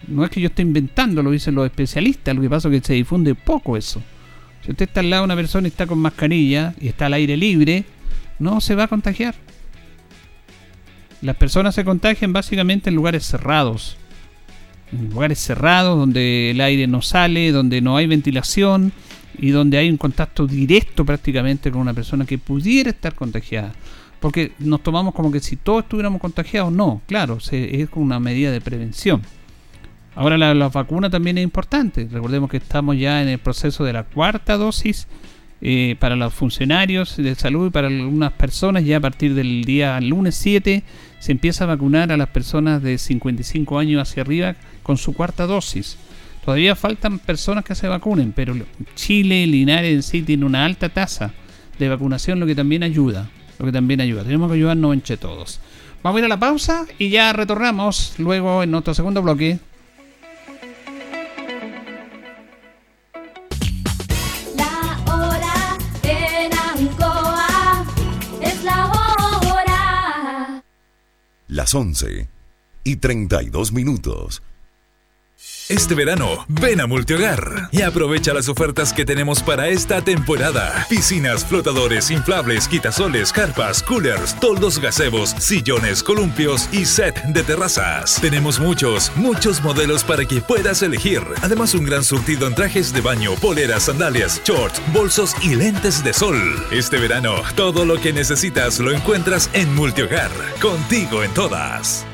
No 0.06 0.24
es 0.24 0.30
que 0.30 0.40
yo 0.40 0.48
esté 0.48 0.62
inventando, 0.62 1.22
lo 1.22 1.30
dicen 1.30 1.54
los 1.54 1.64
especialistas, 1.64 2.34
lo 2.34 2.42
que 2.42 2.50
pasa 2.50 2.68
es 2.68 2.80
que 2.80 2.86
se 2.86 2.94
difunde 2.94 3.34
poco 3.34 3.76
eso. 3.76 4.02
Si 4.64 4.70
usted 4.70 4.86
está 4.86 5.00
al 5.00 5.08
lado 5.08 5.22
de 5.22 5.26
una 5.26 5.36
persona 5.36 5.66
y 5.66 5.70
está 5.70 5.86
con 5.86 5.98
mascarilla 5.98 6.74
y 6.78 6.88
está 6.88 7.06
al 7.06 7.14
aire 7.14 7.38
libre, 7.38 7.84
no 8.38 8.60
se 8.60 8.74
va 8.74 8.84
a 8.84 8.88
contagiar. 8.88 9.34
Las 11.22 11.36
personas 11.36 11.74
se 11.74 11.84
contagian 11.84 12.32
básicamente 12.32 12.88
en 12.88 12.96
lugares 12.96 13.26
cerrados. 13.26 13.96
En 14.92 15.10
lugares 15.10 15.38
cerrados 15.38 15.98
donde 15.98 16.50
el 16.50 16.60
aire 16.60 16.86
no 16.86 17.02
sale, 17.02 17.52
donde 17.52 17.80
no 17.80 17.96
hay 17.96 18.06
ventilación 18.06 18.92
y 19.38 19.50
donde 19.50 19.78
hay 19.78 19.90
un 19.90 19.96
contacto 19.96 20.46
directo 20.46 21.04
prácticamente 21.04 21.70
con 21.70 21.80
una 21.80 21.94
persona 21.94 22.24
que 22.24 22.38
pudiera 22.38 22.90
estar 22.90 23.14
contagiada. 23.14 23.72
Porque 24.18 24.52
nos 24.58 24.82
tomamos 24.82 25.14
como 25.14 25.30
que 25.30 25.40
si 25.40 25.56
todos 25.56 25.84
estuviéramos 25.84 26.20
contagiados, 26.20 26.72
no, 26.72 27.00
claro, 27.06 27.40
se, 27.40 27.80
es 27.80 27.88
una 27.94 28.20
medida 28.20 28.50
de 28.50 28.60
prevención. 28.60 29.22
Ahora 30.14 30.36
la, 30.36 30.54
la, 30.54 30.68
vacuna 30.68 31.08
también 31.08 31.38
es 31.38 31.44
importante. 31.44 32.08
Recordemos 32.10 32.50
que 32.50 32.58
estamos 32.58 32.98
ya 32.98 33.22
en 33.22 33.28
el 33.28 33.38
proceso 33.38 33.84
de 33.84 33.92
la 33.92 34.04
cuarta 34.04 34.56
dosis 34.56 35.06
eh, 35.62 35.96
para 35.98 36.16
los 36.16 36.32
funcionarios 36.32 37.16
de 37.16 37.34
salud 37.34 37.68
y 37.68 37.70
para 37.70 37.88
algunas 37.88 38.32
personas. 38.32 38.84
Ya 38.84 38.96
a 38.96 39.00
partir 39.00 39.34
del 39.34 39.64
día 39.64 40.00
lunes 40.00 40.34
7 40.36 40.82
se 41.18 41.32
empieza 41.32 41.64
a 41.64 41.68
vacunar 41.68 42.10
a 42.12 42.16
las 42.16 42.28
personas 42.28 42.82
de 42.82 42.96
55 42.96 43.78
años 43.78 44.00
hacia 44.00 44.22
arriba 44.22 44.56
con 44.82 44.96
su 44.96 45.12
cuarta 45.12 45.46
dosis. 45.46 45.98
Todavía 46.44 46.74
faltan 46.74 47.18
personas 47.18 47.64
que 47.64 47.74
se 47.74 47.88
vacunen, 47.88 48.32
pero 48.32 48.54
Chile, 48.94 49.46
Linares 49.46 49.92
en 49.92 50.02
sí 50.02 50.22
tiene 50.22 50.46
una 50.46 50.64
alta 50.64 50.88
tasa 50.88 51.32
de 51.78 51.88
vacunación, 51.88 52.40
lo 52.40 52.46
que 52.46 52.54
también 52.54 52.82
ayuda. 52.82 53.28
Lo 53.58 53.66
que 53.66 53.72
también 53.72 54.00
ayuda. 54.00 54.24
Tenemos 54.24 54.48
que 54.50 54.56
ayudarnos 54.56 54.94
entre 54.94 55.18
todos. 55.18 55.60
Vamos 56.02 56.16
a 56.16 56.20
ir 56.20 56.24
a 56.24 56.28
la 56.28 56.40
pausa 56.40 56.86
y 56.98 57.10
ya 57.10 57.34
retornamos 57.34 58.14
luego 58.16 58.62
en 58.62 58.70
nuestro 58.70 58.94
segundo 58.94 59.20
bloque 59.20 59.58
las 71.50 71.74
11 71.74 72.28
y 72.84 72.96
32 72.96 73.72
minutos. 73.72 74.42
Este 75.70 75.94
verano, 75.94 76.44
ven 76.48 76.80
a 76.80 76.88
Multihogar 76.88 77.68
y 77.70 77.82
aprovecha 77.82 78.34
las 78.34 78.48
ofertas 78.48 78.92
que 78.92 79.04
tenemos 79.04 79.40
para 79.40 79.68
esta 79.68 80.02
temporada. 80.02 80.84
Piscinas, 80.90 81.44
flotadores, 81.44 82.10
inflables, 82.10 82.66
quitasoles, 82.66 83.32
carpas, 83.32 83.80
coolers, 83.80 84.34
toldos 84.40 84.80
gazebos, 84.80 85.30
sillones, 85.38 86.02
columpios 86.02 86.68
y 86.72 86.86
set 86.86 87.22
de 87.22 87.44
terrazas. 87.44 88.20
Tenemos 88.20 88.58
muchos, 88.58 89.12
muchos 89.14 89.62
modelos 89.62 90.02
para 90.02 90.24
que 90.24 90.40
puedas 90.40 90.82
elegir. 90.82 91.22
Además, 91.40 91.72
un 91.74 91.84
gran 91.84 92.02
surtido 92.02 92.48
en 92.48 92.56
trajes 92.56 92.92
de 92.92 93.02
baño, 93.02 93.36
poleras, 93.36 93.84
sandalias, 93.84 94.42
shorts, 94.42 94.82
bolsos 94.92 95.36
y 95.40 95.54
lentes 95.54 96.02
de 96.02 96.12
sol. 96.12 96.66
Este 96.72 96.98
verano, 96.98 97.42
todo 97.54 97.84
lo 97.84 98.00
que 98.00 98.12
necesitas 98.12 98.80
lo 98.80 98.90
encuentras 98.90 99.48
en 99.52 99.72
Multihogar. 99.76 100.32
Contigo 100.60 101.22
en 101.22 101.32
todas 101.32 102.04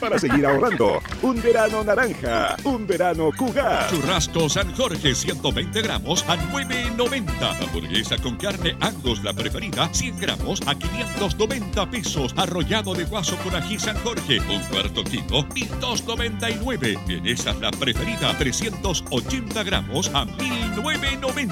para 0.00 0.18
seguir 0.18 0.46
ahorrando. 0.46 1.00
Un 1.22 1.40
verano 1.42 1.84
naranja, 1.84 2.56
un 2.64 2.86
verano 2.86 3.30
Cugar. 3.36 3.88
Churrasco 3.90 4.48
San 4.48 4.74
Jorge, 4.74 5.14
120 5.14 5.82
gramos 5.82 6.24
a 6.26 6.36
9.90. 6.36 7.62
Hamburguesa 7.62 8.16
con 8.18 8.36
carne 8.36 8.76
Angus, 8.80 9.22
la 9.22 9.32
preferida, 9.32 9.88
100 9.92 10.18
gramos 10.18 10.60
a 10.66 10.74
590 10.74 11.90
pesos. 11.90 12.34
Arrollado 12.36 12.94
de 12.94 13.04
guaso 13.04 13.36
con 13.38 13.54
ají 13.54 13.78
San 13.78 13.96
Jorge, 14.02 14.40
un 14.40 14.62
cuarto 14.64 15.04
kilo, 15.04 15.46
1.299. 15.50 17.06
Vienesa, 17.06 17.52
la 17.54 17.70
preferida, 17.70 18.36
380 18.38 19.62
gramos 19.62 20.08
a 20.14 20.24
1.990. 20.24 21.50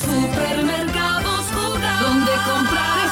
Supermercados 0.00 1.44
Cugar, 1.52 2.02
donde 2.02 2.32
comprar 2.32 3.11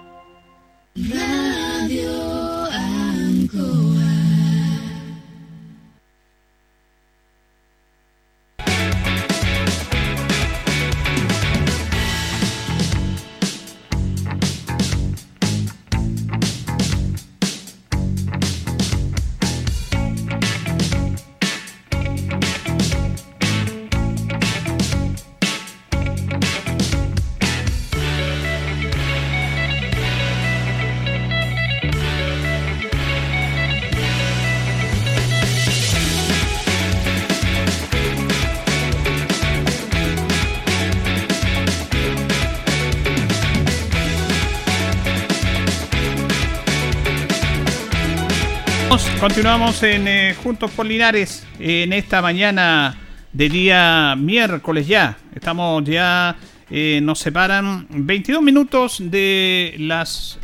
Continuamos 49.21 49.83
en 49.83 50.07
eh, 50.07 50.37
Juntos 50.41 50.71
por 50.71 50.87
Linares 50.87 51.45
en 51.59 51.93
esta 51.93 52.23
mañana 52.23 52.97
de 53.33 53.49
día 53.49 54.15
miércoles 54.17 54.87
ya. 54.87 55.19
Estamos 55.35 55.83
ya, 55.85 56.37
eh, 56.71 57.01
nos 57.03 57.19
separan 57.19 57.89
22 57.91 58.41
minutos 58.41 58.99
de 59.01 59.75
las 59.79 60.39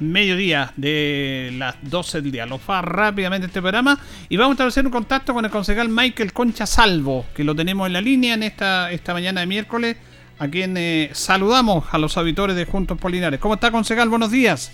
mediodía, 0.00 0.72
de 0.76 1.52
las 1.58 1.76
12 1.82 2.22
del 2.22 2.32
día. 2.32 2.46
Lo 2.46 2.58
fa 2.58 2.80
rápidamente 2.80 3.48
este 3.48 3.60
programa 3.60 3.98
y 4.30 4.38
vamos 4.38 4.52
a 4.52 4.54
establecer 4.54 4.86
un 4.86 4.92
contacto 4.92 5.34
con 5.34 5.44
el 5.44 5.50
concejal 5.50 5.90
Michael 5.90 6.32
Concha 6.32 6.64
Salvo, 6.64 7.26
que 7.34 7.44
lo 7.44 7.54
tenemos 7.54 7.86
en 7.86 7.92
la 7.92 8.00
línea 8.00 8.32
en 8.34 8.42
esta, 8.42 8.90
esta 8.90 9.12
mañana 9.12 9.42
de 9.42 9.46
miércoles, 9.46 9.98
a 10.38 10.48
quien 10.48 10.74
eh, 10.78 11.10
saludamos 11.12 11.84
a 11.92 11.98
los 11.98 12.16
auditores 12.16 12.56
de 12.56 12.64
Juntos 12.64 12.96
por 12.98 13.10
Linares. 13.10 13.38
¿Cómo 13.38 13.54
está, 13.54 13.70
concejal? 13.70 14.08
Buenos 14.08 14.30
días. 14.30 14.72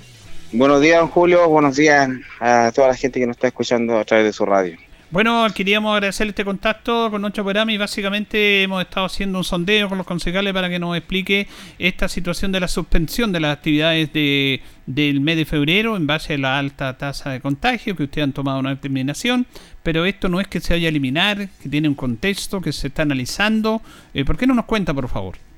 Buenos 0.53 0.81
días, 0.81 1.09
Julio. 1.11 1.49
Buenos 1.49 1.77
días 1.77 2.09
a 2.41 2.73
toda 2.75 2.89
la 2.89 2.95
gente 2.95 3.21
que 3.21 3.27
nos 3.27 3.37
está 3.37 3.47
escuchando 3.47 3.99
a 3.99 4.05
través 4.05 4.27
de 4.27 4.33
su 4.33 4.45
radio. 4.45 4.77
Bueno, 5.13 5.45
queríamos 5.55 5.93
agradecer 5.93 6.29
este 6.29 6.45
contacto 6.45 7.11
con 7.11 7.31
programa 7.31 7.73
y 7.73 7.79
básicamente 7.79 8.63
hemos 8.63 8.83
estado 8.83 9.07
haciendo 9.07 9.39
un 9.39 9.45
sondeo 9.45 9.89
con 9.89 9.99
los 9.99 10.07
concejales 10.07 10.53
para 10.53 10.69
que 10.69 10.79
nos 10.79 10.97
explique 10.97 11.49
esta 11.79 12.09
situación 12.09 12.53
de 12.53 12.61
la 12.61 12.69
suspensión 12.69 13.33
de 13.33 13.41
las 13.41 13.57
actividades 13.57 14.13
de, 14.13 14.61
del 14.87 15.21
mes 15.21 15.37
de 15.37 15.45
febrero 15.45 15.97
en 15.97 16.07
base 16.07 16.35
a 16.35 16.39
la 16.39 16.59
alta 16.59 16.97
tasa 16.97 17.31
de 17.31 17.41
contagio, 17.41 17.97
que 17.97 18.05
ustedes 18.05 18.25
han 18.25 18.33
tomado 18.33 18.61
una 18.61 18.71
determinación, 18.71 19.47
pero 19.83 20.05
esto 20.05 20.29
no 20.29 20.41
es 20.41 20.47
que 20.47 20.61
se 20.61 20.75
vaya 20.75 20.87
a 20.87 20.91
eliminar, 20.91 21.49
que 21.61 21.69
tiene 21.69 21.89
un 21.89 21.97
contexto, 21.97 22.61
que 22.61 22.73
se 22.73 22.89
está 22.89 23.03
analizando. 23.03 23.83
Eh, 24.15 24.25
¿Por 24.25 24.37
qué 24.37 24.47
no 24.47 24.55
nos 24.55 24.67
cuenta, 24.67 24.95
por 24.95 25.09
favor? 25.09 25.50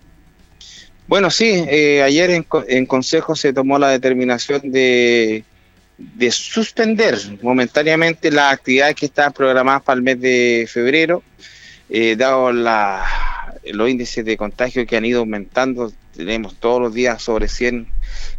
Bueno, 1.07 1.30
sí, 1.30 1.64
eh, 1.68 2.03
ayer 2.03 2.30
en, 2.30 2.46
en, 2.68 2.86
Consejo 2.86 3.34
se 3.34 3.53
tomó 3.53 3.78
la 3.78 3.88
determinación 3.88 4.70
de, 4.70 5.44
de, 5.98 6.30
suspender 6.30 7.18
momentáneamente 7.42 8.30
las 8.30 8.53
actividades 8.53 8.94
que 8.94 9.07
estaban 9.07 9.32
programadas 9.32 9.82
para 9.82 9.96
el 9.96 10.03
mes 10.03 10.20
de 10.20 10.68
febrero, 10.70 11.22
eh, 11.90 12.16
dado 12.16 12.53
la, 12.53 13.05
los 13.64 13.90
índices 13.90 14.24
de 14.24 14.36
contagio 14.36 14.86
que 14.86 14.96
han 14.96 15.05
ido 15.05 15.20
aumentando, 15.20 15.92
tenemos 16.14 16.55
todos 16.57 16.80
los 16.80 16.94
días 16.94 17.20
sobre 17.22 17.48
100 17.48 17.88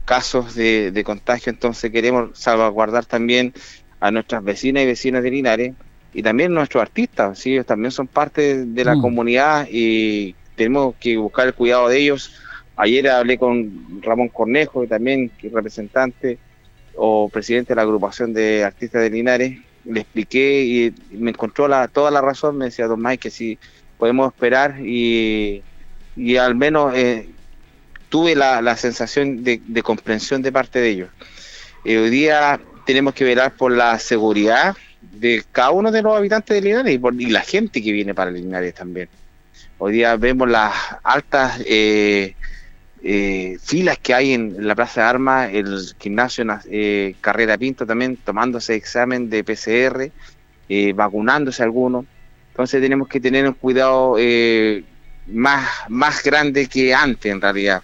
casos 0.05 0.55
de, 0.55 0.91
de 0.91 1.03
contagio, 1.03 1.51
entonces 1.51 1.91
queremos 1.91 2.37
salvaguardar 2.37 3.05
también 3.05 3.53
a 3.99 4.11
nuestras 4.11 4.43
vecinas 4.43 4.83
y 4.83 4.87
vecinos 4.87 5.23
de 5.23 5.31
Linares 5.31 5.73
y 6.13 6.23
también 6.23 6.53
nuestros 6.53 6.81
artistas, 6.81 7.39
¿sí? 7.39 7.53
ellos 7.53 7.65
también 7.65 7.91
son 7.91 8.07
parte 8.07 8.65
de 8.65 8.85
la 8.85 8.95
mm. 8.95 9.01
comunidad 9.01 9.67
y 9.69 10.35
tenemos 10.55 10.95
que 10.99 11.17
buscar 11.17 11.47
el 11.47 11.53
cuidado 11.53 11.87
de 11.89 11.99
ellos 11.99 12.33
Ayer 12.75 13.07
hablé 13.09 13.37
con 13.37 14.01
Ramón 14.01 14.29
Cornejo, 14.29 14.81
que 14.81 14.87
también 14.87 15.31
es 15.41 15.51
representante 15.51 16.37
o 16.95 17.29
presidente 17.29 17.69
de 17.69 17.75
la 17.75 17.81
agrupación 17.83 18.33
de 18.33 18.63
artistas 18.63 19.01
de 19.01 19.09
Linares. 19.09 19.59
Le 19.85 20.01
expliqué 20.01 20.63
y 20.63 20.93
me 21.15 21.31
encontró 21.31 21.67
la, 21.67 21.87
toda 21.87 22.09
la 22.09 22.21
razón. 22.21 22.57
Me 22.57 22.65
decía 22.65 22.87
Don 22.87 23.01
Mike 23.01 23.23
que 23.23 23.29
si 23.29 23.59
podemos 23.97 24.33
esperar 24.33 24.79
y, 24.79 25.61
y 26.15 26.37
al 26.37 26.55
menos 26.55 26.93
eh, 26.95 27.29
tuve 28.09 28.35
la, 28.35 28.61
la 28.61 28.75
sensación 28.75 29.43
de, 29.43 29.61
de, 29.65 29.83
comprensión 29.83 30.41
de 30.41 30.51
parte 30.51 30.79
de 30.79 30.89
ellos. 30.89 31.09
Eh, 31.85 31.97
hoy 31.97 32.09
día 32.09 32.59
tenemos 32.85 33.13
que 33.13 33.23
velar 33.23 33.55
por 33.55 33.71
la 33.71 33.97
seguridad 33.99 34.75
de 35.01 35.43
cada 35.51 35.71
uno 35.71 35.91
de 35.91 36.01
los 36.01 36.15
habitantes 36.15 36.55
de 36.55 36.61
Linares 36.61 36.93
y, 36.93 36.97
por, 36.97 37.19
y 37.19 37.27
la 37.27 37.41
gente 37.41 37.81
que 37.83 37.91
viene 37.91 38.13
para 38.13 38.31
Linares 38.31 38.73
también. 38.73 39.09
Hoy 39.77 39.93
día 39.93 40.15
vemos 40.15 40.49
las 40.49 40.73
altas 41.03 41.61
eh, 41.65 42.35
eh, 43.05 43.57
filas 43.61 43.97
que 43.97 44.13
hay 44.13 44.31
en, 44.31 44.65
la 44.65 44.75
Plaza 44.75 45.01
de 45.01 45.07
Armas, 45.07 45.49
el 45.53 45.93
gimnasio 45.99 46.45
eh, 46.69 47.15
Carrera 47.19 47.57
Pinto 47.57 47.85
también 47.85 48.15
tomándose 48.15 48.75
examen 48.75 49.29
de 49.29 49.43
PCR, 49.43 50.09
eh, 50.69 50.93
vacunándose 50.93 51.61
algunos. 51.63 52.05
Entonces 52.51 52.81
tenemos 52.81 53.09
que 53.09 53.19
tener 53.19 53.45
un 53.45 53.55
cuidado 53.55 54.15
eh, 54.17 54.83
más, 55.27 55.69
más 55.89 56.23
grande 56.23 56.67
que 56.67 56.93
antes 56.93 57.31
en 57.31 57.41
realidad. 57.41 57.81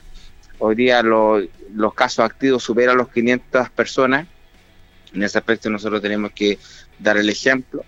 Hoy 0.60 0.76
día 0.76 1.02
los 1.04 1.94
casos 1.94 2.24
activos 2.24 2.64
superan 2.64 2.98
los 2.98 3.10
500 3.10 3.70
personas. 3.72 4.26
En 5.14 5.24
ese 5.24 5.38
aspecto 5.38 5.70
nosotros 5.70 6.02
tenemos 6.02 6.32
que 6.32 6.58
dar 6.98 7.18
el 7.18 7.30
ejemplo 7.30 7.84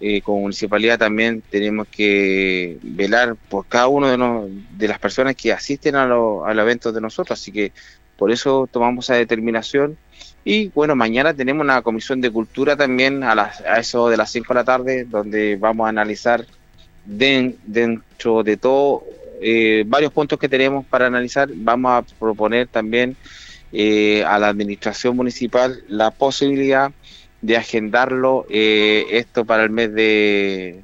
eh, 0.00 0.20
como 0.20 0.40
municipalidad 0.40 0.98
también 0.98 1.42
tenemos 1.50 1.86
que 1.88 2.78
velar 2.82 3.36
por 3.48 3.66
cada 3.66 3.88
uno 3.88 4.08
de, 4.08 4.62
de 4.76 4.88
las 4.88 4.98
personas 4.98 5.36
que 5.36 5.52
asisten 5.52 5.94
a, 5.94 6.06
los 6.06 6.46
eventos 6.48 6.94
de 6.94 7.00
nosotros, 7.00 7.38
así 7.38 7.52
que 7.52 7.72
por 8.16 8.30
eso 8.30 8.68
tomamos 8.70 9.06
esa 9.06 9.14
determinación. 9.14 9.96
Y 10.44 10.68
bueno, 10.68 10.94
mañana 10.94 11.32
tenemos 11.32 11.64
una 11.64 11.80
comisión 11.82 12.20
de 12.20 12.30
cultura 12.30 12.76
también 12.76 13.22
a, 13.22 13.34
las, 13.34 13.60
a 13.62 13.78
eso 13.78 14.08
de 14.08 14.16
las 14.16 14.30
5 14.30 14.52
de 14.52 14.60
la 14.60 14.64
tarde, 14.64 15.04
donde 15.04 15.56
vamos 15.56 15.86
a 15.86 15.88
analizar 15.88 16.44
dentro 17.06 18.42
de 18.42 18.56
todo 18.56 19.04
eh, 19.40 19.84
varios 19.86 20.12
puntos 20.12 20.38
que 20.38 20.48
tenemos 20.48 20.84
para 20.86 21.06
analizar. 21.06 21.48
Vamos 21.54 21.92
a 21.92 22.02
proponer 22.18 22.66
también 22.68 23.16
eh, 23.72 24.22
a 24.24 24.38
la 24.38 24.48
administración 24.48 25.16
municipal 25.16 25.82
la 25.88 26.10
posibilidad 26.10 26.92
de 27.44 27.58
agendarlo 27.58 28.46
eh, 28.48 29.04
esto 29.10 29.44
para 29.44 29.64
el 29.64 29.70
mes 29.70 29.92
de, 29.92 30.80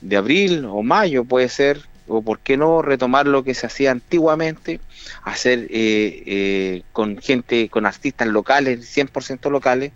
de 0.00 0.16
abril 0.16 0.64
o 0.64 0.82
mayo 0.82 1.24
puede 1.24 1.48
ser, 1.48 1.82
o 2.08 2.20
por 2.20 2.40
qué 2.40 2.56
no 2.56 2.82
retomar 2.82 3.28
lo 3.28 3.44
que 3.44 3.54
se 3.54 3.66
hacía 3.66 3.92
antiguamente, 3.92 4.80
hacer 5.22 5.68
eh, 5.70 6.22
eh, 6.26 6.82
con 6.92 7.18
gente, 7.18 7.68
con 7.68 7.86
artistas 7.86 8.26
locales, 8.26 8.92
100% 8.96 9.50
locales, 9.52 9.92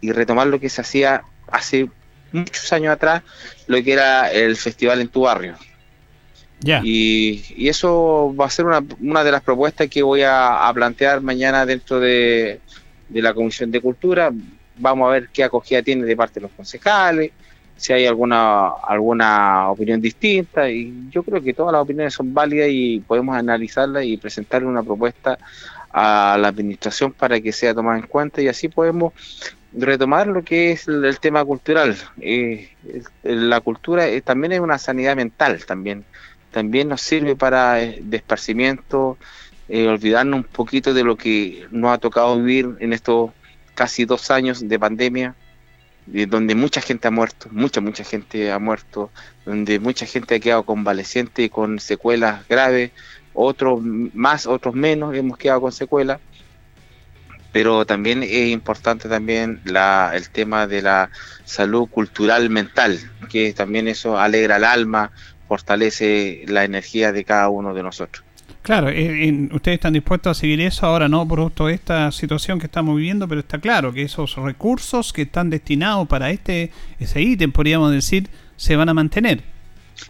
y 0.00 0.12
retomar 0.12 0.46
lo 0.46 0.58
que 0.58 0.70
se 0.70 0.80
hacía 0.80 1.24
hace 1.48 1.90
muchos 2.32 2.72
años 2.72 2.94
atrás, 2.94 3.22
lo 3.66 3.82
que 3.82 3.92
era 3.92 4.32
el 4.32 4.56
festival 4.56 5.02
en 5.02 5.08
tu 5.08 5.22
barrio. 5.22 5.56
Y, 6.64 7.44
y, 7.56 7.68
eso 7.68 8.34
va 8.40 8.46
a 8.46 8.50
ser 8.50 8.64
una, 8.64 8.82
una 9.00 9.22
de 9.24 9.32
las 9.32 9.42
propuestas 9.42 9.88
que 9.88 10.02
voy 10.02 10.22
a, 10.22 10.66
a 10.66 10.72
plantear 10.72 11.20
mañana 11.20 11.66
dentro 11.66 12.00
de, 12.00 12.60
de 13.10 13.20
la 13.22 13.34
Comisión 13.34 13.70
de 13.70 13.80
Cultura 13.80 14.32
vamos 14.78 15.08
a 15.08 15.12
ver 15.12 15.28
qué 15.32 15.44
acogida 15.44 15.82
tiene 15.82 16.04
de 16.04 16.16
parte 16.16 16.34
de 16.34 16.42
los 16.42 16.52
concejales, 16.52 17.30
si 17.76 17.92
hay 17.92 18.06
alguna 18.06 18.68
alguna 18.86 19.70
opinión 19.70 20.00
distinta 20.00 20.70
y 20.70 21.08
yo 21.10 21.22
creo 21.22 21.42
que 21.42 21.52
todas 21.52 21.72
las 21.72 21.82
opiniones 21.82 22.14
son 22.14 22.32
válidas 22.32 22.68
y 22.70 23.00
podemos 23.00 23.36
analizarlas 23.36 24.04
y 24.04 24.16
presentarle 24.16 24.68
una 24.68 24.82
propuesta 24.82 25.38
a 25.90 26.38
la 26.40 26.48
administración 26.48 27.12
para 27.12 27.40
que 27.40 27.52
sea 27.52 27.74
tomada 27.74 27.98
en 27.98 28.06
cuenta 28.06 28.40
y 28.40 28.48
así 28.48 28.68
podemos 28.68 29.12
retomar 29.72 30.26
lo 30.26 30.42
que 30.42 30.72
es 30.72 30.86
el, 30.88 31.18
tema 31.18 31.44
cultural. 31.44 31.96
Eh, 32.20 32.70
la 33.22 33.60
cultura 33.60 34.06
eh, 34.06 34.20
también 34.20 34.52
es 34.52 34.60
una 34.60 34.78
sanidad 34.78 35.16
mental, 35.16 35.64
también 35.64 36.04
también 36.50 36.88
nos 36.88 37.00
sirve 37.00 37.34
para 37.34 37.82
eh, 37.82 37.98
de 38.02 38.18
esparcimiento, 38.18 39.16
olvidarnos 39.68 40.40
un 40.40 40.44
poquito 40.44 40.92
de 40.92 41.02
lo 41.02 41.16
que 41.16 41.66
nos 41.70 41.94
ha 41.94 41.98
tocado 41.98 42.36
vivir 42.36 42.76
en 42.80 42.92
estos 42.92 43.30
casi 43.74 44.04
dos 44.04 44.30
años 44.30 44.66
de 44.66 44.78
pandemia 44.78 45.34
de 46.06 46.26
donde 46.26 46.54
mucha 46.54 46.80
gente 46.80 47.08
ha 47.08 47.10
muerto, 47.10 47.48
mucha, 47.52 47.80
mucha 47.80 48.04
gente 48.04 48.50
ha 48.50 48.58
muerto, 48.58 49.10
donde 49.44 49.78
mucha 49.78 50.06
gente 50.06 50.34
ha 50.34 50.40
quedado 50.40 50.64
convaleciente 50.64 51.42
y 51.42 51.48
con 51.48 51.78
secuelas 51.78 52.46
graves, 52.48 52.90
otros 53.34 53.80
más, 53.82 54.46
otros 54.46 54.74
menos, 54.74 55.14
hemos 55.14 55.38
quedado 55.38 55.60
con 55.60 55.72
secuelas. 55.72 56.20
Pero 57.52 57.84
también 57.84 58.22
es 58.22 58.48
importante 58.48 59.08
también 59.08 59.60
la, 59.64 60.12
el 60.14 60.30
tema 60.30 60.66
de 60.66 60.82
la 60.82 61.10
salud 61.44 61.86
cultural 61.88 62.48
mental, 62.48 62.98
que 63.30 63.52
también 63.52 63.88
eso 63.88 64.18
alegra 64.18 64.56
el 64.56 64.64
alma, 64.64 65.12
fortalece 65.48 66.44
la 66.46 66.64
energía 66.64 67.12
de 67.12 67.24
cada 67.24 67.50
uno 67.50 67.74
de 67.74 67.82
nosotros. 67.82 68.24
Claro, 68.62 68.90
eh, 68.90 69.48
ustedes 69.50 69.76
están 69.76 69.92
dispuestos 69.92 70.38
a 70.38 70.40
seguir 70.40 70.60
eso 70.60 70.86
ahora, 70.86 71.08
no 71.08 71.26
producto 71.26 71.66
de 71.66 71.74
esta 71.74 72.12
situación 72.12 72.60
que 72.60 72.66
estamos 72.66 72.96
viviendo, 72.96 73.26
pero 73.26 73.40
está 73.40 73.58
claro 73.58 73.92
que 73.92 74.02
esos 74.02 74.36
recursos 74.36 75.12
que 75.12 75.22
están 75.22 75.50
destinados 75.50 76.06
para 76.06 76.30
este 76.30 76.70
ese 77.00 77.20
ítem, 77.20 77.50
podríamos 77.50 77.90
decir, 77.90 78.28
se 78.56 78.76
van 78.76 78.88
a 78.88 78.94
mantener. 78.94 79.42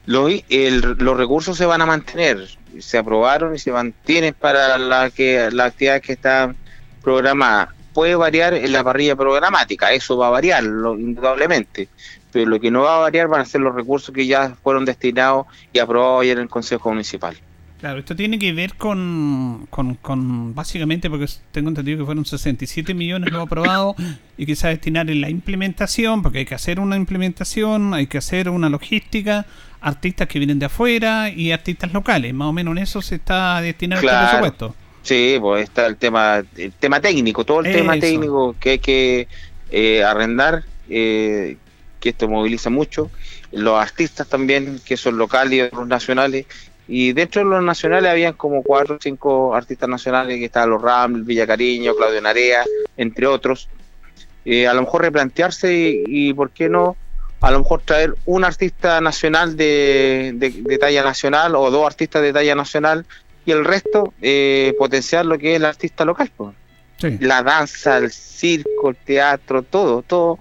Los, 0.04 0.30
los 0.50 1.16
recursos 1.16 1.56
se 1.56 1.64
van 1.64 1.80
a 1.80 1.86
mantener, 1.86 2.46
se 2.78 2.98
aprobaron 2.98 3.54
y 3.54 3.58
se 3.58 3.72
mantienen 3.72 4.34
para 4.38 4.76
la 4.76 5.08
que 5.08 5.48
las 5.50 5.68
actividades 5.68 6.02
que 6.02 6.12
están 6.12 6.54
programadas. 7.02 7.70
Puede 7.94 8.14
variar 8.16 8.52
en 8.52 8.70
la 8.70 8.84
parrilla 8.84 9.16
programática, 9.16 9.92
eso 9.92 10.18
va 10.18 10.26
a 10.26 10.30
variar, 10.30 10.62
indudablemente, 10.62 11.88
pero 12.30 12.50
lo 12.50 12.60
que 12.60 12.70
no 12.70 12.82
va 12.82 12.96
a 12.96 13.00
variar 13.00 13.28
van 13.28 13.40
a 13.40 13.44
ser 13.46 13.62
los 13.62 13.74
recursos 13.74 14.14
que 14.14 14.26
ya 14.26 14.56
fueron 14.62 14.84
destinados 14.84 15.46
y 15.72 15.78
aprobados 15.78 16.22
ayer 16.22 16.36
en 16.36 16.44
el 16.44 16.48
Consejo 16.50 16.90
Municipal. 16.90 17.34
Claro, 17.82 17.98
esto 17.98 18.14
tiene 18.14 18.38
que 18.38 18.52
ver 18.52 18.74
con, 18.74 19.66
con, 19.68 20.54
básicamente, 20.54 21.10
porque 21.10 21.26
tengo 21.50 21.68
entendido 21.68 21.98
que 21.98 22.04
fueron 22.04 22.24
67 22.24 22.94
millones 22.94 23.32
lo 23.32 23.40
aprobado 23.40 23.96
y 24.38 24.52
a 24.52 24.68
destinar 24.68 25.10
en 25.10 25.20
la 25.20 25.28
implementación, 25.28 26.22
porque 26.22 26.38
hay 26.38 26.44
que 26.44 26.54
hacer 26.54 26.78
una 26.78 26.94
implementación, 26.94 27.92
hay 27.92 28.06
que 28.06 28.18
hacer 28.18 28.48
una 28.50 28.68
logística, 28.68 29.46
artistas 29.80 30.28
que 30.28 30.38
vienen 30.38 30.60
de 30.60 30.66
afuera 30.66 31.28
y 31.28 31.50
artistas 31.50 31.92
locales, 31.92 32.32
más 32.32 32.46
o 32.46 32.52
menos 32.52 32.76
en 32.76 32.84
eso 32.84 33.02
se 33.02 33.16
está 33.16 33.60
destinado 33.60 34.00
este 34.00 34.16
presupuesto. 34.16 34.76
Sí, 35.02 35.38
pues 35.40 35.64
está 35.64 35.86
el 35.86 35.96
tema, 35.96 36.44
el 36.56 36.72
tema 36.74 37.00
técnico, 37.00 37.44
todo 37.44 37.62
el 37.62 37.72
tema 37.72 37.98
técnico 37.98 38.54
que 38.60 38.70
hay 38.70 38.78
que 38.78 39.26
eh, 39.72 40.04
arrendar, 40.04 40.62
eh, 40.88 41.56
que 41.98 42.10
esto 42.10 42.28
moviliza 42.28 42.70
mucho, 42.70 43.10
los 43.50 43.80
artistas 43.80 44.28
también, 44.28 44.80
que 44.84 44.96
son 44.96 45.18
locales 45.18 45.52
y 45.52 45.60
otros 45.62 45.88
nacionales, 45.88 46.46
y 46.88 47.12
dentro 47.12 47.42
de 47.42 47.50
los 47.50 47.62
nacionales 47.62 48.10
habían 48.10 48.34
como 48.34 48.62
cuatro 48.62 48.96
o 48.96 48.98
cinco 49.00 49.54
artistas 49.54 49.88
nacionales 49.88 50.38
que 50.38 50.46
estaban 50.46 50.70
los 50.70 50.82
Ram, 50.82 51.24
Villa 51.24 51.46
Cariño, 51.46 51.94
Claudio 51.94 52.20
Narea, 52.20 52.64
entre 52.96 53.26
otros. 53.26 53.68
Eh, 54.44 54.66
a 54.66 54.74
lo 54.74 54.82
mejor 54.82 55.02
replantearse 55.02 55.72
y, 55.72 56.34
por 56.34 56.50
qué 56.50 56.68
no, 56.68 56.96
a 57.40 57.50
lo 57.50 57.60
mejor 57.60 57.82
traer 57.82 58.14
un 58.24 58.44
artista 58.44 59.00
nacional 59.00 59.56
de, 59.56 60.32
de, 60.34 60.78
talla 60.78 61.04
nacional 61.04 61.54
o 61.54 61.70
dos 61.70 61.86
artistas 61.86 62.22
de 62.22 62.32
talla 62.32 62.54
nacional 62.56 63.06
y 63.46 63.52
el 63.52 63.64
resto 63.64 64.12
eh, 64.20 64.74
potenciar 64.78 65.26
lo 65.26 65.38
que 65.38 65.52
es 65.52 65.56
el 65.56 65.64
artista 65.64 66.04
local. 66.04 66.30
La 67.18 67.42
danza, 67.42 67.98
el 67.98 68.12
circo, 68.12 68.90
el 68.90 68.96
teatro, 68.96 69.62
todo, 69.62 70.02
todo 70.02 70.38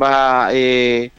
va 0.00 0.50
eh, 0.52 1.10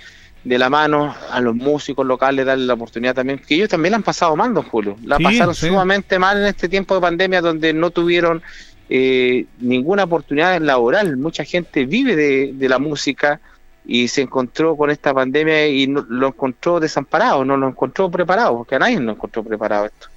de 0.46 0.60
la 0.60 0.70
mano 0.70 1.14
a 1.32 1.42
los 1.42 1.56
músicos 1.56 2.06
locales, 2.06 2.46
darle 2.46 2.66
la 2.66 2.76
oportunidad 2.76 3.16
también, 3.16 3.40
que 3.40 3.56
ellos 3.56 3.68
también 3.68 3.92
la 3.92 3.98
han 3.98 4.04
pasado 4.04 4.36
mal, 4.36 4.54
don 4.54 4.64
Julio, 4.64 4.96
la 5.04 5.18
pasaron 5.18 5.56
sumamente 5.56 6.20
mal 6.20 6.38
en 6.38 6.46
este 6.46 6.70
tiempo 6.70 6.94
de 6.94 7.02
pandemia 7.02 7.42
donde 7.42 7.74
no 7.74 7.90
tuvieron 7.90 8.44
eh, 8.88 9.48
ninguna 9.60 10.04
oportunidad 10.04 10.62
laboral, 10.62 11.18
mucha 11.18 11.44
gente 11.44 11.86
vive 11.86 12.16
de, 12.16 12.70
la 12.70 12.78
música 12.78 13.42
y 13.88 14.08
se 14.08 14.22
encontró 14.22 14.78
con 14.78 14.92
esta 14.92 15.16
pandemia 15.16 15.68
y 15.68 15.88
lo 15.88 16.28
encontró 16.28 16.80
desamparado, 16.80 17.44
no 17.44 17.58
lo 17.58 17.68
encontró 17.68 18.12
preparado, 18.12 18.58
porque 18.58 18.76
a 18.76 18.80
nadie 18.80 19.00
lo 19.00 19.14
encontró 19.14 19.44
preparado 19.44 19.86
esto. 19.86 20.08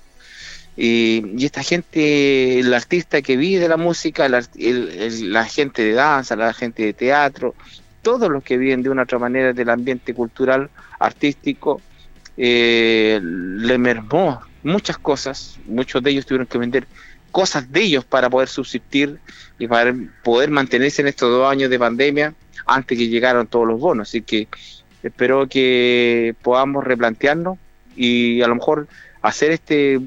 Y, 0.76 1.44
esta 1.44 1.62
gente, 1.62 2.60
el 2.60 2.72
artista 2.74 3.22
que 3.22 3.36
vive 3.38 3.62
de 3.62 3.68
la 3.68 3.78
música, 3.78 4.28
la 4.28 5.44
gente 5.46 5.82
de 5.82 5.92
danza, 5.92 6.36
la 6.36 6.52
gente 6.52 6.84
de 6.84 6.92
teatro, 6.92 7.54
todos 8.02 8.30
los 8.30 8.42
que 8.42 8.56
viven 8.56 8.82
de 8.82 8.90
una 8.90 9.02
otra 9.02 9.18
manera 9.18 9.52
del 9.52 9.70
ambiente 9.70 10.14
cultural, 10.14 10.70
artístico, 10.98 11.80
eh, 12.36 13.20
le 13.22 13.78
mermó 13.78 14.40
muchas 14.62 14.98
cosas, 14.98 15.58
muchos 15.66 16.02
de 16.02 16.10
ellos 16.10 16.26
tuvieron 16.26 16.46
que 16.46 16.58
vender 16.58 16.86
cosas 17.30 17.70
de 17.70 17.82
ellos 17.82 18.04
para 18.04 18.30
poder 18.30 18.48
subsistir 18.48 19.18
y 19.58 19.66
para 19.66 19.94
poder 20.22 20.50
mantenerse 20.50 21.02
en 21.02 21.08
estos 21.08 21.30
dos 21.30 21.50
años 21.50 21.70
de 21.70 21.78
pandemia 21.78 22.34
antes 22.66 22.96
que 22.98 23.08
llegaron 23.08 23.46
todos 23.46 23.66
los 23.66 23.80
bonos. 23.80 24.08
Así 24.08 24.22
que 24.22 24.48
espero 25.02 25.48
que 25.48 26.34
podamos 26.42 26.84
replantearnos 26.84 27.58
y 27.96 28.40
a 28.42 28.48
lo 28.48 28.54
mejor 28.54 28.88
hacer 29.22 29.50
este 29.50 30.00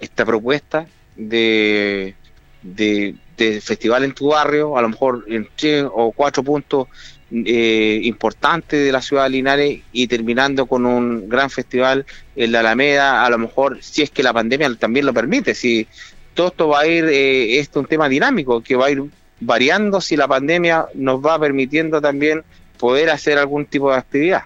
esta 0.00 0.24
propuesta 0.24 0.86
de, 1.16 2.14
de 2.62 3.14
de 3.36 3.60
festival 3.60 4.04
en 4.04 4.12
tu 4.12 4.28
barrio, 4.28 4.76
a 4.76 4.82
lo 4.82 4.88
mejor 4.88 5.24
en 5.28 5.48
tres 5.56 5.84
o 5.92 6.12
cuatro 6.12 6.42
puntos 6.42 6.88
eh, 7.32 8.00
importantes 8.04 8.84
de 8.84 8.92
la 8.92 9.02
ciudad 9.02 9.24
de 9.24 9.30
Linares 9.30 9.80
y 9.92 10.06
terminando 10.06 10.66
con 10.66 10.86
un 10.86 11.28
gran 11.28 11.50
festival 11.50 12.06
en 12.36 12.52
la 12.52 12.60
Alameda, 12.60 13.24
a 13.24 13.30
lo 13.30 13.38
mejor 13.38 13.78
si 13.82 14.02
es 14.02 14.10
que 14.10 14.22
la 14.22 14.32
pandemia 14.32 14.72
también 14.76 15.06
lo 15.06 15.12
permite, 15.12 15.54
si 15.54 15.86
todo 16.34 16.48
esto 16.48 16.68
va 16.68 16.80
a 16.80 16.86
ir, 16.86 17.04
eh, 17.04 17.58
esto 17.58 17.80
es 17.80 17.84
un 17.84 17.88
tema 17.88 18.08
dinámico 18.08 18.60
que 18.60 18.76
va 18.76 18.86
a 18.86 18.90
ir 18.90 19.02
variando 19.40 20.00
si 20.00 20.16
la 20.16 20.28
pandemia 20.28 20.86
nos 20.94 21.24
va 21.24 21.38
permitiendo 21.38 22.00
también 22.00 22.42
poder 22.78 23.10
hacer 23.10 23.38
algún 23.38 23.66
tipo 23.66 23.90
de 23.90 23.98
actividad. 23.98 24.42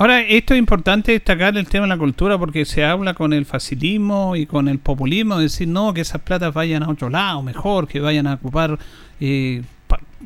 Ahora, 0.00 0.22
esto 0.22 0.54
es 0.54 0.58
importante 0.58 1.12
destacar 1.12 1.58
el 1.58 1.66
tema 1.66 1.82
de 1.82 1.90
la 1.90 1.98
cultura 1.98 2.38
porque 2.38 2.64
se 2.64 2.82
habla 2.86 3.12
con 3.12 3.34
el 3.34 3.44
facilismo 3.44 4.34
y 4.34 4.46
con 4.46 4.66
el 4.66 4.78
populismo, 4.78 5.38
decir, 5.38 5.68
no, 5.68 5.92
que 5.92 6.00
esas 6.00 6.22
platas 6.22 6.54
vayan 6.54 6.82
a 6.82 6.88
otro 6.88 7.10
lado, 7.10 7.42
mejor, 7.42 7.86
que 7.86 8.00
vayan 8.00 8.26
a 8.26 8.32
ocupar 8.32 8.78
eh, 9.20 9.60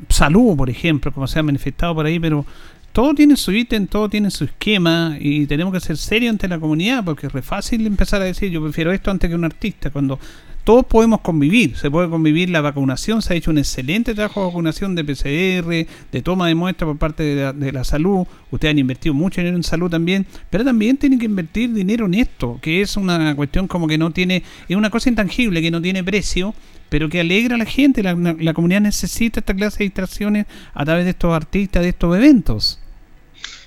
salud, 0.07 0.55
por 0.55 0.69
ejemplo, 0.69 1.11
como 1.11 1.27
se 1.27 1.39
ha 1.39 1.43
manifestado 1.43 1.93
por 1.93 2.05
ahí, 2.05 2.21
pero 2.21 2.45
todo 2.93 3.13
tiene 3.13 3.35
su 3.35 3.51
ítem, 3.51 3.85
todo 3.87 4.07
tiene 4.07 4.31
su 4.31 4.45
esquema 4.45 5.17
y 5.19 5.45
tenemos 5.45 5.73
que 5.73 5.81
ser 5.81 5.97
serios 5.97 6.31
ante 6.31 6.47
la 6.47 6.57
comunidad 6.57 7.03
porque 7.03 7.27
es 7.27 7.33
re 7.33 7.41
fácil 7.41 7.85
empezar 7.85 8.21
a 8.21 8.25
decir, 8.25 8.49
yo 8.51 8.63
prefiero 8.63 8.93
esto 8.93 9.11
antes 9.11 9.29
que 9.29 9.35
un 9.35 9.43
artista, 9.43 9.89
cuando 9.89 10.17
todos 10.65 10.83
podemos 10.87 11.21
convivir, 11.21 11.77
se 11.77 11.91
puede 11.91 12.09
convivir 12.09 12.49
la 12.49 12.59
vacunación, 12.59 13.21
se 13.21 13.33
ha 13.33 13.37
hecho 13.37 13.51
un 13.51 13.59
excelente 13.59 14.15
trabajo 14.15 14.41
de 14.41 14.47
vacunación 14.47 14.95
de 14.95 15.03
PCR, 15.05 15.87
de 16.11 16.21
toma 16.23 16.47
de 16.47 16.55
muestra 16.55 16.87
por 16.87 16.97
parte 16.97 17.53
de 17.53 17.71
la, 17.71 17.83
salud, 17.83 18.25
ustedes 18.49 18.71
han 18.71 18.79
invertido 18.79 19.13
mucho 19.13 19.41
dinero 19.41 19.55
en 19.55 19.63
salud 19.63 19.91
también, 19.91 20.25
pero 20.49 20.65
también 20.65 20.97
tienen 20.97 21.19
que 21.19 21.25
invertir 21.25 21.71
dinero 21.71 22.07
en 22.07 22.15
esto, 22.15 22.57
que 22.63 22.81
es 22.81 22.97
una 22.97 23.35
cuestión 23.35 23.67
como 23.67 23.87
que 23.87 23.99
no 23.99 24.09
tiene, 24.09 24.41
es 24.67 24.75
una 24.75 24.89
cosa 24.89 25.07
intangible, 25.07 25.61
que 25.61 25.69
no 25.69 25.83
tiene 25.83 26.03
precio, 26.03 26.55
pero 26.89 27.09
que 27.09 27.19
alegra 27.19 27.55
a 27.55 27.59
la 27.59 27.65
gente, 27.65 28.01
la, 28.01 28.15
la 28.15 28.53
comunidad 28.55 28.81
necesita 28.81 29.41
esta 29.41 29.53
clase 29.53 29.79
de 29.79 29.83
distracciones 29.85 30.47
a 30.73 30.83
través 30.83 31.03
de 31.03 31.11
estos 31.11 31.31
artistas, 31.31 31.83
de 31.83 31.89
estos 31.89 32.17
eventos. 32.17 32.79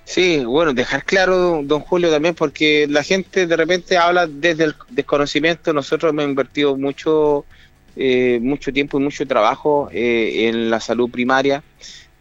Sí, 0.09 0.43
bueno, 0.43 0.73
dejar 0.73 1.05
claro, 1.05 1.61
don 1.63 1.81
Julio, 1.81 2.11
también, 2.11 2.35
porque 2.35 2.87
la 2.89 3.03
gente 3.03 3.47
de 3.47 3.57
repente 3.59 3.99
habla 3.99 4.27
desde 4.27 4.65
el 4.65 4.75
desconocimiento. 4.89 5.75
Nosotros 5.75 6.11
hemos 6.11 6.25
invertido 6.25 6.79
mucho, 6.79 7.45
eh, 7.95 8.39
mucho 8.41 8.73
tiempo 8.73 8.99
y 8.99 9.03
mucho 9.03 9.27
trabajo 9.27 9.91
eh, 9.93 10.49
en 10.49 10.71
la 10.71 10.81
salud 10.81 11.11
primaria. 11.11 11.63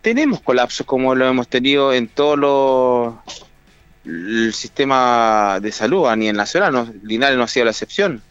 Tenemos 0.01 0.41
colapsos 0.41 0.85
como 0.85 1.15
lo 1.15 1.29
hemos 1.29 1.47
tenido 1.47 1.93
en 1.93 2.09
todo 2.09 2.35
lo, 2.35 3.23
el 4.03 4.53
sistema 4.53 5.59
de 5.61 5.71
salud 5.71 6.07
a 6.07 6.17
nivel 6.17 6.35
nacional. 6.35 6.73
No, 6.73 6.93
Linares 7.03 7.37
no 7.37 7.45
ha 7.45 7.47
sido 7.47 7.63
la 7.63 7.71
excepción. 7.71 8.21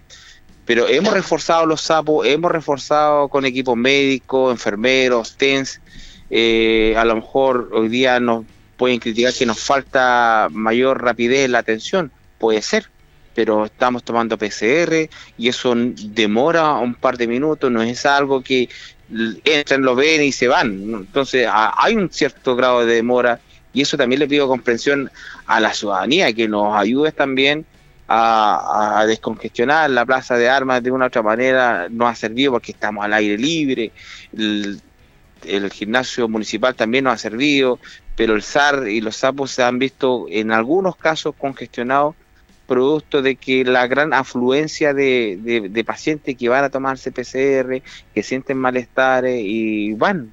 Pero 0.67 0.87
hemos 0.87 1.15
reforzado 1.15 1.65
los 1.65 1.81
sapos, 1.81 2.27
hemos 2.27 2.53
reforzado 2.53 3.29
con 3.29 3.47
equipos 3.47 3.75
médicos, 3.75 4.53
enfermeros, 4.53 5.35
TENS. 5.39 5.81
Eh, 6.29 6.95
a 6.99 7.07
lo 7.07 7.17
mejor 7.17 7.71
hoy 7.73 7.89
día 7.89 8.21
nos 8.21 8.45
pueden 8.77 8.99
criticar 8.99 9.33
que 9.33 9.47
nos 9.47 9.61
falta 9.61 10.49
mayor 10.51 11.03
rapidez 11.03 11.47
en 11.47 11.53
la 11.53 11.59
atención, 11.59 12.11
puede 12.39 12.63
ser, 12.63 12.89
pero 13.35 13.67
estamos 13.67 14.03
tomando 14.03 14.39
PCR 14.39 15.09
y 15.37 15.49
eso 15.49 15.75
demora 15.77 16.75
un 16.75 16.95
par 16.95 17.17
de 17.19 17.27
minutos, 17.27 17.71
no 17.71 17.83
es 17.83 18.07
algo 18.07 18.43
que 18.43 18.69
entran, 19.45 19.83
lo 19.83 19.95
ven 19.95 20.23
y 20.23 20.33
se 20.33 20.49
van. 20.49 20.71
Entonces 20.71 21.49
hay 21.51 21.95
un 21.95 22.11
cierto 22.11 22.57
grado 22.57 22.85
de 22.85 22.95
demora 22.95 23.41
y 23.73 23.83
eso 23.83 23.97
también 23.97 24.21
le 24.21 24.29
pido 24.29 24.49
comprensión 24.49 25.11
a 25.47 25.61
la 25.61 25.75
ciudadanía, 25.75 26.33
que 26.33 26.49
nos 26.49 26.75
ayude 26.75 27.13
también 27.13 27.67
a, 28.09 29.05
descongestionar 29.07 29.91
la 29.91 30.07
plaza 30.07 30.37
de 30.37 30.49
armas 30.49 30.83
de 30.83 30.91
una 30.91 31.07
u 31.07 31.09
otra 31.09 31.23
manera, 31.23 31.89
no 31.91 32.09
ha 32.09 32.15
servido 32.15 32.53
porque 32.53 32.73
estamos 32.73 33.05
al 33.05 33.13
aire 33.13 33.37
libre, 33.37 33.93
el, 35.47 35.71
gimnasio 35.71 36.29
municipal 36.29 36.75
también 36.75 37.05
nos 37.05 37.15
ha 37.15 37.19
servido, 37.19 37.79
pero 38.17 38.35
el 38.35 38.43
SAR 38.43 38.89
y 38.89 39.01
los 39.01 39.17
sapos 39.17 39.51
se 39.51 39.63
han 39.63 39.79
visto 39.79 40.27
en 40.29 40.51
algunos 40.53 40.97
casos 40.97 41.35
congestionados 41.37 42.15
producto 42.67 43.23
de 43.23 43.37
que 43.37 43.65
la 43.65 43.87
gran 43.87 44.13
afluencia 44.13 44.93
de, 44.93 45.85
pacientes 45.87 46.37
que 46.37 46.49
van 46.49 46.65
a 46.65 46.71
tomarse 46.71 47.13
PCR, 47.13 47.83
que 48.13 48.23
sienten 48.23 48.59
malestar 48.59 49.25
y 49.27 49.93
van, 49.95 50.33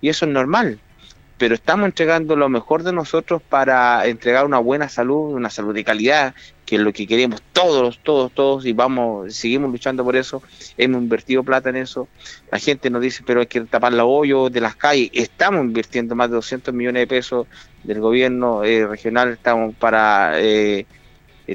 y 0.00 0.08
eso 0.08 0.26
es 0.26 0.32
normal. 0.32 0.78
Pero 1.42 1.56
estamos 1.56 1.86
entregando 1.86 2.36
lo 2.36 2.48
mejor 2.48 2.84
de 2.84 2.92
nosotros 2.92 3.42
para 3.42 4.06
entregar 4.06 4.46
una 4.46 4.60
buena 4.60 4.88
salud, 4.88 5.34
una 5.34 5.50
salud 5.50 5.74
de 5.74 5.82
calidad, 5.82 6.36
que 6.64 6.76
es 6.76 6.82
lo 6.82 6.92
que 6.92 7.04
queremos 7.04 7.42
todos, 7.52 7.98
todos, 8.04 8.30
todos, 8.30 8.64
y 8.64 8.72
vamos, 8.72 9.34
seguimos 9.34 9.72
luchando 9.72 10.04
por 10.04 10.14
eso, 10.14 10.40
hemos 10.78 11.02
invertido 11.02 11.42
plata 11.42 11.70
en 11.70 11.78
eso, 11.78 12.06
la 12.52 12.60
gente 12.60 12.90
nos 12.90 13.02
dice, 13.02 13.24
pero 13.26 13.40
hay 13.40 13.46
que 13.46 13.60
tapar 13.62 13.92
los 13.92 14.06
hoyos 14.08 14.52
de 14.52 14.60
las 14.60 14.76
calles, 14.76 15.10
estamos 15.14 15.64
invirtiendo 15.64 16.14
más 16.14 16.30
de 16.30 16.36
200 16.36 16.72
millones 16.72 17.00
de 17.00 17.06
pesos 17.08 17.48
del 17.82 17.98
gobierno 17.98 18.62
eh, 18.62 18.86
regional, 18.86 19.30
estamos 19.32 19.74
para... 19.74 20.40
Eh, 20.40 20.86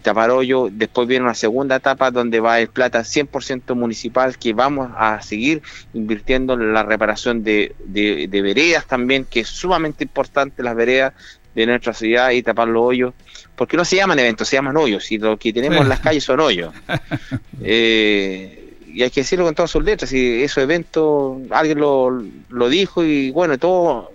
tapar 0.01 0.29
hoyo, 0.31 0.69
después 0.71 1.07
viene 1.07 1.25
una 1.25 1.33
segunda 1.33 1.77
etapa 1.77 2.11
donde 2.11 2.39
va 2.39 2.59
el 2.59 2.67
plata 2.67 2.99
100% 2.99 3.73
municipal 3.75 4.37
que 4.37 4.53
vamos 4.53 4.91
a 4.95 5.21
seguir 5.21 5.61
invirtiendo 5.93 6.53
en 6.53 6.73
la 6.73 6.83
reparación 6.83 7.43
de, 7.43 7.73
de, 7.79 8.41
veredas 8.41 8.85
también, 8.85 9.25
que 9.25 9.41
es 9.41 9.47
sumamente 9.47 10.03
importante 10.03 10.61
las 10.61 10.75
veredas 10.75 11.13
de 11.55 11.65
nuestra 11.65 11.93
ciudad 11.93 12.31
y 12.31 12.43
tapar 12.43 12.67
los 12.67 12.83
hoyos, 12.83 13.13
porque 13.55 13.77
no 13.77 13.85
se 13.85 13.95
llaman 13.95 14.19
eventos, 14.19 14.47
se 14.47 14.57
llaman 14.57 14.77
hoyos, 14.77 15.11
y 15.11 15.17
lo 15.17 15.37
que 15.37 15.51
tenemos 15.51 15.81
en 15.81 15.89
las 15.89 15.99
calles 15.99 16.23
son 16.23 16.39
hoyos. 16.39 16.73
Eh, 17.59 18.66
y 18.97 19.03
hay 19.03 19.11
que 19.11 19.21
decirlo 19.21 19.45
con 19.45 19.53
todas 19.53 19.69
sus 19.69 19.83
letras, 19.83 20.11
y 20.11 20.41
esos 20.41 20.63
eventos, 20.63 21.37
alguien 21.51 21.77
lo, 21.77 22.19
lo 22.49 22.67
dijo 22.67 23.03
y 23.03 23.29
bueno, 23.29 23.59
todo 23.59 24.11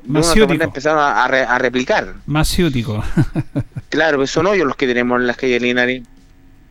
empezaron 0.61 0.99
a, 0.99 1.24
a, 1.24 1.59
replicar. 1.61 2.14
Más 2.26 2.49
claro, 3.91 4.16
pues 4.16 4.33
son 4.33 4.49
hoyos 4.49 4.66
los 4.66 4.74
que 4.74 4.89
tenemos 4.89 5.20
en 5.20 5.28
las 5.28 5.37
calles 5.37 5.62
Linares. 5.62 6.03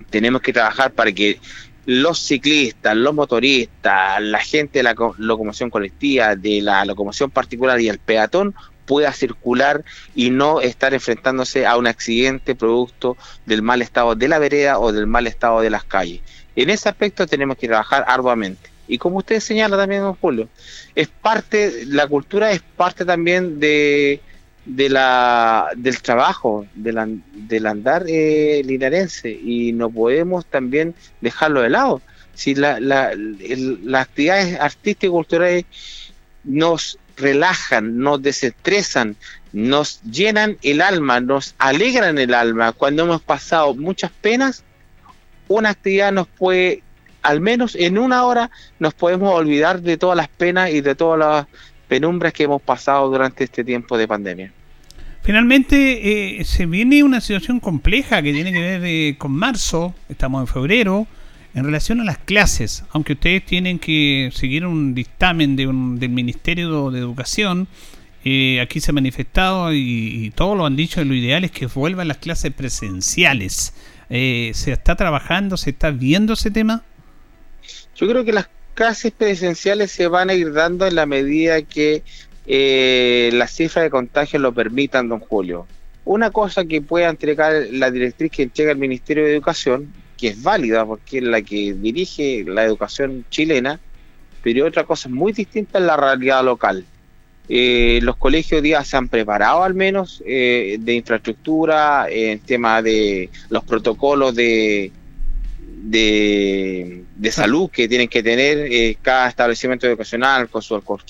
Tenemos 0.09 0.41
que 0.41 0.51
trabajar 0.51 0.91
para 0.91 1.13
que 1.13 1.39
los 1.85 2.19
ciclistas, 2.19 2.97
los 2.97 3.15
motoristas, 3.15 4.21
la 4.21 4.39
gente 4.39 4.79
de 4.79 4.83
la 4.83 4.95
locomoción 5.17 5.69
colectiva, 5.69 6.35
de 6.35 6.61
la 6.61 6.83
locomoción 6.83 7.31
particular 7.31 7.79
y 7.79 7.87
el 7.87 7.99
peatón 7.99 8.53
pueda 8.85 9.13
circular 9.13 9.83
y 10.15 10.29
no 10.29 10.61
estar 10.61 10.93
enfrentándose 10.93 11.65
a 11.65 11.77
un 11.77 11.87
accidente 11.87 12.55
producto 12.55 13.17
del 13.45 13.61
mal 13.61 13.81
estado 13.81 14.15
de 14.15 14.27
la 14.27 14.39
vereda 14.39 14.79
o 14.79 14.91
del 14.91 15.07
mal 15.07 15.27
estado 15.27 15.61
de 15.61 15.69
las 15.69 15.83
calles. 15.83 16.21
En 16.55 16.69
ese 16.69 16.89
aspecto 16.89 17.27
tenemos 17.27 17.57
que 17.57 17.67
trabajar 17.67 18.03
arduamente. 18.07 18.69
Y 18.87 18.97
como 18.97 19.19
usted 19.19 19.39
señala 19.39 19.77
también, 19.77 20.01
don 20.01 20.15
Julio, 20.15 20.49
es 20.95 21.07
parte, 21.07 21.85
la 21.85 22.07
cultura 22.07 22.51
es 22.51 22.61
parte 22.61 23.05
también 23.05 23.59
de, 23.59 24.19
la, 24.65 25.69
del 25.77 26.01
trabajo, 26.01 26.65
del 26.75 27.65
andar 27.67 28.03
eh, 28.07 28.61
linarense 28.65 29.31
y 29.31 29.71
no 29.71 29.89
podemos 29.89 30.45
también 30.45 30.93
dejarlo 31.21 31.61
de 31.61 31.69
lado. 31.69 32.01
Si 32.33 32.55
la, 32.55 32.79
la, 32.81 33.13
las 33.15 34.01
actividades 34.07 34.59
artísticas 34.59 35.07
y 35.07 35.11
culturales 35.11 35.65
nos 36.43 36.97
relajan, 37.21 37.99
nos 37.99 38.21
desestresan, 38.21 39.15
nos 39.53 40.01
llenan 40.03 40.57
el 40.63 40.81
alma, 40.81 41.19
nos 41.19 41.55
alegran 41.57 42.17
el 42.17 42.33
alma. 42.33 42.73
Cuando 42.73 43.03
hemos 43.03 43.21
pasado 43.21 43.73
muchas 43.75 44.11
penas, 44.11 44.63
una 45.47 45.69
actividad 45.69 46.11
nos 46.11 46.27
puede, 46.27 46.83
al 47.21 47.41
menos 47.41 47.75
en 47.75 47.97
una 47.97 48.25
hora, 48.25 48.51
nos 48.79 48.93
podemos 48.93 49.33
olvidar 49.33 49.81
de 49.81 49.97
todas 49.97 50.17
las 50.17 50.27
penas 50.27 50.71
y 50.71 50.81
de 50.81 50.95
todas 50.95 51.19
las 51.19 51.47
penumbras 51.87 52.33
que 52.33 52.43
hemos 52.43 52.61
pasado 52.61 53.09
durante 53.09 53.43
este 53.43 53.63
tiempo 53.63 53.97
de 53.97 54.07
pandemia. 54.07 54.51
Finalmente, 55.23 56.39
eh, 56.39 56.45
se 56.45 56.65
viene 56.65 57.03
una 57.03 57.21
situación 57.21 57.59
compleja 57.59 58.21
que 58.23 58.33
tiene 58.33 58.51
que 58.51 58.59
ver 58.59 58.81
eh, 58.83 59.15
con 59.17 59.31
marzo, 59.31 59.93
estamos 60.09 60.41
en 60.41 60.47
febrero, 60.47 61.05
en 61.53 61.65
relación 61.65 61.99
a 62.01 62.03
las 62.03 62.17
clases, 62.17 62.83
aunque 62.91 63.13
ustedes 63.13 63.45
tienen 63.45 63.79
que 63.79 64.29
seguir 64.33 64.65
un 64.65 64.93
dictamen 64.93 65.55
de 65.55 65.67
un, 65.67 65.99
del 65.99 66.09
Ministerio 66.09 66.91
de 66.91 66.99
Educación, 66.99 67.67
eh, 68.23 68.61
aquí 68.61 68.79
se 68.79 68.91
ha 68.91 68.93
manifestado 68.93 69.73
y, 69.73 69.79
y, 69.79 70.29
todos 70.29 70.55
lo 70.55 70.65
han 70.65 70.75
dicho, 70.75 71.03
lo 71.03 71.15
ideal 71.15 71.43
es 71.43 71.51
que 71.51 71.65
vuelvan 71.65 72.07
las 72.07 72.17
clases 72.17 72.53
presenciales. 72.53 73.73
Eh, 74.09 74.51
¿Se 74.53 74.71
está 74.71 74.95
trabajando, 74.95 75.57
se 75.57 75.71
está 75.71 75.89
viendo 75.89 76.33
ese 76.33 76.51
tema? 76.51 76.83
Yo 77.95 78.07
creo 78.07 78.25
que 78.25 78.33
las 78.33 78.49
clases 78.73 79.11
presenciales 79.11 79.91
se 79.91 80.07
van 80.07 80.29
a 80.29 80.33
ir 80.33 80.53
dando 80.53 80.85
en 80.85 80.95
la 80.95 81.05
medida 81.05 81.61
que 81.61 82.03
eh, 82.45 83.29
las 83.33 83.51
cifras 83.51 83.83
de 83.83 83.89
contagio 83.89 84.39
lo 84.39 84.53
permitan, 84.53 85.07
don 85.07 85.19
Julio. 85.19 85.65
Una 86.03 86.31
cosa 86.31 86.65
que 86.65 86.81
pueda 86.81 87.09
entregar 87.09 87.53
la 87.71 87.89
directriz 87.89 88.31
que 88.31 88.43
entrega 88.43 88.71
el 88.71 88.77
Ministerio 88.77 89.23
de 89.23 89.33
Educación, 89.33 89.93
que 90.21 90.27
es 90.27 90.43
válida 90.43 90.85
porque 90.85 91.17
es 91.17 91.23
la 91.23 91.41
que 91.41 91.73
dirige 91.73 92.45
la 92.47 92.63
educación 92.63 93.25
chilena, 93.31 93.79
pero 94.43 94.67
otra 94.67 94.83
cosa 94.83 95.09
muy 95.09 95.33
distinta 95.33 95.79
es 95.79 95.83
la 95.85 95.97
realidad 95.97 96.45
local. 96.45 96.85
Eh, 97.49 97.99
los 98.03 98.17
colegios 98.17 98.61
día 98.61 98.83
se 98.83 98.97
han 98.97 99.09
preparado 99.09 99.63
al 99.63 99.73
menos 99.73 100.21
eh, 100.23 100.77
de 100.79 100.93
infraestructura, 100.93 102.05
en 102.07 102.39
tema 102.39 102.83
de 102.83 103.31
los 103.49 103.63
protocolos 103.63 104.35
de, 104.35 104.91
de, 105.81 107.31
salud 107.31 107.71
que 107.71 107.87
tienen 107.87 108.07
que 108.07 108.21
tener 108.21 108.59
eh, 108.71 108.97
cada 109.01 109.27
establecimiento 109.27 109.87
educacional 109.87 110.49
con 110.49 110.61
su 110.61 110.75
alcohol 110.75 111.01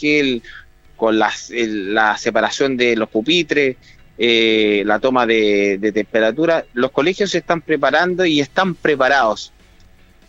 con 0.96 1.20
la 1.20 2.18
separación 2.18 2.78
de 2.78 2.96
los 2.96 3.10
pupitres, 3.10 3.76
la 4.18 5.00
toma 5.00 5.26
de, 5.26 5.92
temperatura. 5.94 6.66
Los 6.74 6.92
colegios 6.92 7.32
se 7.32 7.40
están 7.40 7.62
preparando 7.62 8.26
y 8.26 8.40
están 8.40 8.76
preparados 8.76 9.52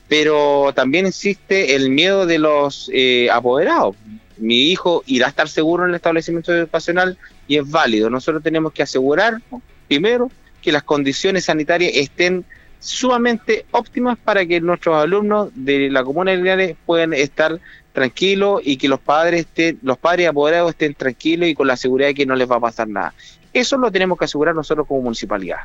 pero 0.08 0.74
también 0.74 1.06
existe 1.06 1.74
el 1.74 1.88
miedo 1.88 2.26
de 2.26 2.38
los 2.38 2.90
apoderados 3.32 3.96
mi 4.42 4.72
hijo 4.72 5.02
irá 5.06 5.26
a 5.26 5.30
estar 5.30 5.48
seguro 5.48 5.84
en 5.84 5.90
el 5.90 5.96
establecimiento 5.96 6.52
educacional 6.52 7.16
y 7.46 7.58
es 7.58 7.70
válido. 7.70 8.10
Nosotros 8.10 8.42
tenemos 8.42 8.72
que 8.72 8.82
asegurar, 8.82 9.40
primero, 9.86 10.30
que 10.60 10.72
las 10.72 10.82
condiciones 10.82 11.44
sanitarias 11.44 11.92
estén 11.94 12.44
sumamente 12.80 13.64
óptimas 13.70 14.18
para 14.18 14.44
que 14.44 14.60
nuestros 14.60 14.96
alumnos 14.96 15.50
de 15.54 15.88
la 15.90 16.02
comuna 16.02 16.32
de 16.32 16.38
Linares 16.38 16.76
puedan 16.84 17.12
estar 17.12 17.60
tranquilos 17.92 18.60
y 18.64 18.76
que 18.76 18.88
los 18.88 18.98
padres 18.98 19.42
estén, 19.42 19.78
los 19.82 19.98
padres 19.98 20.28
apoderados 20.28 20.70
estén 20.70 20.94
tranquilos 20.94 21.48
y 21.48 21.54
con 21.54 21.68
la 21.68 21.76
seguridad 21.76 22.08
de 22.08 22.14
que 22.14 22.26
no 22.26 22.34
les 22.34 22.50
va 22.50 22.56
a 22.56 22.60
pasar 22.60 22.88
nada. 22.88 23.14
Eso 23.52 23.76
lo 23.76 23.90
tenemos 23.90 24.18
que 24.18 24.24
asegurar 24.24 24.54
nosotros 24.54 24.86
como 24.86 25.02
municipalidad. 25.02 25.60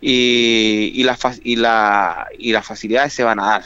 Y, 0.00 1.02
la, 1.04 2.26
y 2.38 2.52
las 2.52 2.66
facilidades 2.66 3.12
se 3.12 3.24
van 3.24 3.40
a 3.40 3.46
dar. 3.46 3.64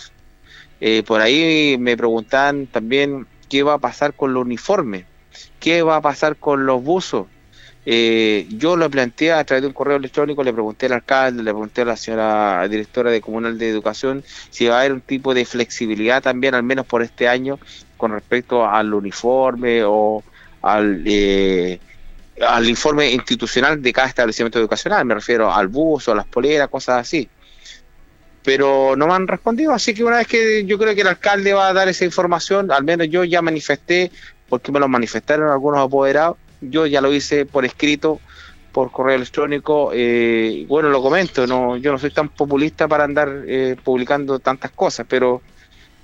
Eh, 0.80 1.03
por 1.07 1.20
ahí 1.20 1.76
me 1.78 1.97
preguntan 1.97 2.66
también 2.66 3.26
qué 3.49 3.62
va 3.62 3.74
a 3.74 3.78
pasar 3.78 4.14
con 4.14 4.32
los 4.32 4.45
uniformes, 4.45 5.05
qué 5.59 5.82
va 5.82 5.97
a 5.97 6.01
pasar 6.01 6.36
con 6.36 6.66
los 6.66 6.82
buzos. 6.82 7.26
Eh, 7.86 8.47
yo 8.51 8.76
lo 8.76 8.91
planteé 8.91 9.32
a 9.32 9.45
través 9.45 9.62
de 9.62 9.68
un 9.68 9.74
correo 9.74 9.97
electrónico, 9.97 10.45
le 10.45 10.53
pregunté 10.53 10.86
al 10.86 10.93
alcalde, 10.93 11.43
le 11.43 11.51
pregunté 11.51 11.82
a 11.82 11.86
la 11.86 11.97
señora 11.97 12.68
directora 12.68 13.11
de 13.11 13.22
Comunal 13.22 13.59
de 13.59 13.70
Educación 13.70 14.22
si 14.51 14.66
va 14.66 14.76
a 14.76 14.80
haber 14.80 14.93
un 14.93 15.01
tipo 15.01 15.32
de 15.32 15.47
flexibilidad 15.47 16.22
también, 16.22 16.55
al 16.55 16.62
menos 16.62 16.86
por 16.86 17.03
este 17.03 17.26
año, 17.26 17.59
con 17.97 18.12
respecto 18.12 18.66
al 18.66 18.93
uniforme 18.93 19.82
o 19.84 20.22
al, 20.62 21.03
eh, 21.07 21.80
al 22.47 22.68
informe 22.68 23.11
institucional 23.11 23.80
de 23.82 23.93
cada 23.93 24.09
establecimiento 24.09 24.59
educacional. 24.59 25.05
Me 25.05 25.14
refiero 25.14 25.53
al 25.53 25.68
buzo, 25.68 26.12
a 26.12 26.14
las 26.14 26.26
poleras, 26.26 26.68
cosas 26.68 27.01
así 27.01 27.28
pero 28.43 28.97
no 28.97 29.07
me 29.07 29.14
han 29.14 29.28
respondido, 29.28 29.72
así 29.72 29.95
que 29.95 30.05
una 30.05 30.18
vez 30.18 30.26
que 30.26 30.64
yo 30.64 30.78
creo 30.78 30.95
que 30.95 31.03
el 31.03 31.09
alcalde 31.09 31.53
va 31.53 31.68
a 31.68 31.72
dar 31.72 31.88
esa 31.88 32.05
información, 32.05 32.70
al 32.72 32.84
menos 32.84 33.09
yo 33.09 33.24
ya 33.24 33.43
manifesté, 33.43 34.11
porque 34.49 34.72
me 34.72 34.80
lo 34.80 34.88
manifestaron 34.88 35.51
algunos 35.51 35.80
apoderados, 35.80 36.36
yo 36.61 36.86
ya 36.86 37.01
lo 37.01 37.12
hice 37.12 37.47
por 37.47 37.64
escrito, 37.64 38.20
por 38.72 38.91
correo 38.91 39.16
electrónico, 39.16 39.91
eh, 39.93 40.64
bueno, 40.68 40.88
lo 40.88 41.03
comento, 41.03 41.47
no, 41.47 41.76
yo 41.76 41.93
no 41.93 41.99
soy 41.99 42.11
tan 42.11 42.28
populista 42.28 42.88
para 42.88 43.05
andar 43.05 43.45
eh, 43.47 43.76
publicando 43.82 44.38
tantas 44.38 44.70
cosas, 44.70 45.07
pero 45.09 45.43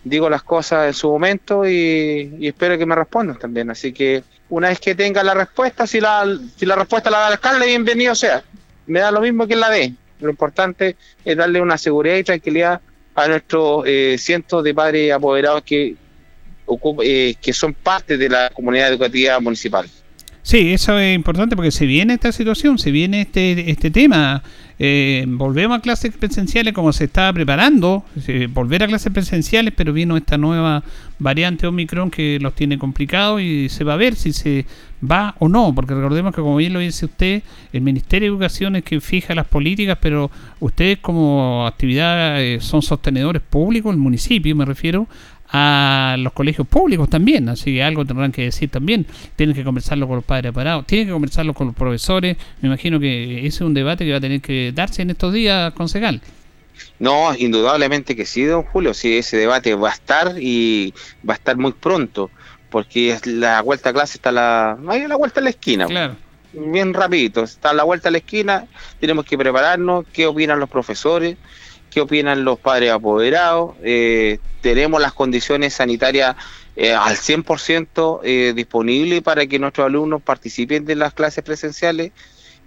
digo 0.04 0.28
las 0.28 0.42
cosas 0.42 0.88
en 0.88 0.94
su 0.94 1.08
momento 1.08 1.66
y, 1.66 2.38
espero 2.42 2.76
que 2.76 2.86
me 2.86 2.94
respondan 2.94 3.38
también, 3.38 3.70
así 3.70 3.92
que 3.92 4.22
una 4.48 4.68
vez 4.68 4.80
que 4.80 4.94
tenga 4.94 5.22
la 5.22 5.34
respuesta, 5.34 5.86
si 5.86 6.00
la, 6.00 6.26
si 6.56 6.66
la 6.66 6.76
respuesta 6.76 7.10
la 7.10 7.18
da 7.18 7.26
el 7.28 7.32
alcalde, 7.34 7.66
bienvenido 7.66 8.14
sea, 8.14 8.42
me 8.86 9.00
da 9.00 9.10
lo 9.10 9.20
mismo 9.20 9.46
que 9.46 9.56
la 9.56 9.70
dé 9.70 9.94
lo 10.20 10.30
importante 10.30 10.96
es 11.24 11.36
darle 11.36 11.60
una 11.60 11.78
seguridad 11.78 12.16
y 12.16 12.24
tranquilidad 12.24 12.80
a 13.14 13.28
nuestros 13.28 13.84
eh, 13.86 14.16
cientos 14.18 14.62
de 14.62 14.74
padres 14.74 15.12
apoderados 15.12 15.62
que, 15.62 15.94
eh, 17.02 17.34
que 17.40 17.52
son 17.52 17.74
parte 17.74 18.16
de 18.16 18.28
la 18.28 18.50
comunidad 18.50 18.88
educativa 18.88 19.38
municipal. 19.40 19.88
Sí, 20.42 20.72
eso 20.72 20.98
es 20.98 21.14
importante 21.14 21.56
porque 21.56 21.72
se 21.72 21.86
viene 21.86 22.14
esta 22.14 22.30
situación, 22.30 22.78
se 22.78 22.90
viene 22.90 23.22
este, 23.22 23.70
este 23.70 23.90
tema. 23.90 24.42
Eh, 24.78 25.24
volvemos 25.26 25.78
a 25.78 25.80
clases 25.80 26.14
presenciales 26.14 26.74
como 26.74 26.92
se 26.92 27.04
estaba 27.04 27.32
preparando, 27.32 28.04
volver 28.50 28.82
a 28.82 28.86
clases 28.86 29.12
presenciales, 29.12 29.72
pero 29.74 29.92
vino 29.92 30.16
esta 30.16 30.36
nueva 30.36 30.82
variante 31.18 31.66
Omicron 31.66 32.10
que 32.10 32.38
los 32.40 32.54
tiene 32.54 32.78
complicados 32.78 33.40
y 33.40 33.68
se 33.70 33.84
va 33.84 33.94
a 33.94 33.96
ver 33.96 34.16
si 34.16 34.32
se 34.32 34.66
va 35.02 35.34
o 35.38 35.48
no, 35.48 35.74
porque 35.74 35.94
recordemos 35.94 36.34
que 36.34 36.40
como 36.40 36.56
bien 36.56 36.72
lo 36.72 36.80
dice 36.80 37.06
usted, 37.06 37.42
el 37.72 37.80
Ministerio 37.80 38.28
de 38.28 38.34
Educación 38.34 38.76
es 38.76 38.84
quien 38.84 39.00
fija 39.00 39.34
las 39.34 39.46
políticas, 39.46 39.98
pero 40.00 40.30
ustedes 40.60 40.98
como 40.98 41.66
actividad 41.66 42.42
eh, 42.42 42.60
son 42.60 42.82
sostenedores 42.82 43.42
públicos, 43.42 43.92
el 43.92 43.98
municipio 43.98 44.54
me 44.54 44.64
refiero, 44.64 45.06
a 45.58 46.16
los 46.18 46.32
colegios 46.32 46.66
públicos 46.66 47.08
también, 47.08 47.48
así 47.48 47.74
que 47.74 47.82
algo 47.82 48.04
tendrán 48.04 48.30
que 48.30 48.42
decir 48.42 48.68
también. 48.70 49.06
Tienen 49.36 49.54
que 49.54 49.64
conversarlo 49.64 50.06
con 50.06 50.16
los 50.16 50.24
padres 50.24 50.52
parados, 50.52 50.86
tienen 50.86 51.06
que 51.06 51.12
conversarlo 51.12 51.54
con 51.54 51.68
los 51.68 51.76
profesores. 51.76 52.36
Me 52.60 52.68
imagino 52.68 53.00
que 53.00 53.38
ese 53.38 53.46
es 53.46 53.60
un 53.62 53.72
debate 53.72 54.04
que 54.04 54.10
va 54.10 54.18
a 54.18 54.20
tener 54.20 54.40
que 54.40 54.72
darse 54.74 55.02
en 55.02 55.10
estos 55.10 55.32
días, 55.32 55.72
concejal. 55.72 56.20
No, 56.98 57.34
indudablemente 57.36 58.14
que 58.14 58.26
sí, 58.26 58.44
don 58.44 58.62
Julio, 58.64 58.92
sí, 58.92 59.16
ese 59.16 59.38
debate 59.38 59.74
va 59.74 59.90
a 59.90 59.92
estar 59.92 60.34
y 60.38 60.92
va 61.28 61.34
a 61.34 61.36
estar 61.36 61.56
muy 61.56 61.72
pronto, 61.72 62.30
porque 62.70 63.18
la 63.24 63.62
vuelta 63.62 63.90
a 63.90 63.92
clase 63.94 64.18
está 64.18 64.30
la, 64.32 64.78
ahí 64.88 65.06
la 65.06 65.16
vuelta 65.16 65.40
a 65.40 65.42
la 65.42 65.50
esquina. 65.50 65.86
Claro. 65.86 66.16
Bien 66.52 66.94
rapidito, 66.94 67.44
está 67.44 67.70
a 67.70 67.74
la 67.74 67.84
vuelta 67.84 68.08
a 68.08 68.12
la 68.12 68.18
esquina, 68.18 68.66
tenemos 69.00 69.24
que 69.24 69.36
prepararnos, 69.36 70.04
qué 70.12 70.26
opinan 70.26 70.60
los 70.60 70.68
profesores, 70.68 71.36
qué 71.90 72.00
opinan 72.00 72.44
los 72.44 72.58
padres 72.58 72.90
apoderados, 72.90 73.74
eh, 73.82 74.38
tenemos 74.60 75.00
las 75.00 75.12
condiciones 75.12 75.74
sanitarias 75.74 76.36
eh, 76.76 76.92
al 76.92 77.16
100% 77.16 78.20
eh, 78.22 78.52
disponibles 78.54 79.22
para 79.22 79.46
que 79.46 79.58
nuestros 79.58 79.86
alumnos 79.86 80.22
participen 80.22 80.84
de 80.84 80.94
las 80.94 81.14
clases 81.14 81.42
presenciales 81.42 82.12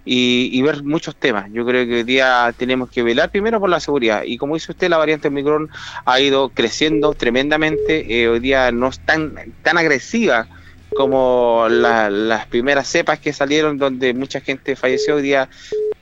y, 0.04 0.60
ver 0.62 0.82
muchos 0.82 1.14
temas. 1.14 1.48
Yo 1.52 1.64
creo 1.64 1.86
que 1.86 1.96
hoy 1.96 2.02
día 2.02 2.52
tenemos 2.56 2.90
que 2.90 3.02
velar 3.02 3.30
primero 3.30 3.60
por 3.60 3.68
la 3.68 3.78
seguridad. 3.78 4.22
Y 4.24 4.38
como 4.38 4.54
dice 4.54 4.72
usted, 4.72 4.88
la 4.88 4.96
variante 4.96 5.28
Omicron 5.28 5.68
ha 6.06 6.20
ido 6.20 6.48
creciendo 6.48 7.14
tremendamente, 7.14 8.26
hoy 8.28 8.40
día 8.40 8.72
no 8.72 8.88
es 8.88 8.98
tan, 8.98 9.34
tan 9.62 9.78
agresiva 9.78 10.48
como 10.96 11.68
las 11.68 12.46
primeras 12.46 12.88
cepas 12.88 13.20
que 13.20 13.32
salieron 13.32 13.78
donde 13.78 14.14
mucha 14.14 14.40
gente 14.40 14.74
falleció. 14.74 15.16
Hoy 15.16 15.22
día 15.22 15.48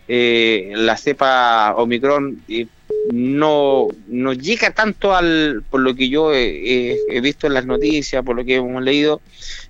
la 0.06 0.96
cepa 0.96 1.74
Omicron 1.76 2.40
no, 3.12 3.88
no 4.06 4.32
llega 4.32 4.70
tanto 4.70 5.14
al, 5.14 5.62
por 5.70 5.80
lo 5.80 5.94
que 5.94 6.08
yo 6.08 6.32
he, 6.34 7.20
visto 7.22 7.46
en 7.46 7.54
las 7.54 7.66
noticias, 7.66 8.24
por 8.24 8.36
lo 8.36 8.44
que 8.44 8.56
hemos 8.56 8.82
leído, 8.82 9.20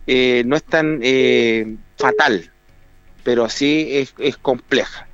eh, 0.06 0.42
no 0.46 0.56
es 0.56 0.64
tan 0.64 1.00
eh, 1.02 1.76
fatal, 1.96 2.50
pero 3.22 3.48
sí 3.48 3.88
es, 3.92 4.14
es 4.18 4.36
compleja. 4.36 5.06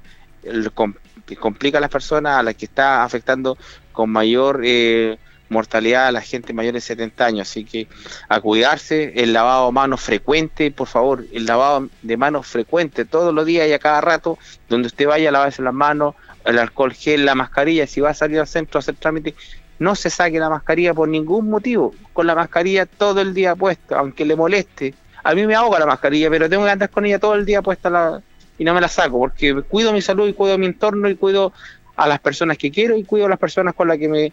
complica 1.39 1.79
a 1.79 1.81
las 1.81 1.91
personas 1.91 2.39
a 2.39 2.43
las 2.43 2.55
que 2.55 2.67
está 2.67 3.05
afectando 3.05 3.59
con 3.93 4.11
mayor 4.11 4.63
eh, 4.65 5.19
mortalidad 5.49 6.09
a 6.09 6.13
la 6.13 6.21
gente 6.21 6.53
mayor 6.53 6.75
de 6.75 6.81
70 6.81 7.25
años. 7.25 7.49
Así 7.49 7.65
que 7.65 7.89
a 8.29 8.41
cuidarse, 8.41 9.13
el 9.17 9.33
lavado 9.33 9.67
de 9.67 9.73
manos 9.73 10.01
frecuente, 10.01 10.71
por 10.71 10.89
favor, 10.89 11.25
el 11.33 11.47
lavado 11.47 11.89
de 12.03 12.17
manos 12.17 12.47
frecuente 12.47 13.05
todos 13.05 13.35
los 13.35 13.47
días 13.47 13.69
y 13.69 13.73
a 13.73 13.79
cada 13.79 14.01
rato, 14.01 14.39
donde 14.69 14.89
usted 14.89 15.07
vaya 15.07 15.29
a 15.29 15.33
lavarse 15.33 15.63
las 15.63 15.75
manos, 15.75 16.15
el 16.45 16.59
alcohol 16.59 16.93
gel, 16.93 17.25
la 17.25 17.35
mascarilla, 17.35 17.87
si 17.87 18.01
va 18.01 18.11
a 18.11 18.15
salir 18.15 18.41
al 18.41 18.47
centro 18.47 18.79
a 18.79 18.81
hacer 18.81 18.97
trámite, 18.97 19.35
no 19.79 19.95
se 19.95 20.11
saque 20.11 20.39
la 20.39 20.51
mascarilla 20.51 20.95
por 20.95 21.09
ningún 21.09 21.51
motivo, 21.51 21.95
con 22.13 22.27
la 22.27 22.35
mascarilla 22.35 22.87
todo 22.87 23.21
el 23.21 23.35
día 23.35 23.57
puesta, 23.57 23.99
aunque 23.99 24.25
le 24.25 24.37
moleste. 24.37 24.95
A 25.23 25.35
mí 25.35 25.47
me 25.47 25.55
ahoga 25.55 25.79
la 25.79 25.87
mascarilla, 25.87 26.31
pero 26.31 26.49
tengo 26.49 26.65
que 26.65 26.71
andar 26.71 26.91
con 26.91 27.07
ella 27.07 27.19
todo 27.19 27.35
el 27.35 27.47
día 27.47 27.63
puesta 27.63 27.91
la, 27.91 28.23
y 28.59 28.65
no 28.65 28.75
me 28.75 28.81
la 28.81 28.89
saco, 28.89 29.19
porque 29.19 29.63
cuido 29.63 29.93
mi 29.93 30.03
salud 30.03 30.29
y 30.29 30.33
cuido 30.33 30.59
mi 30.59 30.67
entorno 30.67 31.09
y 31.09 31.17
cuido 31.17 31.53
a 31.97 32.07
las 32.07 32.21
personas 32.21 32.59
que 32.59 32.71
quiero 32.71 32.97
y 32.97 33.05
cuido 33.05 33.27
a 33.27 33.29
las 33.29 33.39
personas 33.39 33.75
con 33.75 33.89
las 33.89 33.99
que 33.99 34.09
me 34.09 34.33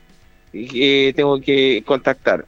eh, 0.53 1.13
tengo 1.15 1.39
que 1.39 1.83
contactar. 1.85 2.45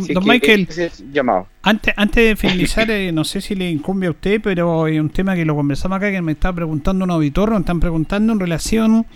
Don, 0.00 0.24
Michael, 0.24 0.68
llamado. 1.12 1.48
Antes, 1.62 1.94
antes 1.96 2.24
de 2.24 2.36
finalizar, 2.36 2.90
eh, 2.90 3.12
no 3.12 3.24
sé 3.24 3.40
si 3.40 3.54
le 3.54 3.70
incumbe 3.70 4.06
a 4.06 4.10
usted, 4.10 4.40
pero 4.42 4.84
hay 4.84 4.98
un 4.98 5.10
tema 5.10 5.34
que 5.34 5.44
lo 5.44 5.54
conversamos 5.54 5.96
acá, 5.96 6.10
que 6.10 6.22
me 6.22 6.32
está 6.32 6.52
preguntando 6.52 7.04
un 7.04 7.10
auditor, 7.10 7.50
nos 7.50 7.60
están 7.60 7.80
preguntando 7.80 8.32
en 8.32 8.40
relación 8.40 9.06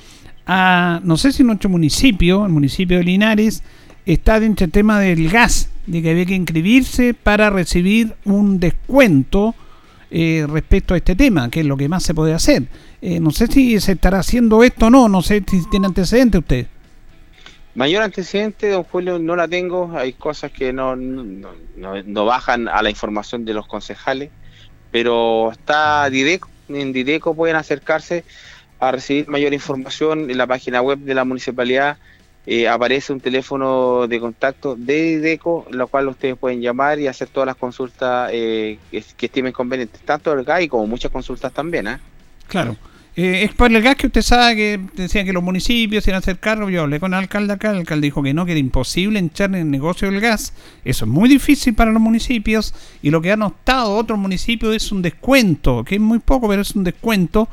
a, 0.46 1.00
no 1.04 1.16
sé 1.16 1.32
si 1.32 1.44
nuestro 1.44 1.70
municipio, 1.70 2.46
el 2.46 2.52
municipio 2.52 2.98
de 2.98 3.04
Linares, 3.04 3.62
está 4.06 4.40
dentro 4.40 4.66
del 4.66 4.72
tema 4.72 5.00
del 5.00 5.28
gas, 5.28 5.70
de 5.86 6.02
que 6.02 6.10
había 6.10 6.26
que 6.26 6.34
inscribirse 6.34 7.14
para 7.14 7.50
recibir 7.50 8.14
un 8.24 8.58
descuento 8.58 9.54
eh, 10.10 10.46
respecto 10.48 10.94
a 10.94 10.96
este 10.96 11.14
tema, 11.14 11.50
que 11.50 11.60
es 11.60 11.66
lo 11.66 11.76
que 11.76 11.88
más 11.88 12.02
se 12.02 12.14
puede 12.14 12.32
hacer. 12.32 12.68
no 13.20 13.30
sé 13.30 13.46
si 13.46 13.78
se 13.80 13.92
estará 13.92 14.20
haciendo 14.20 14.62
esto 14.62 14.86
o 14.86 14.90
no, 14.90 15.08
no 15.08 15.20
sé 15.22 15.44
si 15.46 15.68
tiene 15.68 15.86
antecedente 15.86 16.38
usted. 16.38 16.66
Mayor 17.78 18.02
antecedente, 18.02 18.70
don 18.70 18.82
Julio, 18.82 19.20
no 19.20 19.36
la 19.36 19.46
tengo. 19.46 19.96
Hay 19.96 20.12
cosas 20.12 20.50
que 20.50 20.72
no, 20.72 20.96
no, 20.96 22.24
bajan 22.24 22.66
a 22.66 22.82
la 22.82 22.90
información 22.90 23.44
de 23.44 23.54
los 23.54 23.68
concejales, 23.68 24.30
pero 24.90 25.52
está 25.52 26.10
Dideco. 26.10 26.48
En 26.68 26.92
Dideco 26.92 27.36
pueden 27.36 27.54
acercarse 27.54 28.24
a 28.80 28.90
recibir 28.90 29.28
mayor 29.28 29.54
información. 29.54 30.28
En 30.28 30.38
la 30.38 30.48
página 30.48 30.82
web 30.82 30.98
de 30.98 31.14
la 31.14 31.24
municipalidad 31.24 31.98
eh, 32.46 32.66
aparece 32.66 33.12
un 33.12 33.20
teléfono 33.20 34.08
de 34.08 34.18
contacto 34.18 34.74
de 34.74 35.16
Dideco, 35.18 35.64
lo 35.70 35.86
cual 35.86 36.08
ustedes 36.08 36.36
pueden 36.36 36.60
llamar 36.60 36.98
y 36.98 37.06
hacer 37.06 37.28
todas 37.28 37.46
las 37.46 37.54
consultas 37.54 38.30
eh, 38.32 38.76
que, 38.90 39.26
estimen 39.26 39.52
convenientes, 39.52 40.00
tanto 40.00 40.32
el 40.32 40.42
GAI 40.42 40.66
como 40.66 40.88
muchas 40.88 41.12
consultas 41.12 41.52
también. 41.52 41.86
¿eh? 41.86 41.98
Claro. 42.48 42.76
Eh, 43.20 43.42
es 43.42 43.52
por 43.52 43.74
el 43.74 43.82
gas 43.82 43.96
que 43.96 44.06
usted 44.06 44.22
sabe 44.22 44.54
que 44.54 44.80
decían 44.94 45.26
que 45.26 45.32
los 45.32 45.42
municipios 45.42 46.06
iban 46.06 46.14
a 46.14 46.18
hacer 46.18 46.38
cargo. 46.38 46.70
Yo 46.70 46.82
hablé 46.82 47.00
con 47.00 47.14
el 47.14 47.18
alcalde 47.18 47.52
acá, 47.52 47.72
el 47.72 47.78
alcalde 47.78 48.06
dijo 48.06 48.22
que 48.22 48.32
no, 48.32 48.46
que 48.46 48.52
era 48.52 48.60
imposible 48.60 49.18
entrar 49.18 49.48
en 49.48 49.56
el 49.56 49.70
negocio 49.72 50.08
del 50.08 50.20
gas. 50.20 50.52
Eso 50.84 51.04
es 51.04 51.10
muy 51.10 51.28
difícil 51.28 51.74
para 51.74 51.90
los 51.90 52.00
municipios. 52.00 52.72
Y 53.02 53.10
lo 53.10 53.20
que 53.20 53.32
han 53.32 53.42
optado 53.42 53.96
otros 53.96 54.20
municipios 54.20 54.72
es 54.76 54.92
un 54.92 55.02
descuento, 55.02 55.82
que 55.82 55.96
es 55.96 56.00
muy 56.00 56.20
poco, 56.20 56.48
pero 56.48 56.62
es 56.62 56.76
un 56.76 56.84
descuento. 56.84 57.48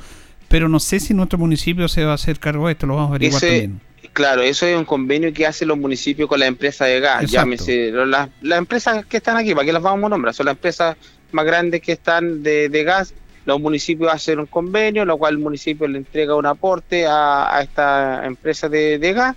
Pero 0.50 0.70
no 0.70 0.80
sé 0.80 1.00
si 1.00 1.16
nuestro 1.16 1.40
municipio 1.40 1.88
se 1.88 2.04
va 2.04 2.12
a 2.12 2.16
hacer 2.16 2.38
cargo 2.38 2.68
de 2.68 2.74
esto, 2.74 2.86
lo 2.86 2.98
vamos 2.98 3.14
a 3.14 3.16
averiguar 3.16 3.42
también. 3.42 3.82
Claro, 4.14 4.44
eso 4.44 4.68
es 4.68 4.78
un 4.78 4.86
convenio 4.86 5.34
que 5.34 5.48
hacen 5.48 5.68
los 5.68 5.80
municipios 5.80 6.30
con 6.30 6.40
la 6.40 6.46
empresa 6.46 6.86
de 6.86 7.00
gas. 7.00 7.32
Llámese, 7.32 7.92
las, 7.92 8.30
empresas 8.44 9.04
que 9.08 9.18
están 9.18 9.36
aquí, 9.36 9.56
¿para 9.56 9.66
qué 9.66 9.74
las 9.74 9.82
vamos 9.82 10.06
a 10.06 10.10
nombrar? 10.10 10.36
Son 10.36 10.46
las 10.46 10.54
empresas 10.54 10.96
más 11.32 11.44
grandes 11.44 11.82
que 11.82 11.94
están 11.94 12.44
de, 12.44 12.70
de 12.70 12.84
gas 12.84 13.16
los 13.46 13.62
municipios 13.62 14.12
hacen 14.12 14.40
un 14.40 14.48
convenio, 14.48 15.06
lo 15.06 15.18
cual 15.18 15.36
el 15.36 15.40
municipio 15.40 15.88
le 15.88 16.00
entrega 16.00 16.36
un 16.36 16.48
aporte 16.48 17.06
a, 17.08 17.60
esta 17.62 18.26
empresa 18.26 18.68
de, 18.70 19.14
gas, 19.14 19.36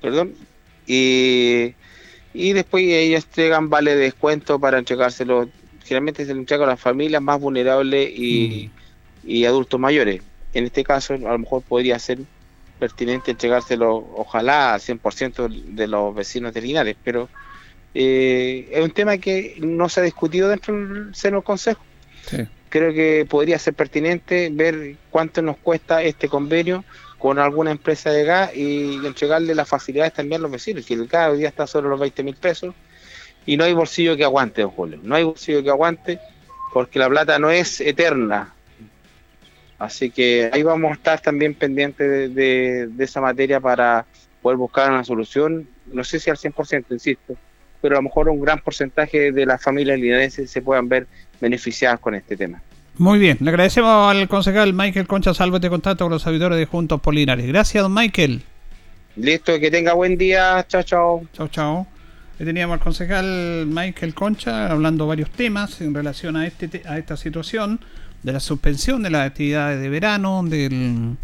perdón, 0.00 0.34
y, 0.86 1.74
después 2.32 2.84
ellos 2.84 3.24
entregan 3.24 3.68
vale 3.68 3.94
de 3.94 4.04
descuento 4.04 4.58
para 4.58 4.78
entregárselo. 4.78 5.48
Generalmente 5.84 6.24
se 6.24 6.32
le 6.32 6.40
entrega 6.40 6.64
a 6.64 6.68
las 6.68 6.80
familias 6.80 7.20
más 7.20 7.38
vulnerables 7.40 8.10
y, 8.10 8.70
mm. 9.24 9.46
adultos 9.46 9.78
mayores. 9.78 10.22
En 10.54 10.64
este 10.64 10.82
caso, 10.82 11.14
a 11.14 11.18
lo 11.18 11.38
mejor 11.38 11.62
podría 11.62 11.98
ser 11.98 12.18
pertinente 12.78 13.32
entregárselo, 13.32 13.96
ojalá 14.16 14.72
al 14.74 14.80
100% 14.80 15.48
de 15.48 15.86
los 15.86 16.14
vecinos 16.14 16.54
de 16.54 16.62
Linares, 16.62 16.96
pero 17.04 17.28
eh, 17.94 18.68
es 18.72 18.82
un 18.82 18.90
tema 18.90 19.18
que 19.18 19.56
no 19.60 19.90
se 19.90 20.00
ha 20.00 20.02
discutido 20.02 20.48
dentro 20.48 20.74
del 20.74 21.14
seno 21.14 21.38
del 21.38 21.44
Consejo. 21.44 21.82
Creo 22.68 22.92
que 22.92 23.26
podría 23.28 23.58
ser 23.58 23.74
pertinente 23.74 24.48
ver 24.52 24.96
cuánto 25.10 25.42
nos 25.42 25.56
cuesta 25.56 26.02
este 26.02 26.28
convenio 26.28 26.84
con 27.18 27.38
alguna 27.38 27.70
empresa 27.70 28.10
de 28.10 28.24
gas 28.24 28.54
y 28.54 28.94
entregarle 29.04 29.54
las 29.54 29.68
facilidades 29.68 30.14
también 30.14 30.40
a 30.40 30.42
los 30.42 30.50
vecinos, 30.50 30.86
que 30.86 30.94
el 30.94 31.06
gas 31.06 31.32
hoy 31.32 31.38
día 31.38 31.48
está 31.48 31.66
sobre 31.66 31.88
los 31.88 32.00
20 32.00 32.22
mil 32.22 32.36
pesos. 32.36 32.74
Y 33.46 33.56
no 33.56 33.64
hay 33.64 33.72
bolsillo 33.72 34.16
que 34.16 34.24
aguante, 34.24 34.62
don 34.62 34.70
Julio, 34.70 35.00
no 35.02 35.14
hay 35.14 35.24
bolsillo 35.24 35.62
que 35.62 35.70
aguante 35.70 36.20
porque 36.72 36.98
la 36.98 37.08
plata 37.08 37.38
no 37.38 37.50
es 37.50 37.80
eterna. 37.80 38.54
Así 39.78 40.10
que 40.10 40.50
ahí 40.52 40.62
vamos 40.62 40.90
a 40.90 40.94
estar 40.94 41.20
también 41.20 41.54
pendientes 41.54 42.34
de, 42.34 42.88
esa 42.98 43.20
materia 43.20 43.60
para 43.60 44.04
poder 44.42 44.58
buscar 44.58 44.90
una 44.90 45.04
solución, 45.04 45.68
no 45.86 46.04
sé 46.04 46.20
si 46.20 46.30
al 46.30 46.36
100%, 46.36 46.84
insisto, 46.90 47.34
pero 47.80 47.96
a 47.96 47.98
lo 47.98 48.02
mejor 48.02 48.28
un 48.28 48.40
gran 48.40 48.60
porcentaje 48.60 49.32
de 49.32 49.46
las 49.46 49.62
familias 49.62 49.98
linarenses 49.98 50.50
se 50.50 50.62
puedan 50.62 50.88
ver 50.88 51.06
beneficiadas 51.40 52.00
con 52.00 52.14
este 52.14 52.36
tema. 52.36 52.60
Muy 52.98 53.18
bien, 53.18 53.38
le 53.40 53.50
agradecemos 53.50 54.14
al 54.14 54.28
concejal 54.28 54.74
Michael 54.74 55.06
Concha 55.06 55.32
Salvo 55.32 55.58
de 55.58 55.70
contacto 55.70 56.04
con 56.04 56.12
los 56.12 56.22
servidores 56.22 56.58
de 56.58 56.66
Juntos 56.66 57.00
Polinares. 57.00 57.46
Gracias, 57.46 57.82
don 57.82 57.94
Michael. 57.94 58.42
Listo, 59.16 59.58
que 59.58 59.70
tenga 59.70 59.94
buen 59.94 60.18
día. 60.18 60.64
Chao, 60.68 60.82
chao. 60.82 61.22
Chao, 61.32 61.48
chao. 61.48 61.86
teníamos 62.36 62.74
al 62.74 62.80
concejal 62.80 63.66
Michael 63.66 64.14
Concha 64.14 64.70
hablando 64.70 65.06
varios 65.06 65.30
temas 65.30 65.80
en 65.80 65.94
relación 65.94 66.36
a, 66.36 66.46
este, 66.46 66.82
a 66.86 66.98
esta 66.98 67.16
situación 67.16 67.80
de 68.22 68.32
la 68.32 68.40
suspensión 68.40 69.02
de 69.02 69.10
las 69.10 69.26
actividades 69.26 69.80
de 69.80 69.88
verano, 69.88 70.42
del, 70.44 71.16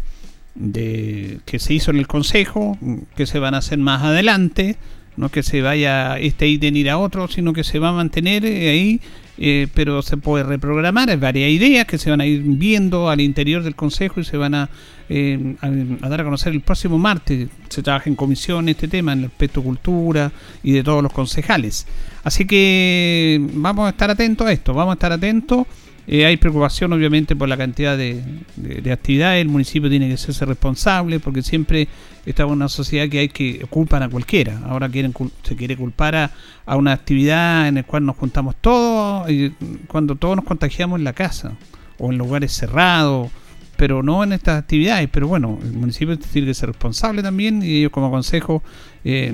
de, 0.55 1.39
que 1.45 1.59
se 1.59 1.75
hizo 1.75 1.91
en 1.91 1.97
el 1.97 2.07
Consejo, 2.07 2.77
que 3.15 3.27
se 3.27 3.37
van 3.37 3.53
a 3.53 3.59
hacer 3.59 3.77
más 3.77 4.03
adelante 4.03 4.77
no 5.17 5.29
que 5.29 5.43
se 5.43 5.61
vaya 5.61 6.17
este 6.19 6.47
ítem 6.47 6.75
ir 6.75 6.89
a 6.89 6.97
otro, 6.97 7.27
sino 7.27 7.51
que 7.51 7.63
se 7.63 7.79
va 7.79 7.89
a 7.89 7.91
mantener 7.91 8.45
eh, 8.45 8.69
ahí, 8.69 9.01
eh, 9.37 9.67
pero 9.73 10.01
se 10.01 10.17
puede 10.17 10.43
reprogramar. 10.43 11.09
Hay 11.09 11.17
varias 11.17 11.49
ideas 11.49 11.85
que 11.85 11.97
se 11.97 12.09
van 12.09 12.21
a 12.21 12.25
ir 12.25 12.41
viendo 12.43 13.09
al 13.09 13.21
interior 13.21 13.63
del 13.63 13.75
Consejo 13.75 14.19
y 14.19 14.23
se 14.23 14.37
van 14.37 14.55
a, 14.55 14.69
eh, 15.09 15.55
a, 15.61 16.09
dar 16.09 16.21
a 16.21 16.23
conocer 16.23 16.53
el 16.53 16.61
próximo 16.61 16.97
martes. 16.97 17.49
Se 17.69 17.83
trabaja 17.83 18.09
en 18.09 18.15
comisión 18.15 18.69
este 18.69 18.87
tema, 18.87 19.13
en 19.13 19.19
el 19.19 19.25
aspecto 19.25 19.61
cultura 19.61 20.31
y 20.63 20.71
de 20.71 20.83
todos 20.83 21.03
los 21.03 21.13
concejales. 21.13 21.85
Así 22.23 22.45
que 22.45 23.39
vamos 23.53 23.87
a 23.87 23.89
estar 23.89 24.09
atentos 24.09 24.47
a 24.47 24.51
esto, 24.51 24.73
vamos 24.73 24.91
a 24.91 24.95
estar 24.95 25.11
atentos 25.11 25.65
Eh, 26.07 26.25
hay 26.25 26.37
preocupación 26.37 26.93
obviamente 26.93 27.35
por 27.35 27.49
la 27.49 27.57
cantidad 27.57 27.97
de, 27.97 28.23
de, 28.55 28.91
actividades, 28.91 29.41
el 29.41 29.49
municipio 29.49 29.89
tiene 29.89 30.07
que 30.07 30.13
hacerse 30.13 30.45
responsable 30.45 31.19
porque 31.19 31.41
siempre 31.41 31.89
estamos 32.25 32.53
en 32.53 32.57
una 32.57 32.69
sociedad 32.69 33.09
que 33.09 33.19
hay 33.19 33.29
que 33.29 33.65
culpar 33.69 34.03
a 34.03 34.09
cualquiera. 34.09 34.61
Ahora 34.65 34.87
quieren 34.87 35.13
se 35.43 35.55
quiere 35.55 35.75
culpar 35.75 36.15
a, 36.15 36.31
a, 36.65 36.77
una 36.77 36.93
actividad 36.93 37.67
en 37.67 37.75
la 37.75 37.83
cual 37.83 38.05
nos 38.05 38.15
juntamos 38.15 38.55
todos, 38.61 39.29
y 39.29 39.49
cuando 39.87 40.15
todos 40.15 40.37
nos 40.37 40.45
contagiamos 40.45 40.97
en 40.97 41.03
la 41.03 41.13
casa 41.13 41.57
o 41.99 42.11
en 42.11 42.17
lugares 42.17 42.53
cerrados 42.53 43.29
pero 43.77 44.03
no 44.03 44.23
en 44.23 44.33
estas 44.33 44.59
actividades. 44.59 45.07
Pero 45.09 45.27
bueno, 45.27 45.57
el 45.63 45.73
municipio 45.73 46.17
tiene 46.17 46.47
que 46.47 46.53
ser 46.53 46.69
responsable 46.69 47.21
también 47.23 47.63
y 47.63 47.77
ellos 47.77 47.91
como 47.91 48.11
consejo 48.11 48.63
eh, 49.05 49.31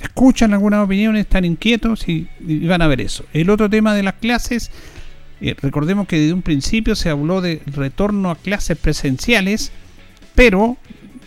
escuchan 0.00 0.52
algunas 0.52 0.84
opiniones, 0.84 1.22
están 1.22 1.44
inquietos 1.44 2.08
y, 2.08 2.28
van 2.66 2.82
a 2.82 2.86
ver 2.86 3.00
eso. 3.00 3.24
El 3.32 3.50
otro 3.50 3.68
tema 3.68 3.94
de 3.94 4.02
las 4.04 4.14
clases, 4.14 4.70
recordemos 5.40 6.06
que 6.06 6.18
desde 6.18 6.32
un 6.32 6.42
principio 6.42 6.94
se 6.94 7.10
habló 7.10 7.40
de 7.40 7.62
retorno 7.66 8.30
a 8.30 8.36
clases 8.36 8.76
presenciales, 8.76 9.72
pero 10.34 10.76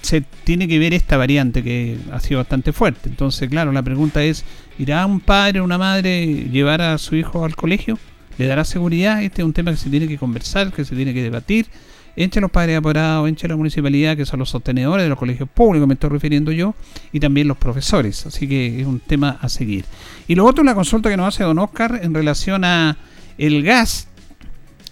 se 0.02 0.22
tiene 0.44 0.68
que 0.68 0.80
ver 0.80 0.94
esta 0.94 1.18
variante 1.18 1.64
que 1.64 1.98
ha 2.12 2.20
sido 2.20 2.40
bastante 2.40 2.74
fuerte. 2.74 3.10
Entonces, 3.10 3.50
claro, 3.50 3.72
la 3.72 3.84
pregunta 3.84 4.24
es, 4.24 4.44
¿irá 4.80 5.06
un 5.06 5.20
padre 5.20 5.60
o 5.60 5.64
una 5.64 5.78
madre 5.78 6.26
llevar 6.26 6.82
a 6.82 6.98
su 6.98 7.16
hijo 7.16 7.46
al 7.46 7.56
colegio? 7.56 8.00
¿Le 8.38 8.48
dará 8.48 8.66
seguridad? 8.66 9.22
Este 9.24 9.42
es 9.42 9.46
un 9.46 9.54
tema 9.54 9.72
que 9.72 9.78
se 9.78 9.90
tiene 9.90 10.08
que 10.08 10.18
conversar, 10.18 10.72
que 10.74 10.86
se 10.86 10.96
tiene 10.96 11.14
que 11.14 11.22
debatir 11.22 11.68
entre 12.16 12.42
los 12.42 12.52
padres 12.52 12.78
apoderados, 12.78 13.30
entre 13.30 13.48
la 13.50 13.56
municipalidad, 13.56 14.18
que 14.18 14.26
son 14.26 14.40
los 14.40 14.50
sostenedores 14.50 15.04
de 15.04 15.10
los 15.10 15.18
colegios 15.18 15.50
públicos, 15.50 15.88
me 15.88 15.94
estoy 15.94 16.10
refiriendo 16.10 16.52
yo, 16.52 16.76
y 17.12 17.20
también 17.20 17.48
los 17.48 17.58
profesores. 17.58 18.26
Así 18.26 18.48
que 18.48 18.82
es 18.82 18.88
un 18.88 19.00
tema 19.00 19.38
a 19.42 19.50
seguir. 19.50 19.86
Y 20.28 20.36
lo 20.36 20.46
otro, 20.46 20.64
la 20.64 20.76
consulta 20.76 21.10
que 21.10 21.18
nos 21.18 21.34
hace 21.34 21.44
don 21.44 21.60
Oscar 21.60 22.00
en 22.04 22.14
relación 22.14 22.64
a 22.66 22.98
el 23.42 23.64
gas. 23.64 24.08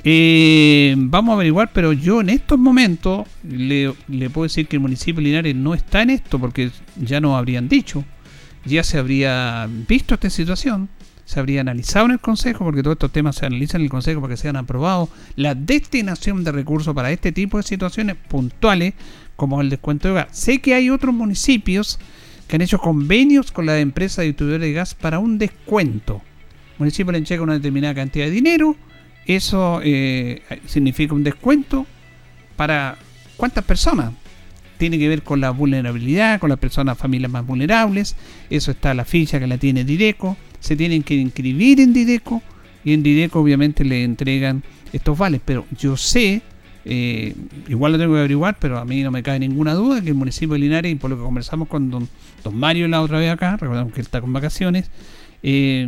Eh, 0.04 0.96
vamos 0.98 1.34
a 1.34 1.36
averiguar, 1.36 1.72
pero 1.74 1.94
yo 1.94 2.22
en 2.22 2.30
estos 2.30 2.58
momentos 2.58 3.28
le, 3.44 3.94
puedo 4.32 4.44
decir 4.44 4.68
que 4.68 4.78
el 4.78 4.82
municipio 4.82 5.22
de 5.22 5.30
Linares 5.30 5.56
no 5.56 5.74
está 5.74 6.02
en 6.02 6.10
esto, 6.10 6.40
porque 6.40 6.72
ya 6.96 7.22
nos 7.22 7.38
habrían 7.38 7.70
dicho, 7.70 8.04
ya 8.66 8.84
se 8.84 8.98
habría 8.98 9.68
visto 9.88 10.16
esta 10.16 10.30
situación 10.30 10.90
se 11.26 11.40
habría 11.40 11.62
analizado 11.62 12.08
en 12.08 12.14
el 12.14 12.20
Consejo, 12.20 12.66
porque 12.66 12.82
todos 12.82 12.96
estos 12.96 13.12
temas 13.12 13.36
se 13.36 13.46
analizan 13.46 13.82
en 13.82 13.86
el 13.86 13.92
Consejo 13.92 14.20
para 14.20 14.34
que 14.34 14.42
sean 14.42 14.56
aprobados, 14.56 15.10
la 15.36 15.54
destinación 15.54 16.44
de 16.44 16.52
recursos 16.52 16.96
para 16.96 17.12
este 17.12 17.32
tipo 17.32 17.58
de 17.58 17.64
situaciones 17.64 18.16
puntuales, 18.16 18.96
como 19.36 19.62
el 19.62 19.70
descuento 19.70 20.08
de 20.08 20.16
gas. 20.16 20.30
Sé 20.32 20.60
que 20.60 20.74
hay 20.74 20.90
otros 20.90 21.14
municipios 21.14 22.00
que 22.48 22.56
han 22.56 22.64
hecho 22.64 22.80
convenios 22.80 23.52
con 23.52 23.68
la 23.68 23.78
empresa 23.78 24.24
distribuidora 24.24 24.66
de 24.66 24.74
gas 24.74 24.96
para 24.96 25.20
un 25.20 25.38
descuento. 25.38 26.24
Municipio 26.80 27.12
le 27.12 27.20
entrega 27.20 27.44
una 27.44 27.54
determinada 27.54 27.94
cantidad 27.94 28.26
de 28.26 28.32
dinero, 28.32 28.76
eso 29.26 29.82
eh, 29.84 30.42
significa 30.66 31.14
un 31.14 31.24
descuento 31.24 31.86
para 32.56 32.98
cuántas 33.38 33.64
personas. 33.64 34.14
Tiene 34.78 34.98
que 34.98 35.10
ver 35.10 35.24
con 35.24 35.42
la 35.42 35.52
vulnerabilidad, 35.52 36.40
con 36.40 36.50
las 36.50 36.58
personas, 36.58 36.98
familias 36.98 37.30
más 37.30 37.46
vulnerables. 37.46 38.16
Eso 38.50 38.72
está 38.72 38.94
la 38.94 39.04
ficha 39.04 39.38
que 39.38 39.46
la 39.46 39.58
tiene 39.58 39.84
Direco 39.84 40.38
se 40.60 40.76
tienen 40.76 41.04
que 41.04 41.16
inscribir 41.16 41.80
en 41.80 41.94
Dideco 41.94 42.42
y 42.84 42.94
en 42.94 43.04
Dideco 43.04 43.40
obviamente 43.40 43.84
le 43.84 44.04
entregan 44.04 44.64
estos 44.94 45.18
vales. 45.18 45.42
Pero 45.44 45.66
yo 45.78 45.98
sé, 45.98 46.42
eh, 46.86 47.36
igual 47.68 47.94
lo 47.94 47.98
tengo 47.98 48.14
que 48.14 48.20
averiguar, 48.20 48.58
pero 48.60 48.78
a 48.78 48.86
mí 48.86 49.02
no 49.02 49.12
me 49.12 49.24
cae 49.24 49.40
ninguna 49.40 49.74
duda 49.74 50.02
que 50.02 50.10
el 50.10 50.16
municipio 50.16 50.54
de 50.54 50.60
Linares, 50.60 50.92
y 50.92 50.96
por 50.96 51.10
lo 51.10 51.18
que 51.18 51.24
conversamos 51.24 51.68
con 51.68 51.90
don, 51.90 52.08
don 52.44 52.58
Mario 52.58 52.88
la 52.88 53.02
otra 53.02 53.20
vez 53.20 53.32
acá, 53.32 53.58
recordamos 53.58 53.94
que 53.94 54.02
él 54.02 54.06
está 54.06 54.22
con 54.22 54.34
vacaciones, 54.34 54.90
eh, 55.44 55.88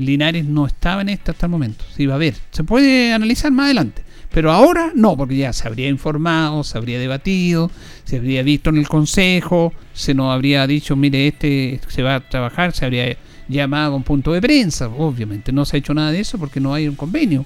Linares 0.00 0.44
no 0.44 0.66
estaba 0.66 1.02
en 1.02 1.10
esto 1.10 1.32
hasta 1.32 1.46
el 1.46 1.50
momento. 1.50 1.84
Se 1.94 2.02
iba 2.02 2.14
a 2.14 2.18
ver. 2.18 2.34
Se 2.50 2.64
puede 2.64 3.12
analizar 3.12 3.50
más 3.52 3.66
adelante. 3.66 4.02
Pero 4.32 4.52
ahora 4.52 4.92
no, 4.94 5.16
porque 5.16 5.36
ya 5.36 5.52
se 5.52 5.66
habría 5.66 5.88
informado, 5.88 6.62
se 6.62 6.78
habría 6.78 7.00
debatido, 7.00 7.70
se 8.04 8.18
habría 8.18 8.44
visto 8.44 8.70
en 8.70 8.76
el 8.76 8.88
consejo, 8.88 9.72
se 9.92 10.14
nos 10.14 10.32
habría 10.32 10.66
dicho, 10.68 10.94
mire, 10.94 11.26
este 11.26 11.80
se 11.88 12.02
va 12.02 12.14
a 12.14 12.20
trabajar, 12.20 12.72
se 12.72 12.84
habría 12.84 13.16
llamada 13.48 13.90
con 13.90 14.04
punto 14.04 14.32
de 14.32 14.40
prensa. 14.40 14.88
Obviamente 14.88 15.50
no 15.52 15.64
se 15.64 15.76
ha 15.76 15.78
hecho 15.78 15.94
nada 15.94 16.12
de 16.12 16.20
eso 16.20 16.38
porque 16.38 16.60
no 16.60 16.72
hay 16.72 16.86
un 16.86 16.94
convenio. 16.94 17.44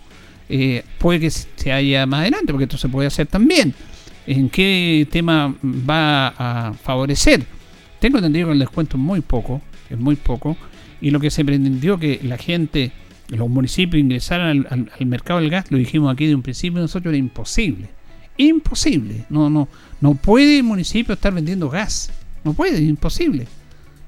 Eh, 0.49 0.85
puede 0.99 1.21
que 1.21 1.31
se 1.31 1.73
haya 1.73 2.05
más 2.05 2.21
adelante, 2.21 2.53
porque 2.53 2.65
esto 2.65 2.77
se 2.77 2.89
puede 2.91 3.09
hacer 3.09 3.27
también. 3.27 3.75
¿En 4.27 4.51
qué 4.51 5.07
tema 5.11 5.55
va 5.63 6.29
a 6.29 6.75
favorecer? 6.75 7.45
Tengo 7.99 8.19
entendido 8.19 8.49
que 8.49 8.53
el 8.53 8.59
descuento 8.59 8.99
es 8.99 9.03
muy 9.03 9.23
poco, 9.23 9.63
es 9.89 9.99
muy 9.99 10.17
poco, 10.17 10.57
y 11.05 11.11
lo 11.11 11.21
que 11.21 11.31
se 11.31 11.45
pretendió 11.45 11.99
que 11.99 12.19
la 12.23 12.39
gente, 12.39 12.91
los 13.29 13.51
municipios 13.51 14.01
ingresaran 14.03 14.67
al, 14.71 15.07
mercado 15.07 15.39
del 15.39 15.51
gas, 15.51 15.71
lo 15.71 15.77
dijimos 15.77 16.11
aquí 16.11 16.27
de 16.27 16.35
un 16.35 16.41
principio 16.41 16.81
nosotros, 16.81 17.13
era 17.13 17.19
imposible. 17.19 17.91
Imposible. 18.39 19.27
No, 19.29 19.51
no, 19.51 19.69
no 20.01 20.15
puede 20.15 20.57
el 20.57 20.63
municipio 20.63 21.13
estar 21.13 21.35
vendiendo 21.35 21.69
gas. 21.69 22.11
No 22.43 22.55
puede, 22.55 22.77
es 22.77 22.89
imposible. 22.89 23.47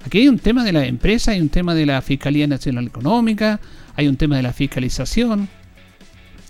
Aquí 0.07 0.21
hay 0.21 0.29
un 0.29 0.39
tema 0.39 0.65
de 0.65 0.73
la 0.73 0.87
empresa, 0.87 1.33
hay 1.33 1.41
un 1.43 1.51
tema 1.51 1.75
de 1.75 1.85
la 1.85 2.01
Fiscalía 2.01 2.47
Nacional 2.47 2.87
Económica, 2.87 3.61
hay 3.95 4.09
un 4.09 4.17
tema 4.17 4.39
de 4.39 4.45
la 4.45 4.55
fiscalización, 4.55 5.51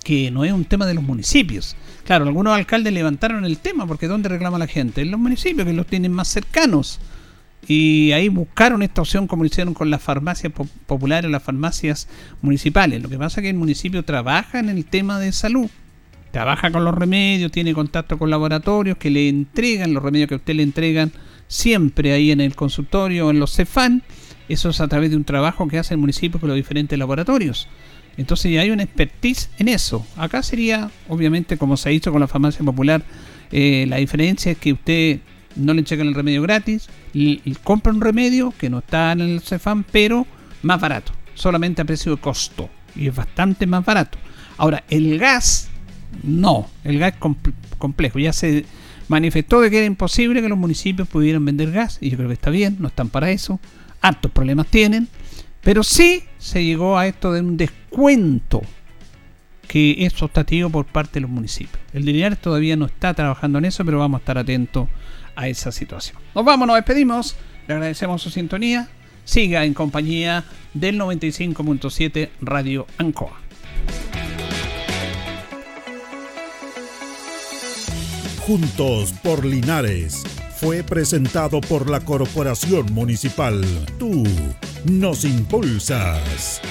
que 0.05 0.31
no 0.31 0.45
es 0.45 0.53
un 0.53 0.65
tema 0.65 0.87
de 0.87 0.95
los 0.95 1.03
municipios. 1.03 1.75
Claro, 2.05 2.25
algunos 2.25 2.55
alcaldes 2.55 2.93
levantaron 2.93 3.45
el 3.45 3.59
tema, 3.59 3.85
porque 3.85 4.07
¿dónde 4.07 4.29
reclama 4.29 4.61
la 4.61 4.69
gente? 4.69 5.03
En 5.03 5.11
los 5.11 5.19
municipios, 5.19 5.67
que 5.67 5.73
los 5.73 5.89
tienen 5.89 6.13
más 6.13 6.29
cercanos. 6.29 7.01
Y 7.69 8.13
ahí 8.13 8.29
buscaron 8.29 8.83
esta 8.83 9.01
opción 9.01 9.27
como 9.27 9.43
lo 9.43 9.49
hicieron 9.49 9.75
con 9.75 9.91
las 9.91 10.03
farmacias 10.03 10.53
populares, 10.87 11.31
las 11.31 11.43
farmacias 11.43 12.09
municipales. 12.41 13.03
Lo 13.03 13.09
que 13.09 13.19
pasa 13.19 13.41
es 13.41 13.43
que 13.43 13.51
el 13.51 13.57
municipio 13.57 14.05
trabaja 14.05 14.59
en 14.59 14.69
el 14.69 14.85
tema 14.85 15.19
de 15.19 15.33
salud. 15.33 15.69
Trabaja 16.31 16.71
con 16.71 16.85
los 16.85 16.95
remedios, 16.95 17.51
tiene 17.51 17.75
contacto 17.75 18.19
con 18.19 18.31
laboratorios 18.31 18.99
que 18.99 19.11
le 19.11 19.29
entregan 19.29 19.95
los 19.95 20.03
remedios 20.03 20.29
que 20.29 20.35
a 20.35 20.39
usted 20.39 20.55
le 20.55 20.63
entregan 20.63 21.13
siempre 21.49 22.13
ahí 22.13 22.31
en 22.31 22.41
el 22.41 22.55
consultorio, 22.55 23.31
en 23.31 23.41
los 23.41 23.55
CEFAN, 23.55 24.03
eso 24.49 24.71
es 24.71 24.81
a 24.81 24.89
través 24.89 25.11
de 25.11 25.17
un 25.17 25.25
trabajo 25.25 25.67
que 25.69 25.79
hace 25.79 25.95
el 25.95 25.99
municipio 25.99 26.39
con 26.39 26.49
los 26.49 26.57
diferentes 26.57 26.99
laboratorios. 26.99 27.69
Entonces 28.17 28.53
ya 28.53 28.63
hay 28.63 28.71
una 28.71 28.85
expertise 28.85 29.51
en 29.59 29.69
eso. 29.69 30.07
Acá 30.17 30.43
sería, 30.43 30.91
obviamente, 31.09 31.59
como 31.59 31.77
se 31.77 31.91
hecho 31.91 32.13
con 32.13 32.21
la 32.21 32.29
farmacia 32.29 32.65
popular, 32.65 33.03
eh, 33.53 33.87
la 33.89 33.97
diferencia 33.97 34.53
es 34.53 34.59
que 34.59 34.73
usted 34.73 35.21
no 35.57 35.75
le 35.75 35.85
checan 35.85 36.07
el 36.07 36.15
remedio 36.15 36.43
gratis, 36.43 36.89
y, 37.13 37.41
compra 37.63 37.93
un 37.93 38.01
remedio 38.01 38.53
que 38.59 38.71
no 38.71 38.79
está 38.79 39.13
en 39.13 39.21
el 39.21 39.41
CEFAN, 39.41 39.85
pero 39.85 40.27
más 40.63 40.81
barato, 40.81 41.13
solamente 41.35 41.83
a 41.83 41.85
precio 41.85 42.15
de 42.15 42.21
costo. 42.21 42.69
Y 42.95 43.09
es 43.09 43.15
bastante 43.15 43.67
más 43.67 43.85
barato. 43.85 44.19
Ahora, 44.57 44.85
el 44.89 45.19
gas, 45.19 45.69
no, 46.23 46.69
el 46.85 46.99
gas 46.99 47.15
complejo. 47.79 48.19
Ya 48.19 48.33
se 48.33 48.65
manifestó 49.09 49.61
que 49.61 49.77
era 49.77 49.87
imposible 49.87 50.41
que 50.41 50.49
los 50.49 50.59
municipios 50.59 51.09
pudieran 51.09 51.45
vender 51.45 51.73
gas, 51.73 51.99
y 52.01 52.11
yo 52.11 52.17
creo 52.17 52.29
que 52.29 52.35
está 52.35 52.51
bien, 52.51 52.77
no 52.79 52.89
están 52.89 53.09
para 53.09 53.31
eso, 53.31 53.61
hartos 54.01 54.31
problemas 54.31 54.67
tienen, 54.69 55.09
pero 55.63 55.83
sí 55.83 56.23
se 56.39 56.65
llegó 56.65 56.99
a 56.99 57.07
esto 57.07 57.33
de 57.33 57.41
un 57.41 57.57
descuento 57.57 58.63
que 59.67 60.07
es 60.07 60.23
optativo 60.23 60.71
por 60.71 60.87
parte 60.87 61.15
de 61.15 61.23
los 61.23 61.31
municipios. 61.31 61.79
El 61.93 62.05
Linares 62.05 62.39
todavía 62.39 62.77
no 62.77 62.87
está 62.87 63.15
trabajando 63.15 63.59
en 63.59 63.65
eso, 63.65 63.85
pero 63.85 63.99
vamos 63.99 64.19
a 64.19 64.23
estar 64.23 64.39
atentos 64.39 64.89
a 65.37 65.49
esa 65.49 65.71
situación. 65.71 66.19
Nos 66.35 66.45
vamos, 66.45 66.67
nos 66.67 66.77
despedimos, 66.77 67.37
le 67.69 67.75
agradecemos 67.75 68.23
su 68.23 68.31
sintonía, 68.31 68.89
siga 69.25 69.65
en 69.65 69.75
compañía 69.75 70.45
del 70.75 70.99
95.7 70.99 72.31
Radio 72.41 72.87
Ancoa. 72.99 73.41
Juntos 78.47 79.13
por 79.25 79.45
Linares 79.45 80.23
fue 80.57 80.83
presentado 80.85 81.61
por 81.61 81.91
la 81.91 82.01
Corporación 82.01 82.87
Municipal. 82.93 83.63
Tú 83.99 84.25
nos 84.85 85.25
impulsas. 85.25 86.63